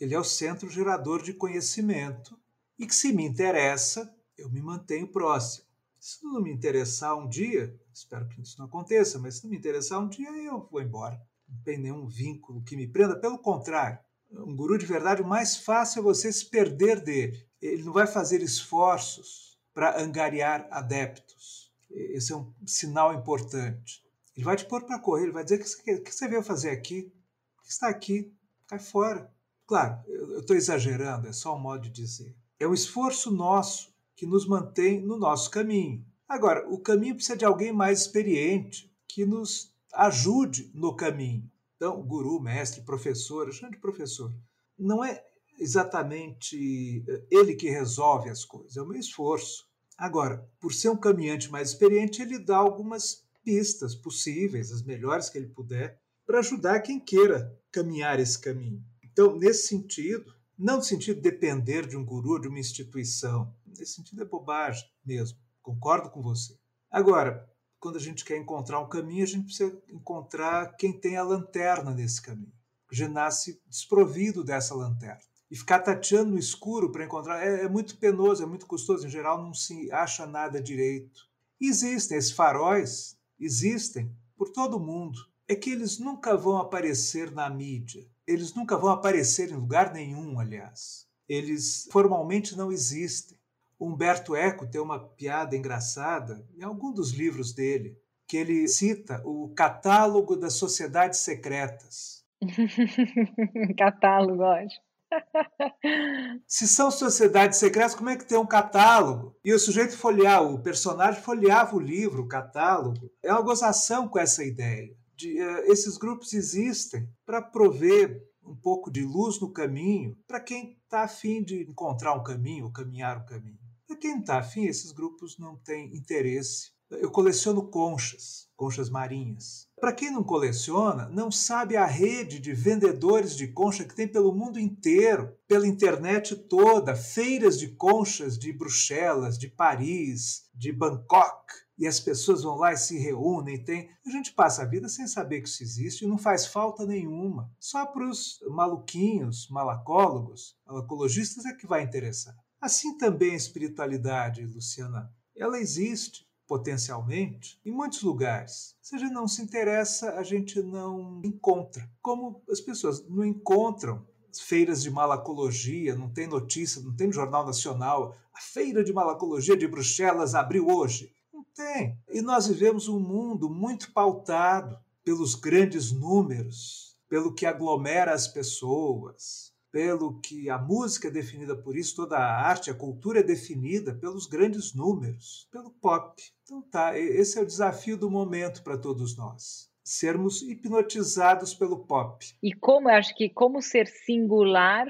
Ele 0.00 0.14
é 0.14 0.18
o 0.18 0.24
centro 0.24 0.68
gerador 0.68 1.22
de 1.22 1.32
conhecimento 1.32 2.41
e 2.82 2.86
que 2.86 2.96
se 2.96 3.12
me 3.12 3.24
interessa, 3.24 4.12
eu 4.36 4.50
me 4.50 4.60
mantenho 4.60 5.06
próximo. 5.06 5.64
Se 6.00 6.20
não 6.24 6.42
me 6.42 6.52
interessar 6.52 7.16
um 7.16 7.28
dia, 7.28 7.72
espero 7.94 8.28
que 8.28 8.40
isso 8.40 8.58
não 8.58 8.66
aconteça, 8.66 9.20
mas 9.20 9.36
se 9.36 9.44
não 9.44 9.50
me 9.52 9.56
interessar 9.56 10.00
um 10.00 10.08
dia, 10.08 10.28
eu 10.30 10.66
vou 10.68 10.82
embora. 10.82 11.22
Não 11.48 11.62
tem 11.62 11.78
nenhum 11.78 12.08
vínculo 12.08 12.60
que 12.64 12.74
me 12.74 12.88
prenda, 12.88 13.14
pelo 13.14 13.38
contrário. 13.38 14.00
Um 14.32 14.56
guru 14.56 14.76
de 14.76 14.84
verdade, 14.84 15.22
o 15.22 15.26
mais 15.26 15.56
fácil 15.56 16.00
é 16.00 16.02
você 16.02 16.32
se 16.32 16.46
perder 16.46 17.00
dele. 17.00 17.46
Ele 17.60 17.84
não 17.84 17.92
vai 17.92 18.08
fazer 18.08 18.42
esforços 18.42 19.56
para 19.72 20.02
angariar 20.02 20.66
adeptos. 20.68 21.72
Esse 21.88 22.32
é 22.32 22.36
um 22.36 22.52
sinal 22.66 23.14
importante. 23.14 24.02
Ele 24.34 24.44
vai 24.44 24.56
te 24.56 24.64
pôr 24.64 24.82
para 24.82 24.98
correr, 24.98 25.22
ele 25.22 25.32
vai 25.32 25.44
dizer: 25.44 25.60
o 25.60 26.02
que 26.02 26.12
você 26.12 26.26
veio 26.26 26.42
fazer 26.42 26.70
aqui? 26.70 27.12
O 27.60 27.62
que 27.62 27.70
está 27.70 27.88
aqui? 27.88 28.34
Cai 28.66 28.80
fora. 28.80 29.32
Claro, 29.68 30.02
eu 30.08 30.40
estou 30.40 30.56
exagerando, 30.56 31.28
é 31.28 31.32
só 31.32 31.54
um 31.54 31.60
modo 31.60 31.82
de 31.82 31.90
dizer. 31.90 32.34
É 32.62 32.68
um 32.68 32.72
esforço 32.72 33.28
nosso 33.28 33.92
que 34.14 34.24
nos 34.24 34.46
mantém 34.46 35.00
no 35.00 35.18
nosso 35.18 35.50
caminho. 35.50 36.06
Agora, 36.28 36.64
o 36.72 36.78
caminho 36.78 37.16
precisa 37.16 37.36
de 37.36 37.44
alguém 37.44 37.72
mais 37.72 38.02
experiente 38.02 38.88
que 39.08 39.26
nos 39.26 39.74
ajude 39.92 40.70
no 40.72 40.94
caminho. 40.94 41.50
Então, 41.74 42.00
guru, 42.00 42.38
mestre, 42.38 42.82
professor, 42.82 43.48
eu 43.48 43.68
de 43.68 43.78
professor. 43.78 44.32
Não 44.78 45.02
é 45.02 45.24
exatamente 45.58 47.04
eh, 47.08 47.24
ele 47.32 47.56
que 47.56 47.68
resolve 47.68 48.30
as 48.30 48.44
coisas, 48.44 48.76
é 48.76 48.82
o 48.82 48.86
meu 48.86 49.00
esforço. 49.00 49.66
Agora, 49.98 50.48
por 50.60 50.72
ser 50.72 50.90
um 50.90 50.96
caminhante 50.96 51.50
mais 51.50 51.70
experiente, 51.70 52.22
ele 52.22 52.38
dá 52.38 52.58
algumas 52.58 53.24
pistas 53.42 53.92
possíveis, 53.92 54.70
as 54.70 54.84
melhores 54.84 55.28
que 55.28 55.36
ele 55.36 55.48
puder, 55.48 56.00
para 56.24 56.38
ajudar 56.38 56.78
quem 56.78 57.00
queira 57.00 57.60
caminhar 57.72 58.20
esse 58.20 58.38
caminho. 58.38 58.80
Então, 59.02 59.36
nesse 59.36 59.66
sentido, 59.66 60.32
não 60.62 60.76
no 60.76 60.82
sentido 60.82 61.16
de 61.16 61.22
depender 61.22 61.88
de 61.88 61.96
um 61.96 62.04
guru, 62.04 62.40
de 62.40 62.46
uma 62.46 62.60
instituição. 62.60 63.52
Nesse 63.66 63.94
sentido 63.94 64.22
é 64.22 64.24
bobagem 64.24 64.88
mesmo. 65.04 65.36
Concordo 65.60 66.08
com 66.08 66.22
você. 66.22 66.56
Agora, 66.88 67.48
quando 67.80 67.96
a 67.96 68.00
gente 68.00 68.24
quer 68.24 68.36
encontrar 68.36 68.78
um 68.78 68.88
caminho, 68.88 69.24
a 69.24 69.26
gente 69.26 69.46
precisa 69.46 69.76
encontrar 69.90 70.76
quem 70.76 70.92
tem 70.92 71.16
a 71.16 71.24
lanterna 71.24 71.92
nesse 71.92 72.22
caminho. 72.22 72.52
Já 72.92 73.08
nasce 73.08 73.60
desprovido 73.66 74.44
dessa 74.44 74.72
lanterna. 74.72 75.20
E 75.50 75.56
ficar 75.56 75.80
tateando 75.80 76.30
no 76.30 76.38
escuro 76.38 76.92
para 76.92 77.04
encontrar 77.04 77.44
é, 77.44 77.64
é, 77.64 77.68
muito 77.68 77.98
penoso, 77.98 78.44
é 78.44 78.46
muito 78.46 78.66
custoso. 78.66 79.04
Em 79.04 79.10
geral, 79.10 79.42
não 79.42 79.52
se 79.52 79.90
acha 79.90 80.26
nada 80.26 80.62
direito. 80.62 81.28
existem, 81.60 82.16
esses 82.16 82.30
faróis 82.30 83.18
existem 83.38 84.14
por 84.36 84.50
todo 84.50 84.78
mundo. 84.78 85.18
É 85.48 85.56
que 85.56 85.70
eles 85.70 85.98
nunca 85.98 86.36
vão 86.36 86.58
aparecer 86.58 87.32
na 87.32 87.50
mídia 87.50 88.08
eles 88.26 88.54
nunca 88.54 88.76
vão 88.76 88.90
aparecer 88.90 89.50
em 89.50 89.56
lugar 89.56 89.92
nenhum, 89.92 90.38
aliás. 90.38 91.06
Eles 91.28 91.88
formalmente 91.90 92.56
não 92.56 92.70
existem. 92.70 93.38
Humberto 93.78 94.36
Eco 94.36 94.66
tem 94.66 94.80
uma 94.80 94.98
piada 94.98 95.56
engraçada 95.56 96.46
em 96.56 96.62
algum 96.62 96.92
dos 96.92 97.12
livros 97.12 97.52
dele, 97.52 97.98
que 98.28 98.36
ele 98.36 98.68
cita 98.68 99.20
o 99.24 99.52
catálogo 99.54 100.36
das 100.36 100.54
sociedades 100.54 101.20
secretas. 101.20 102.24
catálogo, 103.76 104.44
acho. 104.44 104.80
Se 106.46 106.66
são 106.66 106.90
sociedades 106.90 107.58
secretas, 107.58 107.94
como 107.94 108.10
é 108.10 108.16
que 108.16 108.24
tem 108.24 108.38
um 108.38 108.46
catálogo? 108.46 109.36
E 109.44 109.52
o 109.52 109.58
sujeito 109.58 109.96
folhear, 109.96 110.42
o 110.42 110.62
personagem 110.62 111.20
folheava 111.20 111.76
o 111.76 111.80
livro, 111.80 112.22
o 112.22 112.28
catálogo. 112.28 113.10
É 113.22 113.32
uma 113.32 113.42
gozação 113.42 114.08
com 114.08 114.18
essa 114.18 114.44
ideia. 114.44 114.96
De, 115.14 115.40
uh, 115.40 115.72
esses 115.72 115.96
grupos 115.96 116.32
existem 116.32 117.08
para 117.24 117.42
prover 117.42 118.26
um 118.44 118.56
pouco 118.56 118.90
de 118.90 119.02
luz 119.02 119.40
no 119.40 119.52
caminho 119.52 120.16
para 120.26 120.40
quem 120.40 120.78
está 120.82 121.02
afim 121.02 121.42
de 121.42 121.62
encontrar 121.62 122.14
um 122.14 122.22
caminho, 122.22 122.66
ou 122.66 122.72
caminhar 122.72 123.18
um 123.18 123.26
caminho. 123.26 123.58
Para 123.86 123.96
quem 123.96 124.20
está 124.20 124.38
afim, 124.38 124.64
esses 124.64 124.90
grupos 124.90 125.38
não 125.38 125.56
têm 125.56 125.94
interesse. 125.94 126.72
Eu 127.00 127.10
coleciono 127.10 127.68
conchas, 127.68 128.48
conchas 128.56 128.90
marinhas. 128.90 129.66
Para 129.80 129.92
quem 129.92 130.12
não 130.12 130.22
coleciona, 130.22 131.08
não 131.08 131.30
sabe 131.32 131.76
a 131.76 131.84
rede 131.84 132.38
de 132.38 132.52
vendedores 132.52 133.36
de 133.36 133.48
concha 133.48 133.84
que 133.84 133.96
tem 133.96 134.06
pelo 134.06 134.32
mundo 134.32 134.60
inteiro, 134.60 135.36
pela 135.48 135.66
internet 135.66 136.36
toda, 136.36 136.94
feiras 136.94 137.58
de 137.58 137.68
conchas 137.68 138.38
de 138.38 138.52
Bruxelas, 138.52 139.36
de 139.36 139.48
Paris, 139.48 140.44
de 140.54 140.70
Bangkok, 140.70 141.52
e 141.76 141.86
as 141.86 141.98
pessoas 141.98 142.42
vão 142.42 142.56
lá 142.56 142.72
e 142.72 142.76
se 142.76 142.96
reúnem. 142.96 143.64
Tem... 143.64 143.90
A 144.06 144.10
gente 144.10 144.32
passa 144.32 144.62
a 144.62 144.66
vida 144.66 144.88
sem 144.88 145.08
saber 145.08 145.40
que 145.40 145.48
isso 145.48 145.64
existe 145.64 146.04
e 146.04 146.08
não 146.08 146.16
faz 146.16 146.46
falta 146.46 146.86
nenhuma. 146.86 147.50
Só 147.58 147.84
para 147.86 148.08
os 148.08 148.38
maluquinhos, 148.50 149.48
malacólogos, 149.50 150.54
malacologistas 150.64 151.44
é 151.44 151.52
que 151.52 151.66
vai 151.66 151.82
interessar. 151.82 152.36
Assim 152.60 152.96
também 152.96 153.32
a 153.32 153.36
espiritualidade, 153.36 154.46
Luciana, 154.46 155.10
ela 155.34 155.58
existe 155.58 156.24
potencialmente 156.52 157.58
em 157.64 157.70
muitos 157.70 158.02
lugares. 158.02 158.76
Se 158.82 158.94
a 158.94 158.98
gente 158.98 159.14
não 159.14 159.26
se 159.26 159.40
interessa, 159.40 160.18
a 160.18 160.22
gente 160.22 160.62
não 160.62 161.18
encontra. 161.24 161.90
Como 162.02 162.42
as 162.50 162.60
pessoas 162.60 163.02
não 163.08 163.24
encontram 163.24 164.06
feiras 164.38 164.82
de 164.82 164.90
malacologia, 164.90 165.94
não 165.94 166.10
tem 166.10 166.26
notícia, 166.26 166.82
não 166.82 166.94
tem 166.94 167.10
Jornal 167.10 167.46
Nacional, 167.46 168.14
a 168.34 168.40
feira 168.40 168.84
de 168.84 168.92
malacologia 168.92 169.56
de 169.56 169.66
Bruxelas 169.66 170.34
abriu 170.34 170.68
hoje. 170.68 171.10
Não 171.32 171.42
tem. 171.54 171.98
E 172.10 172.20
nós 172.20 172.46
vivemos 172.46 172.86
um 172.86 173.00
mundo 173.00 173.48
muito 173.48 173.90
pautado 173.90 174.78
pelos 175.02 175.34
grandes 175.34 175.90
números, 175.90 176.98
pelo 177.08 177.32
que 177.32 177.46
aglomera 177.46 178.12
as 178.12 178.28
pessoas, 178.28 179.51
pelo 179.72 180.20
que 180.20 180.50
a 180.50 180.58
música 180.58 181.08
é 181.08 181.10
definida 181.10 181.56
por 181.56 181.74
isso, 181.74 181.96
toda 181.96 182.18
a 182.18 182.46
arte, 182.46 182.70
a 182.70 182.74
cultura 182.74 183.20
é 183.20 183.22
definida 183.22 183.94
pelos 183.94 184.26
grandes 184.26 184.74
números, 184.74 185.48
pelo 185.50 185.70
pop. 185.70 186.22
Então 186.42 186.60
tá, 186.60 186.96
esse 186.96 187.38
é 187.38 187.42
o 187.42 187.46
desafio 187.46 187.96
do 187.96 188.10
momento 188.10 188.62
para 188.62 188.76
todos 188.76 189.16
nós. 189.16 189.70
Sermos 189.82 190.42
hipnotizados 190.42 191.54
pelo 191.54 191.86
pop. 191.86 192.24
E 192.42 192.52
como 192.54 192.90
eu 192.90 192.94
acho 192.94 193.16
que 193.16 193.30
como 193.30 193.62
ser 193.62 193.86
singular 193.86 194.86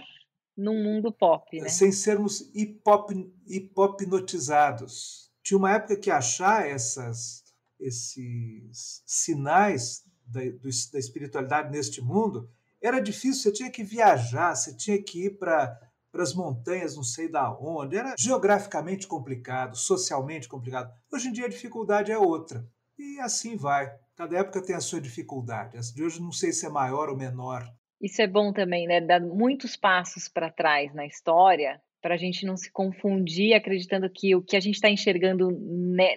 num 0.57 0.83
mundo 0.83 1.13
pop, 1.13 1.59
né? 1.59 1.69
Sem 1.69 1.93
sermos 1.93 2.51
hipop, 2.53 3.15
hipopnotizados. 3.47 5.31
Tinha 5.43 5.59
uma 5.59 5.73
época 5.73 5.97
que 5.97 6.11
achar 6.11 6.69
essas, 6.69 7.45
esses 7.81 9.03
sinais 9.07 10.05
da, 10.27 10.41
do, 10.41 10.69
da 10.93 10.99
espiritualidade 10.99 11.71
neste 11.71 12.03
mundo 12.03 12.51
era 12.83 13.01
difícil, 13.01 13.43
você 13.43 13.53
tinha 13.53 13.71
que 13.71 13.85
viajar, 13.85 14.55
você 14.55 14.77
tinha 14.77 15.03
que 15.03 15.27
ir 15.27 15.39
para 15.39 15.79
para 16.13 16.23
as 16.23 16.35
montanhas, 16.35 16.95
não 16.95 17.03
sei 17.03 17.27
da 17.27 17.51
onde. 17.59 17.97
Era 17.97 18.15
geograficamente 18.19 19.07
complicado, 19.07 19.75
socialmente 19.75 20.47
complicado. 20.47 20.93
Hoje 21.11 21.29
em 21.29 21.33
dia 21.33 21.47
a 21.47 21.49
dificuldade 21.49 22.13
é 22.13 22.19
outra. 22.19 22.69
E 22.99 23.19
assim 23.19 23.57
vai. 23.57 23.91
Cada 24.15 24.37
época 24.37 24.63
tem 24.63 24.77
a 24.77 24.81
sua 24.81 25.01
dificuldade. 25.01 25.79
Essa 25.79 25.95
de 25.95 26.05
hoje 26.05 26.21
não 26.21 26.31
sei 26.31 26.53
se 26.53 26.67
é 26.67 26.69
maior 26.69 27.09
ou 27.09 27.17
menor. 27.17 27.67
Isso 27.99 28.21
é 28.21 28.27
bom 28.27 28.53
também, 28.53 28.87
né? 28.87 29.01
Dar 29.01 29.21
muitos 29.21 29.75
passos 29.75 30.29
para 30.29 30.53
trás 30.53 30.95
na 30.95 31.07
história 31.07 31.81
para 32.03 32.15
a 32.17 32.19
gente 32.19 32.45
não 32.45 32.57
se 32.57 32.71
confundir 32.71 33.55
acreditando 33.55 34.11
que 34.11 34.35
o 34.35 34.43
que 34.43 34.57
a 34.57 34.61
gente 34.61 34.75
está 34.75 34.91
enxergando 34.91 35.51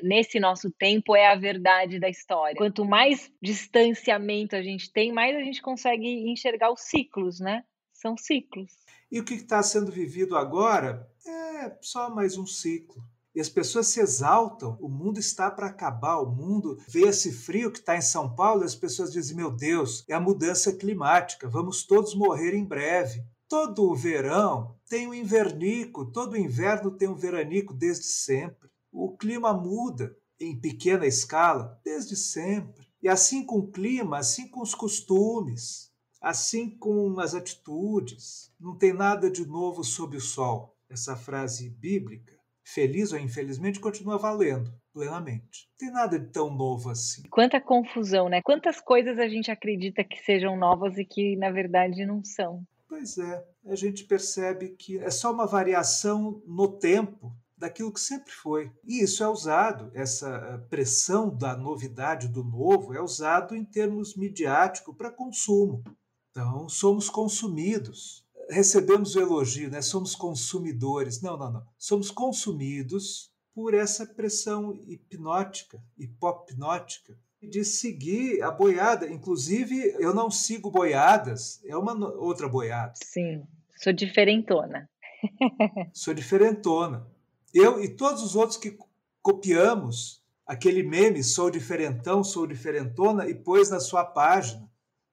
nesse 0.01 0.39
nosso 0.39 0.71
tempo 0.71 1.15
é 1.15 1.27
a 1.27 1.35
verdade 1.35 1.99
da 1.99 2.09
história. 2.09 2.57
Quanto 2.57 2.83
mais 2.83 3.31
distanciamento 3.41 4.55
a 4.55 4.63
gente 4.63 4.91
tem, 4.91 5.13
mais 5.13 5.35
a 5.35 5.41
gente 5.41 5.61
consegue 5.61 6.07
enxergar 6.29 6.71
os 6.71 6.81
ciclos, 6.81 7.39
né? 7.39 7.63
São 7.93 8.17
ciclos. 8.17 8.71
E 9.11 9.19
o 9.19 9.23
que 9.23 9.35
está 9.35 9.61
sendo 9.61 9.91
vivido 9.91 10.35
agora 10.35 11.07
é 11.25 11.77
só 11.81 12.09
mais 12.09 12.35
um 12.35 12.47
ciclo. 12.47 13.01
E 13.35 13.41
as 13.41 13.49
pessoas 13.49 13.87
se 13.87 13.99
exaltam, 13.99 14.77
o 14.79 14.87
mundo 14.87 15.19
está 15.19 15.51
para 15.51 15.67
acabar, 15.67 16.19
o 16.19 16.31
mundo 16.31 16.77
vê 16.87 17.01
esse 17.01 17.33
frio 17.33 17.69
que 17.69 17.79
está 17.79 17.95
em 17.97 18.01
São 18.01 18.33
Paulo 18.33 18.63
e 18.63 18.65
as 18.65 18.75
pessoas 18.75 19.11
dizem: 19.11 19.35
meu 19.35 19.51
Deus, 19.51 20.05
é 20.09 20.13
a 20.13 20.19
mudança 20.21 20.73
climática, 20.73 21.47
vamos 21.47 21.85
todos 21.85 22.15
morrer 22.15 22.55
em 22.55 22.65
breve. 22.65 23.21
Todo 23.47 23.83
o 23.83 23.95
verão 23.95 24.74
tem 24.89 25.07
um 25.07 25.13
invernico, 25.13 26.11
todo 26.11 26.37
inverno 26.37 26.91
tem 26.91 27.07
um 27.07 27.15
veranico 27.15 27.73
desde 27.73 28.05
sempre. 28.05 28.69
O 28.91 29.15
clima 29.17 29.53
muda 29.53 30.15
em 30.39 30.59
pequena 30.59 31.05
escala 31.05 31.79
desde 31.83 32.15
sempre. 32.15 32.87
E 33.01 33.09
assim 33.09 33.45
com 33.45 33.59
o 33.59 33.71
clima, 33.71 34.17
assim 34.17 34.47
com 34.47 34.61
os 34.61 34.73
costumes, 34.73 35.91
assim 36.21 36.69
com 36.69 37.19
as 37.19 37.35
atitudes. 37.35 38.51
Não 38.59 38.77
tem 38.77 38.93
nada 38.93 39.29
de 39.29 39.45
novo 39.45 39.83
sob 39.83 40.17
o 40.17 40.21
sol. 40.21 40.75
Essa 40.89 41.15
frase 41.15 41.69
bíblica, 41.69 42.33
feliz 42.63 43.11
ou 43.11 43.19
infelizmente, 43.19 43.79
continua 43.79 44.17
valendo 44.17 44.73
plenamente. 44.93 45.67
Não 45.71 45.77
tem 45.77 45.91
nada 45.91 46.17
de 46.17 46.31
tão 46.31 46.49
novo 46.49 46.89
assim. 46.89 47.23
Quanta 47.29 47.59
confusão, 47.59 48.29
né? 48.29 48.41
Quantas 48.41 48.79
coisas 48.79 49.19
a 49.19 49.27
gente 49.27 49.51
acredita 49.51 50.03
que 50.03 50.23
sejam 50.23 50.55
novas 50.55 50.97
e 50.97 51.03
que 51.03 51.35
na 51.35 51.51
verdade 51.51 52.05
não 52.05 52.23
são. 52.23 52.65
Pois 52.87 53.17
é, 53.17 53.45
a 53.65 53.75
gente 53.75 54.03
percebe 54.03 54.69
que 54.69 54.99
é 54.99 55.09
só 55.09 55.31
uma 55.31 55.47
variação 55.47 56.41
no 56.45 56.67
tempo 56.67 57.35
daquilo 57.57 57.91
que 57.91 57.99
sempre 57.99 58.31
foi. 58.31 58.71
E 58.83 59.03
isso 59.03 59.23
é 59.23 59.27
usado, 59.27 59.91
essa 59.93 60.27
eh, 60.27 60.57
pressão 60.69 61.35
da 61.35 61.55
novidade, 61.55 62.27
do 62.27 62.43
novo, 62.43 62.93
é 62.93 63.01
usado 63.01 63.55
em 63.55 63.63
termos 63.63 64.15
midiáticos 64.15 64.95
para 64.95 65.11
consumo. 65.11 65.83
Então, 66.31 66.67
somos 66.67 67.09
consumidos. 67.09 68.25
Recebemos 68.49 69.15
o 69.15 69.19
elogio, 69.19 69.71
né? 69.71 69.81
somos 69.81 70.15
consumidores. 70.15 71.21
Não, 71.21 71.37
não, 71.37 71.51
não. 71.51 71.65
Somos 71.77 72.11
consumidos 72.11 73.31
por 73.53 73.73
essa 73.73 74.05
pressão 74.05 74.73
hipnótica, 74.85 75.81
hipopnótica, 75.97 77.17
de 77.49 77.63
seguir 77.63 78.41
a 78.41 78.51
boiada. 78.51 79.07
Inclusive, 79.07 79.95
eu 79.99 80.13
não 80.13 80.29
sigo 80.29 80.69
boiadas, 80.71 81.61
é 81.65 81.75
uma 81.75 81.93
outra 82.15 82.47
boiada. 82.47 82.93
Sim, 82.95 83.43
sou 83.75 83.93
diferentona. 83.93 84.89
sou 85.93 86.13
diferentona. 86.13 87.05
Eu 87.53 87.81
e 87.81 87.89
todos 87.89 88.21
os 88.21 88.35
outros 88.35 88.57
que 88.57 88.77
copiamos 89.21 90.23
aquele 90.45 90.83
meme, 90.83 91.23
sou 91.23 91.49
diferentão, 91.49 92.23
sou 92.23 92.45
diferentona, 92.45 93.27
e 93.27 93.33
pôs 93.33 93.69
na 93.69 93.79
sua 93.79 94.05
página. 94.05 94.69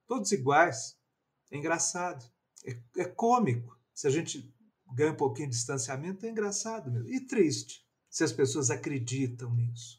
Todos 0.07 0.33
iguais. 0.33 0.97
É 1.51 1.57
engraçado. 1.57 2.25
É, 2.67 2.77
é 2.99 3.05
cômico. 3.05 3.79
Se 3.95 4.07
a 4.07 4.11
gente 4.11 4.53
ganha 4.95 5.13
um 5.13 5.17
pouquinho 5.17 5.49
de 5.49 5.57
distanciamento, 5.57 6.27
é 6.27 6.29
engraçado 6.29 6.91
mesmo. 6.91 7.09
E 7.09 7.21
triste, 7.21 7.85
se 8.11 8.23
as 8.23 8.33
pessoas 8.33 8.71
acreditam 8.71 9.55
nisso. 9.55 9.99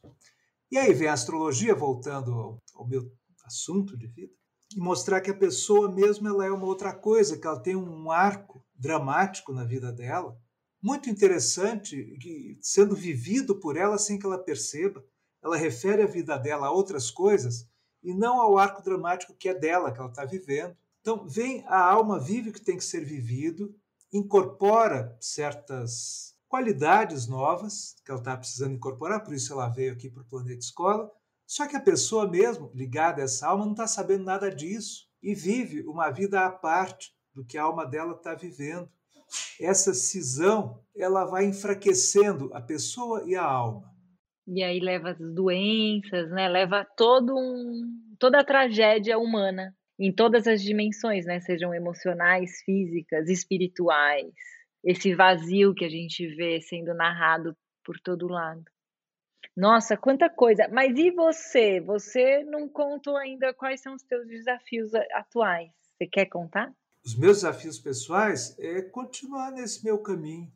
E 0.74 0.78
aí 0.80 0.91
vem 0.91 1.07
a 1.07 1.13
astrologia, 1.13 1.76
voltando 1.76 2.59
ao, 2.74 2.88
meu 2.88 3.07
assunto 3.45 3.95
de 3.95 4.07
vida, 4.07 4.34
e 4.76 4.80
mostrar 4.80 5.21
que 5.21 5.30
a 5.30 5.38
pessoa 5.38 5.91
mesmo 5.91 6.28
ela 6.28 6.47
é 6.47 6.49
uma 6.49 6.65
outra 6.65 6.91
coisa, 6.91 7.38
que 7.38 7.45
ela 7.45 7.59
tem 7.59 7.76
um 7.76 8.09
arco 8.09 8.65
dramático 8.74 9.53
na 9.53 9.63
vida 9.63 9.91
dela, 9.91 10.36
muito 10.82 11.11
interessante, 11.11 12.17
que, 12.19 12.57
sendo 12.59 12.95
vivido 12.95 13.59
por 13.59 13.78
ela 13.78 13.99
sem 13.99 14.17
que 14.17 14.26
ela 14.26 14.39
perceba. 14.39 15.05
Ela 15.43 15.57
refere 15.57 16.01
a 16.01 16.07
vida 16.07 16.36
dela 16.39 16.65
a 16.65 16.71
outras 16.71 17.11
coisas 17.11 17.69
e 18.01 18.11
não 18.11 18.41
ao 18.41 18.57
arco 18.57 18.82
dramático 18.82 19.36
que 19.36 19.49
é 19.49 19.53
dela, 19.53 19.91
que 19.91 19.99
ela 19.99 20.09
está 20.09 20.26
vivendo. 20.26 20.76
Então, 21.01 21.28
vem 21.28 21.63
a 21.67 21.80
alma 21.80 22.19
vive 22.19 22.49
o 22.49 22.53
que 22.53 22.59
tem 22.59 22.78
que 22.78 22.84
ser 22.84 23.05
vivido, 23.05 23.76
incorpora 24.11 25.15
certas 25.21 26.33
qualidades 26.54 27.28
novas 27.28 27.95
que 28.06 28.12
ela 28.12 28.20
está 28.20 28.38
precisando 28.38 28.76
incorporar, 28.76 29.24
por 29.24 29.34
isso 29.34 29.51
ela 29.51 29.70
veio 29.70 29.91
aqui 29.91 30.08
para 30.08 30.22
o 30.22 30.26
Planeta 30.26 30.60
Escola. 30.60 31.10
Só 31.47 31.68
que 31.68 31.76
a 31.76 31.82
pessoa 31.82 32.30
mesmo, 32.30 32.70
ligada 32.76 33.24
a 33.24 33.26
essa 33.26 33.47
alma, 33.47 33.66
não 33.66 33.72
está 33.72 33.88
sabendo 33.88 34.24
nada 34.24 34.51
disso 34.51 35.08
e 35.20 35.34
vive 35.34 35.82
uma 35.88 36.12
vida 36.12 36.45
à 36.45 36.51
parte 36.51 37.12
do 37.34 37.43
que 37.43 37.58
a 37.58 37.64
alma 37.64 37.88
dela 37.88 38.14
está 38.14 38.36
vivendo. 38.36 38.88
Essa 39.60 39.95
cisão, 39.95 40.80
ela 40.95 41.26
vai 41.26 41.45
enfraquecendo 41.45 42.51
a 42.54 42.62
pessoa 42.62 43.24
e 43.26 43.36
a 43.36 43.43
alma. 43.43 43.91
E 44.45 44.62
aí 44.62 44.80
leva 44.80 45.10
as 45.10 45.18
doenças, 45.20 46.30
né? 46.30 46.47
Leva 46.47 46.86
todo 46.95 47.34
um, 47.36 48.16
toda 48.20 48.39
a 48.39 48.45
tragédia 48.45 49.18
humana 49.18 49.76
em 49.97 50.14
todas 50.14 50.45
as 50.45 50.62
dimensões, 50.62 51.26
né? 51.26 51.39
Sejam 51.39 51.74
emocionais, 51.74 52.62
físicas, 52.64 53.28
espirituais 53.28 54.36
esse 54.84 55.16
vazio 55.16 55.74
que 55.74 55.86
a 55.86 55.90
gente 55.90 56.28
vê 56.36 56.60
sendo 56.62 56.94
narrado 56.94 57.56
por 57.84 58.00
todo 58.00 58.28
lado. 58.28 58.64
Nossa, 59.56 59.96
quanta 59.96 60.30
coisa. 60.30 60.68
Mas 60.72 60.98
e 60.98 61.12
você? 61.12 61.80
Você 61.82 62.44
não 62.44 62.68
contou 62.68 63.16
ainda 63.16 63.54
quais 63.54 63.82
são 63.82 63.94
os 63.94 64.04
teus 64.04 64.28
desafios 64.28 64.92
atuais. 65.14 65.72
Você 65.96 66.08
quer 66.08 66.26
contar? 66.26 66.74
Os 67.06 67.16
meus 67.16 67.38
desafios 67.38 67.80
pessoais 67.80 68.58
é 68.58 68.82
continuar 68.82 69.52
nesse 69.52 69.84
meu 69.84 70.00
caminho. 70.00 70.52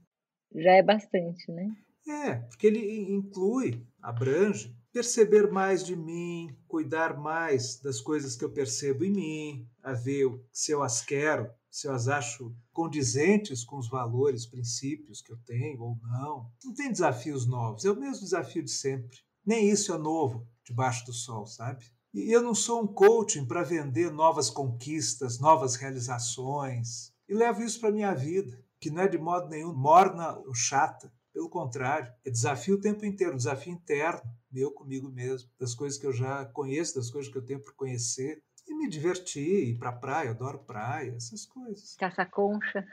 Já 0.55 0.71
é 0.71 0.81
bastante, 0.81 1.51
né? 1.51 1.69
É, 2.07 2.35
porque 2.35 2.67
ele 2.67 3.11
inclui, 3.11 3.85
abrange, 4.01 4.73
perceber 4.93 5.51
mais 5.51 5.85
de 5.85 5.95
mim, 5.95 6.57
cuidar 6.67 7.17
mais 7.17 7.79
das 7.81 7.99
coisas 7.99 8.35
que 8.35 8.45
eu 8.45 8.51
percebo 8.51 9.03
em 9.03 9.11
mim, 9.11 9.69
a 9.83 9.93
ver 9.93 10.25
se 10.51 10.71
eu 10.71 10.81
as 10.81 11.01
quero, 11.03 11.51
se 11.77 11.87
eu 11.87 11.93
as 11.93 12.07
acho 12.07 12.55
condizentes 12.73 13.63
com 13.63 13.77
os 13.77 13.87
valores, 13.87 14.47
princípios 14.47 15.21
que 15.21 15.31
eu 15.31 15.37
tenho 15.45 15.79
ou 15.79 15.95
não. 16.01 16.51
Não 16.65 16.73
tem 16.73 16.91
desafios 16.91 17.45
novos, 17.45 17.85
é 17.85 17.91
o 17.91 17.95
mesmo 17.95 18.23
desafio 18.23 18.63
de 18.63 18.71
sempre. 18.71 19.19
Nem 19.45 19.69
isso 19.69 19.93
é 19.93 19.97
novo 19.99 20.47
debaixo 20.63 21.05
do 21.05 21.13
sol, 21.13 21.45
sabe? 21.45 21.85
E 22.11 22.31
eu 22.31 22.41
não 22.41 22.55
sou 22.55 22.81
um 22.81 22.87
coaching 22.87 23.45
para 23.45 23.61
vender 23.61 24.11
novas 24.11 24.49
conquistas, 24.49 25.37
novas 25.37 25.75
realizações. 25.75 27.13
E 27.29 27.35
levo 27.35 27.61
isso 27.61 27.79
para 27.79 27.91
minha 27.91 28.11
vida, 28.15 28.59
que 28.79 28.89
não 28.89 29.03
é 29.03 29.07
de 29.07 29.19
modo 29.19 29.47
nenhum 29.47 29.71
morna 29.71 30.35
ou 30.35 30.55
chata. 30.55 31.13
Pelo 31.31 31.47
contrário, 31.47 32.11
é 32.25 32.31
desafio 32.31 32.77
o 32.77 32.81
tempo 32.81 33.05
inteiro, 33.05 33.37
desafio 33.37 33.73
interno, 33.73 34.23
meu 34.51 34.71
comigo 34.71 35.11
mesmo, 35.11 35.47
das 35.59 35.75
coisas 35.75 35.99
que 35.99 36.07
eu 36.07 36.11
já 36.11 36.43
conheço, 36.45 36.95
das 36.95 37.11
coisas 37.11 37.31
que 37.31 37.37
eu 37.37 37.45
tenho 37.45 37.61
por 37.61 37.75
conhecer, 37.75 38.41
e 38.67 38.75
me 38.75 38.89
divertir, 38.89 39.69
ir 39.69 39.77
pra 39.77 39.91
praia, 39.91 40.31
adoro 40.31 40.59
praia, 40.59 41.15
essas 41.15 41.45
coisas. 41.45 41.95
Caçar 41.95 42.29
concha. 42.29 42.85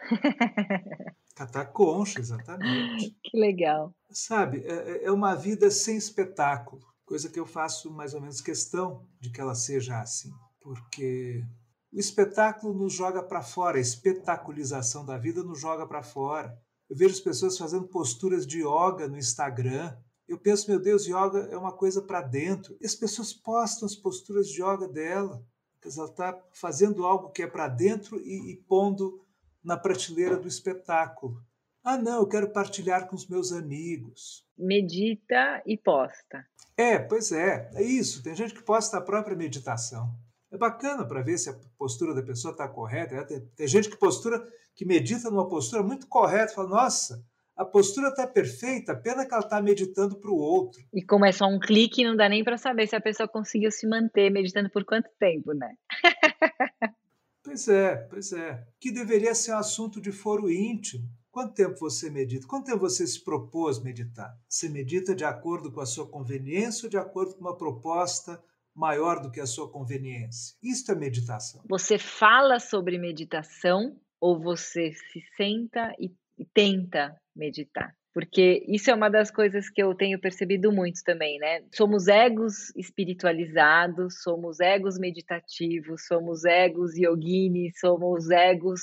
Catar 1.34 1.66
concha, 1.66 2.20
exatamente. 2.20 3.16
Que 3.24 3.38
legal. 3.38 3.92
Sabe, 4.10 4.64
é, 4.64 4.72
é, 4.72 5.04
é 5.06 5.10
uma 5.10 5.34
vida 5.34 5.70
sem 5.70 5.96
espetáculo, 5.96 6.82
coisa 7.04 7.28
que 7.28 7.40
eu 7.40 7.46
faço 7.46 7.90
mais 7.90 8.14
ou 8.14 8.20
menos 8.20 8.40
questão 8.40 9.04
de 9.20 9.30
que 9.30 9.40
ela 9.40 9.54
seja 9.54 10.00
assim, 10.00 10.32
porque 10.60 11.44
o 11.92 11.98
espetáculo 11.98 12.72
nos 12.72 12.92
joga 12.92 13.22
para 13.22 13.42
fora, 13.42 13.78
a 13.78 13.80
espetaculização 13.80 15.04
da 15.04 15.18
vida 15.18 15.42
nos 15.42 15.60
joga 15.60 15.86
para 15.86 16.02
fora. 16.02 16.56
Eu 16.88 16.96
vejo 16.96 17.14
as 17.14 17.20
pessoas 17.20 17.58
fazendo 17.58 17.88
posturas 17.88 18.46
de 18.46 18.60
yoga 18.60 19.08
no 19.08 19.16
Instagram. 19.16 19.96
Eu 20.28 20.38
penso, 20.38 20.70
meu 20.70 20.80
Deus, 20.80 21.06
yoga 21.06 21.48
é 21.50 21.56
uma 21.56 21.72
coisa 21.72 22.02
para 22.02 22.20
dentro. 22.20 22.76
E 22.80 22.86
as 22.86 22.94
pessoas 22.94 23.32
postam 23.32 23.86
as 23.86 23.94
posturas 23.94 24.48
de 24.48 24.62
yoga 24.62 24.86
dela 24.86 25.42
ela 25.88 26.08
está 26.08 26.38
fazendo 26.52 27.04
algo 27.04 27.30
que 27.30 27.42
é 27.42 27.46
para 27.46 27.68
dentro 27.68 28.20
e, 28.20 28.52
e 28.52 28.56
pondo 28.56 29.24
na 29.62 29.76
prateleira 29.76 30.36
do 30.36 30.48
espetáculo. 30.48 31.42
Ah, 31.82 31.98
não, 31.98 32.20
eu 32.20 32.26
quero 32.26 32.50
partilhar 32.50 33.06
com 33.06 33.14
os 33.14 33.26
meus 33.26 33.52
amigos. 33.52 34.46
Medita 34.56 35.62
e 35.66 35.76
posta. 35.76 36.46
É, 36.76 36.98
pois 36.98 37.30
é, 37.30 37.70
é 37.74 37.82
isso. 37.82 38.22
Tem 38.22 38.34
gente 38.34 38.54
que 38.54 38.62
posta 38.62 38.96
a 38.96 39.02
própria 39.02 39.36
meditação. 39.36 40.10
É 40.50 40.56
bacana 40.56 41.06
para 41.06 41.22
ver 41.22 41.36
se 41.36 41.50
a 41.50 41.60
postura 41.76 42.14
da 42.14 42.22
pessoa 42.22 42.52
está 42.52 42.68
correta. 42.68 43.14
Né? 43.16 43.24
Tem, 43.24 43.40
tem, 43.56 43.68
gente 43.68 43.90
que 43.90 43.96
postura, 43.96 44.46
que 44.74 44.84
medita 44.84 45.30
numa 45.30 45.48
postura 45.48 45.82
muito 45.82 46.06
correta, 46.06 46.54
fala, 46.54 46.68
nossa, 46.68 47.24
a 47.56 47.64
postura 47.64 48.08
está 48.08 48.26
perfeita, 48.26 48.96
pena 48.96 49.24
que 49.24 49.32
ela 49.32 49.42
está 49.42 49.62
meditando 49.62 50.16
para 50.16 50.30
o 50.30 50.36
outro. 50.36 50.82
E 50.92 51.04
como 51.04 51.24
é 51.24 51.32
só 51.32 51.46
um 51.46 51.58
clique, 51.58 52.04
não 52.04 52.16
dá 52.16 52.28
nem 52.28 52.42
para 52.42 52.58
saber 52.58 52.86
se 52.86 52.96
a 52.96 53.00
pessoa 53.00 53.28
conseguiu 53.28 53.70
se 53.70 53.86
manter 53.86 54.30
meditando 54.30 54.68
por 54.70 54.84
quanto 54.84 55.08
tempo, 55.18 55.52
né? 55.52 55.74
pois 57.44 57.68
é, 57.68 57.96
pois 57.96 58.32
é. 58.32 58.66
Que 58.80 58.90
deveria 58.90 59.34
ser 59.34 59.52
um 59.52 59.58
assunto 59.58 60.00
de 60.00 60.10
foro 60.10 60.50
íntimo. 60.50 61.08
Quanto 61.30 61.54
tempo 61.54 61.78
você 61.78 62.10
medita? 62.10 62.46
Quanto 62.46 62.66
tempo 62.66 62.78
você 62.78 63.06
se 63.06 63.22
propôs 63.22 63.82
meditar? 63.82 64.36
Você 64.48 64.68
medita 64.68 65.14
de 65.14 65.24
acordo 65.24 65.70
com 65.70 65.80
a 65.80 65.86
sua 65.86 66.08
conveniência 66.08 66.86
ou 66.86 66.90
de 66.90 66.96
acordo 66.96 67.34
com 67.34 67.40
uma 67.40 67.56
proposta 67.56 68.42
maior 68.74 69.20
do 69.20 69.30
que 69.30 69.40
a 69.40 69.46
sua 69.46 69.70
conveniência? 69.70 70.56
Isto 70.62 70.92
é 70.92 70.94
meditação. 70.94 71.62
Você 71.68 71.98
fala 71.98 72.58
sobre 72.58 72.98
meditação 72.98 73.96
ou 74.20 74.40
você 74.40 74.92
se 74.92 75.20
senta 75.36 75.92
e 75.98 76.12
e 76.38 76.44
tenta 76.44 77.16
meditar. 77.34 77.94
Porque 78.12 78.64
isso 78.68 78.90
é 78.90 78.94
uma 78.94 79.08
das 79.08 79.30
coisas 79.30 79.68
que 79.68 79.82
eu 79.82 79.92
tenho 79.94 80.20
percebido 80.20 80.70
muito 80.70 81.02
também, 81.02 81.38
né? 81.38 81.64
Somos 81.72 82.06
egos 82.06 82.74
espiritualizados, 82.76 84.22
somos 84.22 84.60
egos 84.60 84.98
meditativos, 84.98 86.06
somos 86.06 86.44
egos 86.44 86.96
yoginis, 86.96 87.78
somos 87.80 88.30
egos 88.30 88.80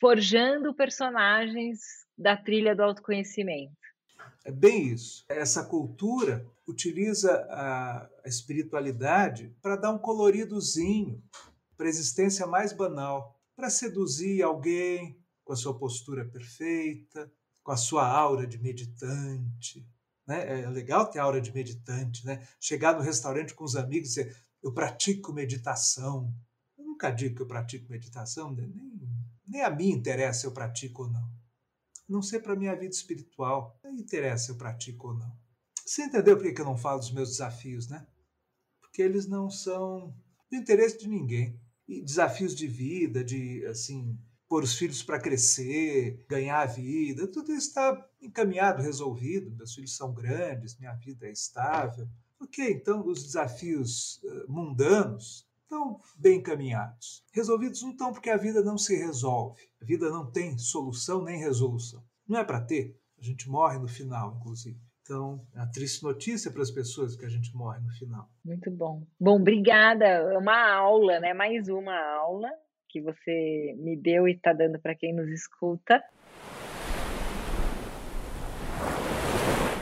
forjando 0.00 0.74
personagens 0.74 1.78
da 2.16 2.36
trilha 2.36 2.74
do 2.74 2.82
autoconhecimento. 2.82 3.76
É 4.44 4.50
bem 4.50 4.88
isso. 4.88 5.26
Essa 5.28 5.62
cultura 5.64 6.46
utiliza 6.66 7.46
a 7.50 8.08
espiritualidade 8.24 9.54
para 9.60 9.76
dar 9.76 9.92
um 9.92 9.98
coloridozinho 9.98 11.22
para 11.76 11.86
a 11.86 11.90
existência 11.90 12.46
mais 12.46 12.72
banal, 12.72 13.38
para 13.54 13.68
seduzir 13.68 14.42
alguém, 14.42 15.18
com 15.44 15.52
a 15.52 15.56
sua 15.56 15.78
postura 15.78 16.24
perfeita, 16.24 17.30
com 17.62 17.72
a 17.72 17.76
sua 17.76 18.06
aura 18.06 18.46
de 18.46 18.58
meditante. 18.58 19.86
Né? 20.26 20.62
É 20.62 20.68
legal 20.68 21.10
ter 21.10 21.18
aura 21.18 21.40
de 21.40 21.52
meditante, 21.52 22.24
né? 22.24 22.46
Chegar 22.60 22.96
no 22.96 23.02
restaurante 23.02 23.54
com 23.54 23.64
os 23.64 23.76
amigos 23.76 24.10
e 24.10 24.22
dizer, 24.22 24.36
eu 24.62 24.72
pratico 24.72 25.32
meditação. 25.32 26.32
Eu 26.78 26.84
nunca 26.84 27.10
digo 27.10 27.36
que 27.36 27.42
eu 27.42 27.46
pratico 27.46 27.90
meditação, 27.90 28.52
nem, 28.52 28.72
nem 29.46 29.62
a 29.62 29.70
mim 29.70 29.90
interessa 29.90 30.40
se 30.40 30.46
eu 30.46 30.52
pratico 30.52 31.04
ou 31.04 31.10
não. 31.10 31.30
Não 32.08 32.22
sei 32.22 32.40
para 32.40 32.54
a 32.54 32.56
minha 32.56 32.74
vida 32.74 32.94
espiritual, 32.94 33.78
não 33.82 33.92
interessa 33.92 34.46
se 34.46 34.50
eu 34.50 34.56
pratico 34.56 35.08
ou 35.08 35.14
não. 35.14 35.36
Você 35.84 36.02
entendeu 36.02 36.36
por 36.36 36.52
que 36.52 36.60
eu 36.60 36.64
não 36.64 36.76
falo 36.76 37.00
dos 37.00 37.12
meus 37.12 37.30
desafios, 37.30 37.88
né? 37.88 38.06
Porque 38.80 39.02
eles 39.02 39.26
não 39.26 39.50
são 39.50 40.14
do 40.50 40.56
interesse 40.56 40.98
de 40.98 41.08
ninguém. 41.08 41.60
E 41.88 42.00
desafios 42.00 42.54
de 42.54 42.66
vida, 42.68 43.24
de 43.24 43.64
assim, 43.66 44.16
pôr 44.50 44.64
os 44.64 44.74
filhos 44.74 45.00
para 45.00 45.20
crescer, 45.20 46.26
ganhar 46.28 46.62
a 46.62 46.66
vida, 46.66 47.28
tudo 47.28 47.52
isso 47.52 47.68
está 47.68 48.04
encaminhado, 48.20 48.82
resolvido. 48.82 49.54
Meus 49.54 49.72
filhos 49.72 49.96
são 49.96 50.12
grandes, 50.12 50.76
minha 50.76 50.92
vida 50.94 51.28
é 51.28 51.30
estável. 51.30 52.08
Ok, 52.40 52.68
então 52.68 53.06
os 53.06 53.22
desafios 53.22 54.20
eh, 54.24 54.44
mundanos 54.48 55.48
estão 55.62 56.00
bem 56.18 56.38
encaminhados. 56.38 57.22
Resolvidos 57.32 57.80
não 57.82 57.92
estão 57.92 58.12
porque 58.12 58.28
a 58.28 58.36
vida 58.36 58.60
não 58.60 58.76
se 58.76 58.96
resolve. 58.96 59.62
A 59.80 59.84
vida 59.84 60.10
não 60.10 60.28
tem 60.28 60.58
solução 60.58 61.22
nem 61.22 61.38
resolução. 61.38 62.02
Não 62.26 62.40
é 62.40 62.44
para 62.44 62.60
ter. 62.60 62.98
A 63.20 63.22
gente 63.22 63.48
morre 63.48 63.78
no 63.78 63.86
final, 63.86 64.36
inclusive. 64.36 64.80
Então, 65.02 65.46
é 65.54 65.58
uma 65.58 65.70
triste 65.70 66.02
notícia 66.02 66.50
para 66.50 66.62
as 66.62 66.72
pessoas 66.72 67.14
que 67.14 67.24
a 67.24 67.28
gente 67.28 67.54
morre 67.54 67.78
no 67.78 67.90
final. 67.90 68.28
Muito 68.44 68.68
bom. 68.72 69.06
Bom, 69.18 69.36
obrigada. 69.36 70.06
É 70.06 70.38
uma 70.38 70.74
aula, 70.74 71.20
né? 71.20 71.34
Mais 71.34 71.68
uma 71.68 71.96
aula 72.16 72.50
que 72.90 73.00
você 73.00 73.74
me 73.78 73.96
deu 73.96 74.26
e 74.26 74.32
está 74.32 74.52
dando 74.52 74.78
para 74.80 74.94
quem 74.94 75.14
nos 75.14 75.28
escuta. 75.28 76.02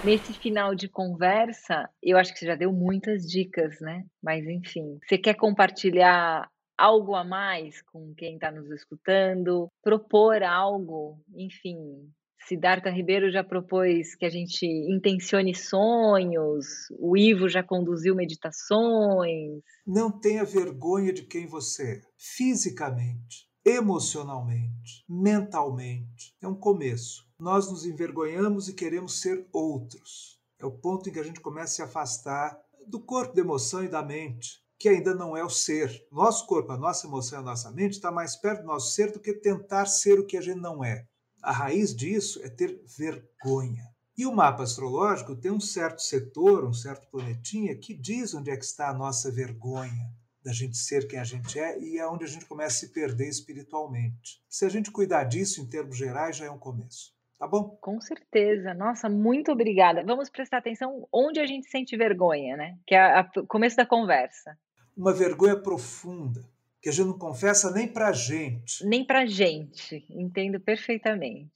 Nesse 0.04 0.32
final 0.32 0.74
de 0.74 0.88
conversa, 0.88 1.88
eu 2.02 2.16
acho 2.16 2.32
que 2.32 2.38
você 2.38 2.46
já 2.46 2.54
deu 2.54 2.72
muitas 2.72 3.26
dicas, 3.26 3.80
né? 3.80 4.04
Mas 4.22 4.46
enfim, 4.46 4.98
você 5.04 5.18
quer 5.18 5.34
compartilhar 5.34 6.48
algo 6.76 7.16
a 7.16 7.24
mais 7.24 7.82
com 7.82 8.14
quem 8.14 8.34
está 8.34 8.52
nos 8.52 8.70
escutando? 8.70 9.68
Propor 9.82 10.42
algo? 10.44 11.20
Enfim, 11.34 12.09
Siddhartha 12.47 12.91
Ribeiro 12.91 13.30
já 13.30 13.43
propôs 13.43 14.14
que 14.14 14.24
a 14.24 14.30
gente 14.30 14.64
intencione 14.66 15.55
sonhos, 15.55 16.66
o 16.99 17.16
Ivo 17.16 17.49
já 17.49 17.62
conduziu 17.62 18.14
meditações. 18.14 19.62
Não 19.86 20.11
tenha 20.11 20.45
vergonha 20.45 21.12
de 21.12 21.22
quem 21.22 21.47
você 21.47 21.78
é, 21.78 22.01
fisicamente, 22.16 23.49
emocionalmente, 23.64 25.05
mentalmente. 25.09 26.34
É 26.41 26.49
um 26.49 26.55
começo. 26.55 27.26
Nós 27.39 27.70
nos 27.70 27.84
envergonhamos 27.84 28.68
e 28.68 28.74
queremos 28.74 29.20
ser 29.20 29.47
outros. 29.53 30.39
É 30.59 30.66
o 30.66 30.72
ponto 30.72 31.09
em 31.09 31.12
que 31.12 31.20
a 31.20 31.24
gente 31.24 31.41
começa 31.41 31.64
a 31.64 31.76
se 31.76 31.82
afastar 31.82 32.59
do 32.86 33.01
corpo, 33.01 33.34
da 33.34 33.43
emoção 33.43 33.84
e 33.84 33.89
da 33.89 34.03
mente, 34.03 34.61
que 34.78 34.89
ainda 34.89 35.14
não 35.14 35.36
é 35.36 35.45
o 35.45 35.51
ser. 35.51 36.07
Nosso 36.11 36.47
corpo, 36.47 36.72
a 36.72 36.78
nossa 36.78 37.07
emoção 37.07 37.39
e 37.39 37.43
a 37.43 37.45
nossa 37.45 37.70
mente 37.70 37.93
está 37.93 38.11
mais 38.11 38.36
perto 38.36 38.62
do 38.62 38.66
nosso 38.66 38.93
ser 38.93 39.12
do 39.12 39.20
que 39.20 39.34
tentar 39.34 39.86
ser 39.86 40.18
o 40.18 40.26
que 40.26 40.36
a 40.36 40.41
gente 40.41 40.61
não 40.61 40.84
é. 40.84 41.07
A 41.43 41.53
raiz 41.53 41.95
disso 41.95 42.41
é 42.43 42.49
ter 42.49 42.82
vergonha. 42.97 43.84
E 44.16 44.26
o 44.26 44.34
mapa 44.34 44.64
astrológico 44.64 45.36
tem 45.36 45.53
um 45.53 45.61
certo 45.61 46.03
setor, 46.03 46.64
um 46.64 46.72
certo 46.72 47.09
planetinha, 47.09 47.76
que 47.76 47.95
diz 47.95 48.34
onde 48.34 48.51
é 48.51 48.57
que 48.57 48.64
está 48.64 48.89
a 48.89 48.95
nossa 48.95 49.30
vergonha 49.30 50.12
da 50.43 50.53
gente 50.53 50.76
ser 50.76 51.07
quem 51.07 51.18
a 51.18 51.24
gente 51.24 51.59
é 51.59 51.78
e 51.78 51.99
é 51.99 52.07
onde 52.07 52.24
a 52.24 52.28
gente 52.28 52.47
começa 52.47 52.76
a 52.76 52.89
se 52.89 52.93
perder 52.93 53.28
espiritualmente. 53.28 54.43
Se 54.49 54.64
a 54.64 54.68
gente 54.68 54.91
cuidar 54.91 55.24
disso 55.24 55.61
em 55.61 55.68
termos 55.68 55.97
gerais, 55.97 56.36
já 56.36 56.47
é 56.47 56.51
um 56.51 56.59
começo. 56.59 57.12
Tá 57.39 57.47
bom? 57.47 57.78
Com 57.80 58.01
certeza. 58.01 58.74
Nossa, 58.74 59.09
muito 59.09 59.53
obrigada. 59.53 60.03
Vamos 60.05 60.28
prestar 60.28 60.59
atenção 60.59 61.07
onde 61.12 61.39
a 61.39 61.47
gente 61.47 61.70
sente 61.70 61.97
vergonha, 61.97 62.57
né? 62.57 62.76
Que 62.84 62.97
é 62.97 63.20
o 63.36 63.47
começo 63.47 63.76
da 63.76 63.86
conversa. 63.86 64.59
Uma 64.97 65.12
vergonha 65.12 65.57
profunda 65.57 66.45
que 66.81 66.89
a 66.89 66.93
gente 66.93 67.07
não 67.07 67.18
confessa 67.18 67.70
nem 67.70 67.89
para 67.89 68.12
gente. 68.12 68.85
Nem 68.87 69.05
para 69.05 69.26
gente, 69.26 70.07
entendo 70.11 70.61
perfeitamente. 70.61 71.51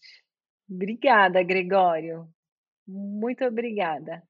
Obrigada, 0.68 1.42
Gregório. 1.42 2.28
Muito 2.86 3.44
obrigada. 3.44 4.22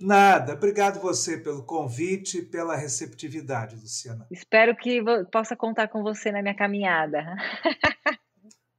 Nada. 0.00 0.54
Obrigado 0.54 1.00
você 1.00 1.36
pelo 1.36 1.64
convite 1.64 2.38
e 2.38 2.46
pela 2.46 2.74
receptividade, 2.74 3.76
Luciana. 3.76 4.26
Espero 4.30 4.74
que 4.74 5.02
possa 5.30 5.54
contar 5.54 5.88
com 5.88 6.02
você 6.02 6.32
na 6.32 6.40
minha 6.40 6.54
caminhada. 6.54 7.36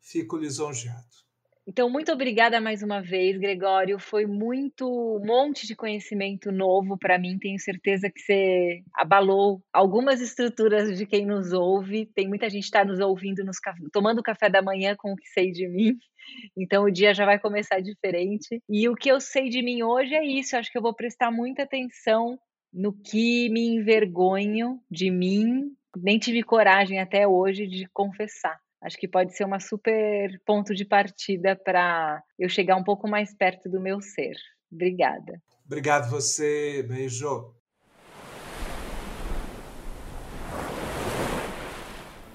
Fico 0.02 0.36
lisonjeado. 0.36 1.22
Então, 1.68 1.90
muito 1.90 2.12
obrigada 2.12 2.60
mais 2.60 2.82
uma 2.82 3.02
vez, 3.02 3.38
Gregório. 3.38 4.00
Foi 4.00 4.26
muito 4.26 4.88
um 4.88 5.24
monte 5.24 5.68
de 5.68 5.76
conhecimento 5.76 6.52
novo 6.52 6.98
para 6.98 7.20
mim. 7.20 7.38
Tenho 7.38 7.60
certeza 7.60 8.10
que 8.10 8.20
você 8.20 8.82
abalou 8.96 9.62
algumas 9.72 10.20
estruturas 10.20 10.98
de 10.98 11.06
quem 11.06 11.24
nos 11.24 11.54
ouve. 11.54 12.08
Tem 12.16 12.28
muita 12.28 12.50
gente 12.50 12.64
que 12.64 12.68
está 12.68 12.84
nos 12.84 13.00
ouvindo, 13.00 13.44
nos, 13.46 13.58
tomando 13.94 14.24
café 14.24 14.50
da 14.50 14.62
manhã 14.62 14.96
com 14.98 15.14
o 15.14 15.16
que 15.16 15.28
sei 15.30 15.52
de 15.52 15.68
mim. 15.68 15.98
Então, 16.56 16.86
o 16.86 16.92
dia 16.92 17.14
já 17.14 17.26
vai 17.26 17.40
começar 17.40 17.82
diferente. 17.82 18.62
E 18.70 18.88
o 18.88 18.96
que 18.96 19.12
eu 19.12 19.20
sei 19.20 19.50
de 19.50 19.62
mim 19.62 19.84
hoje 19.84 20.14
é 20.14 20.24
isso. 20.24 20.56
Acho 20.56 20.72
que 20.72 20.78
eu 20.78 20.82
vou 20.82 20.94
prestar 20.94 21.30
muita 21.32 21.64
atenção 21.64 22.40
no 22.72 22.94
que 22.94 23.50
me 23.50 23.68
envergonho 23.68 24.80
de 24.90 25.10
mim. 25.12 25.76
Nem 25.98 26.20
tive 26.20 26.42
coragem 26.42 27.00
até 27.00 27.28
hoje 27.28 27.68
de 27.68 27.86
confessar. 27.92 28.58
Acho 28.82 28.98
que 28.98 29.08
pode 29.08 29.36
ser 29.36 29.46
uma 29.46 29.60
super 29.60 30.42
ponto 30.46 30.74
de 30.74 30.84
partida 30.84 31.56
para 31.56 32.22
eu 32.40 32.50
chegar 32.50 32.76
um 32.76 32.84
pouco 32.84 33.08
mais 33.08 33.36
perto 33.36 33.70
do 33.70 33.80
meu 33.80 34.02
ser. 34.02 34.36
Obrigada. 34.72 35.40
Obrigado 35.66 36.10
você. 36.10 36.84
Beijo. 36.84 37.54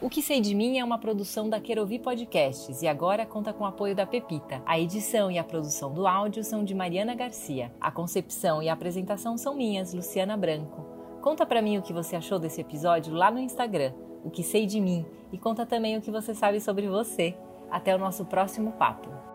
O 0.00 0.08
que 0.08 0.22
sei 0.22 0.40
de 0.40 0.54
mim 0.54 0.78
é 0.78 0.84
uma 0.84 0.98
produção 0.98 1.50
da 1.50 1.60
Querovi 1.60 1.98
Podcasts 1.98 2.80
e 2.80 2.86
agora 2.86 3.26
conta 3.26 3.52
com 3.52 3.64
o 3.64 3.66
apoio 3.66 3.92
da 3.92 4.06
Pepita. 4.06 4.62
A 4.64 4.78
edição 4.78 5.32
e 5.32 5.38
a 5.38 5.42
produção 5.42 5.92
do 5.92 6.06
áudio 6.06 6.44
são 6.44 6.62
de 6.62 6.76
Mariana 6.76 7.14
Garcia. 7.16 7.74
A 7.80 7.90
concepção 7.90 8.62
e 8.62 8.68
a 8.68 8.72
apresentação 8.72 9.36
são 9.36 9.56
minhas, 9.56 9.92
Luciana 9.92 10.36
Branco. 10.36 10.82
Conta 11.20 11.44
para 11.44 11.60
mim 11.60 11.78
o 11.78 11.82
que 11.82 11.92
você 11.92 12.14
achou 12.14 12.38
desse 12.38 12.60
episódio 12.60 13.12
lá 13.12 13.32
no 13.32 13.40
Instagram 13.40 13.92
o 14.26 14.30
que 14.30 14.42
sei 14.42 14.66
de 14.66 14.80
mim 14.80 15.06
e 15.32 15.38
conta 15.38 15.64
também 15.64 15.96
o 15.96 16.02
que 16.02 16.10
você 16.10 16.34
sabe 16.34 16.60
sobre 16.60 16.88
você. 16.88 17.34
Até 17.70 17.94
o 17.94 17.98
nosso 17.98 18.24
próximo 18.24 18.72
papo. 18.72 19.25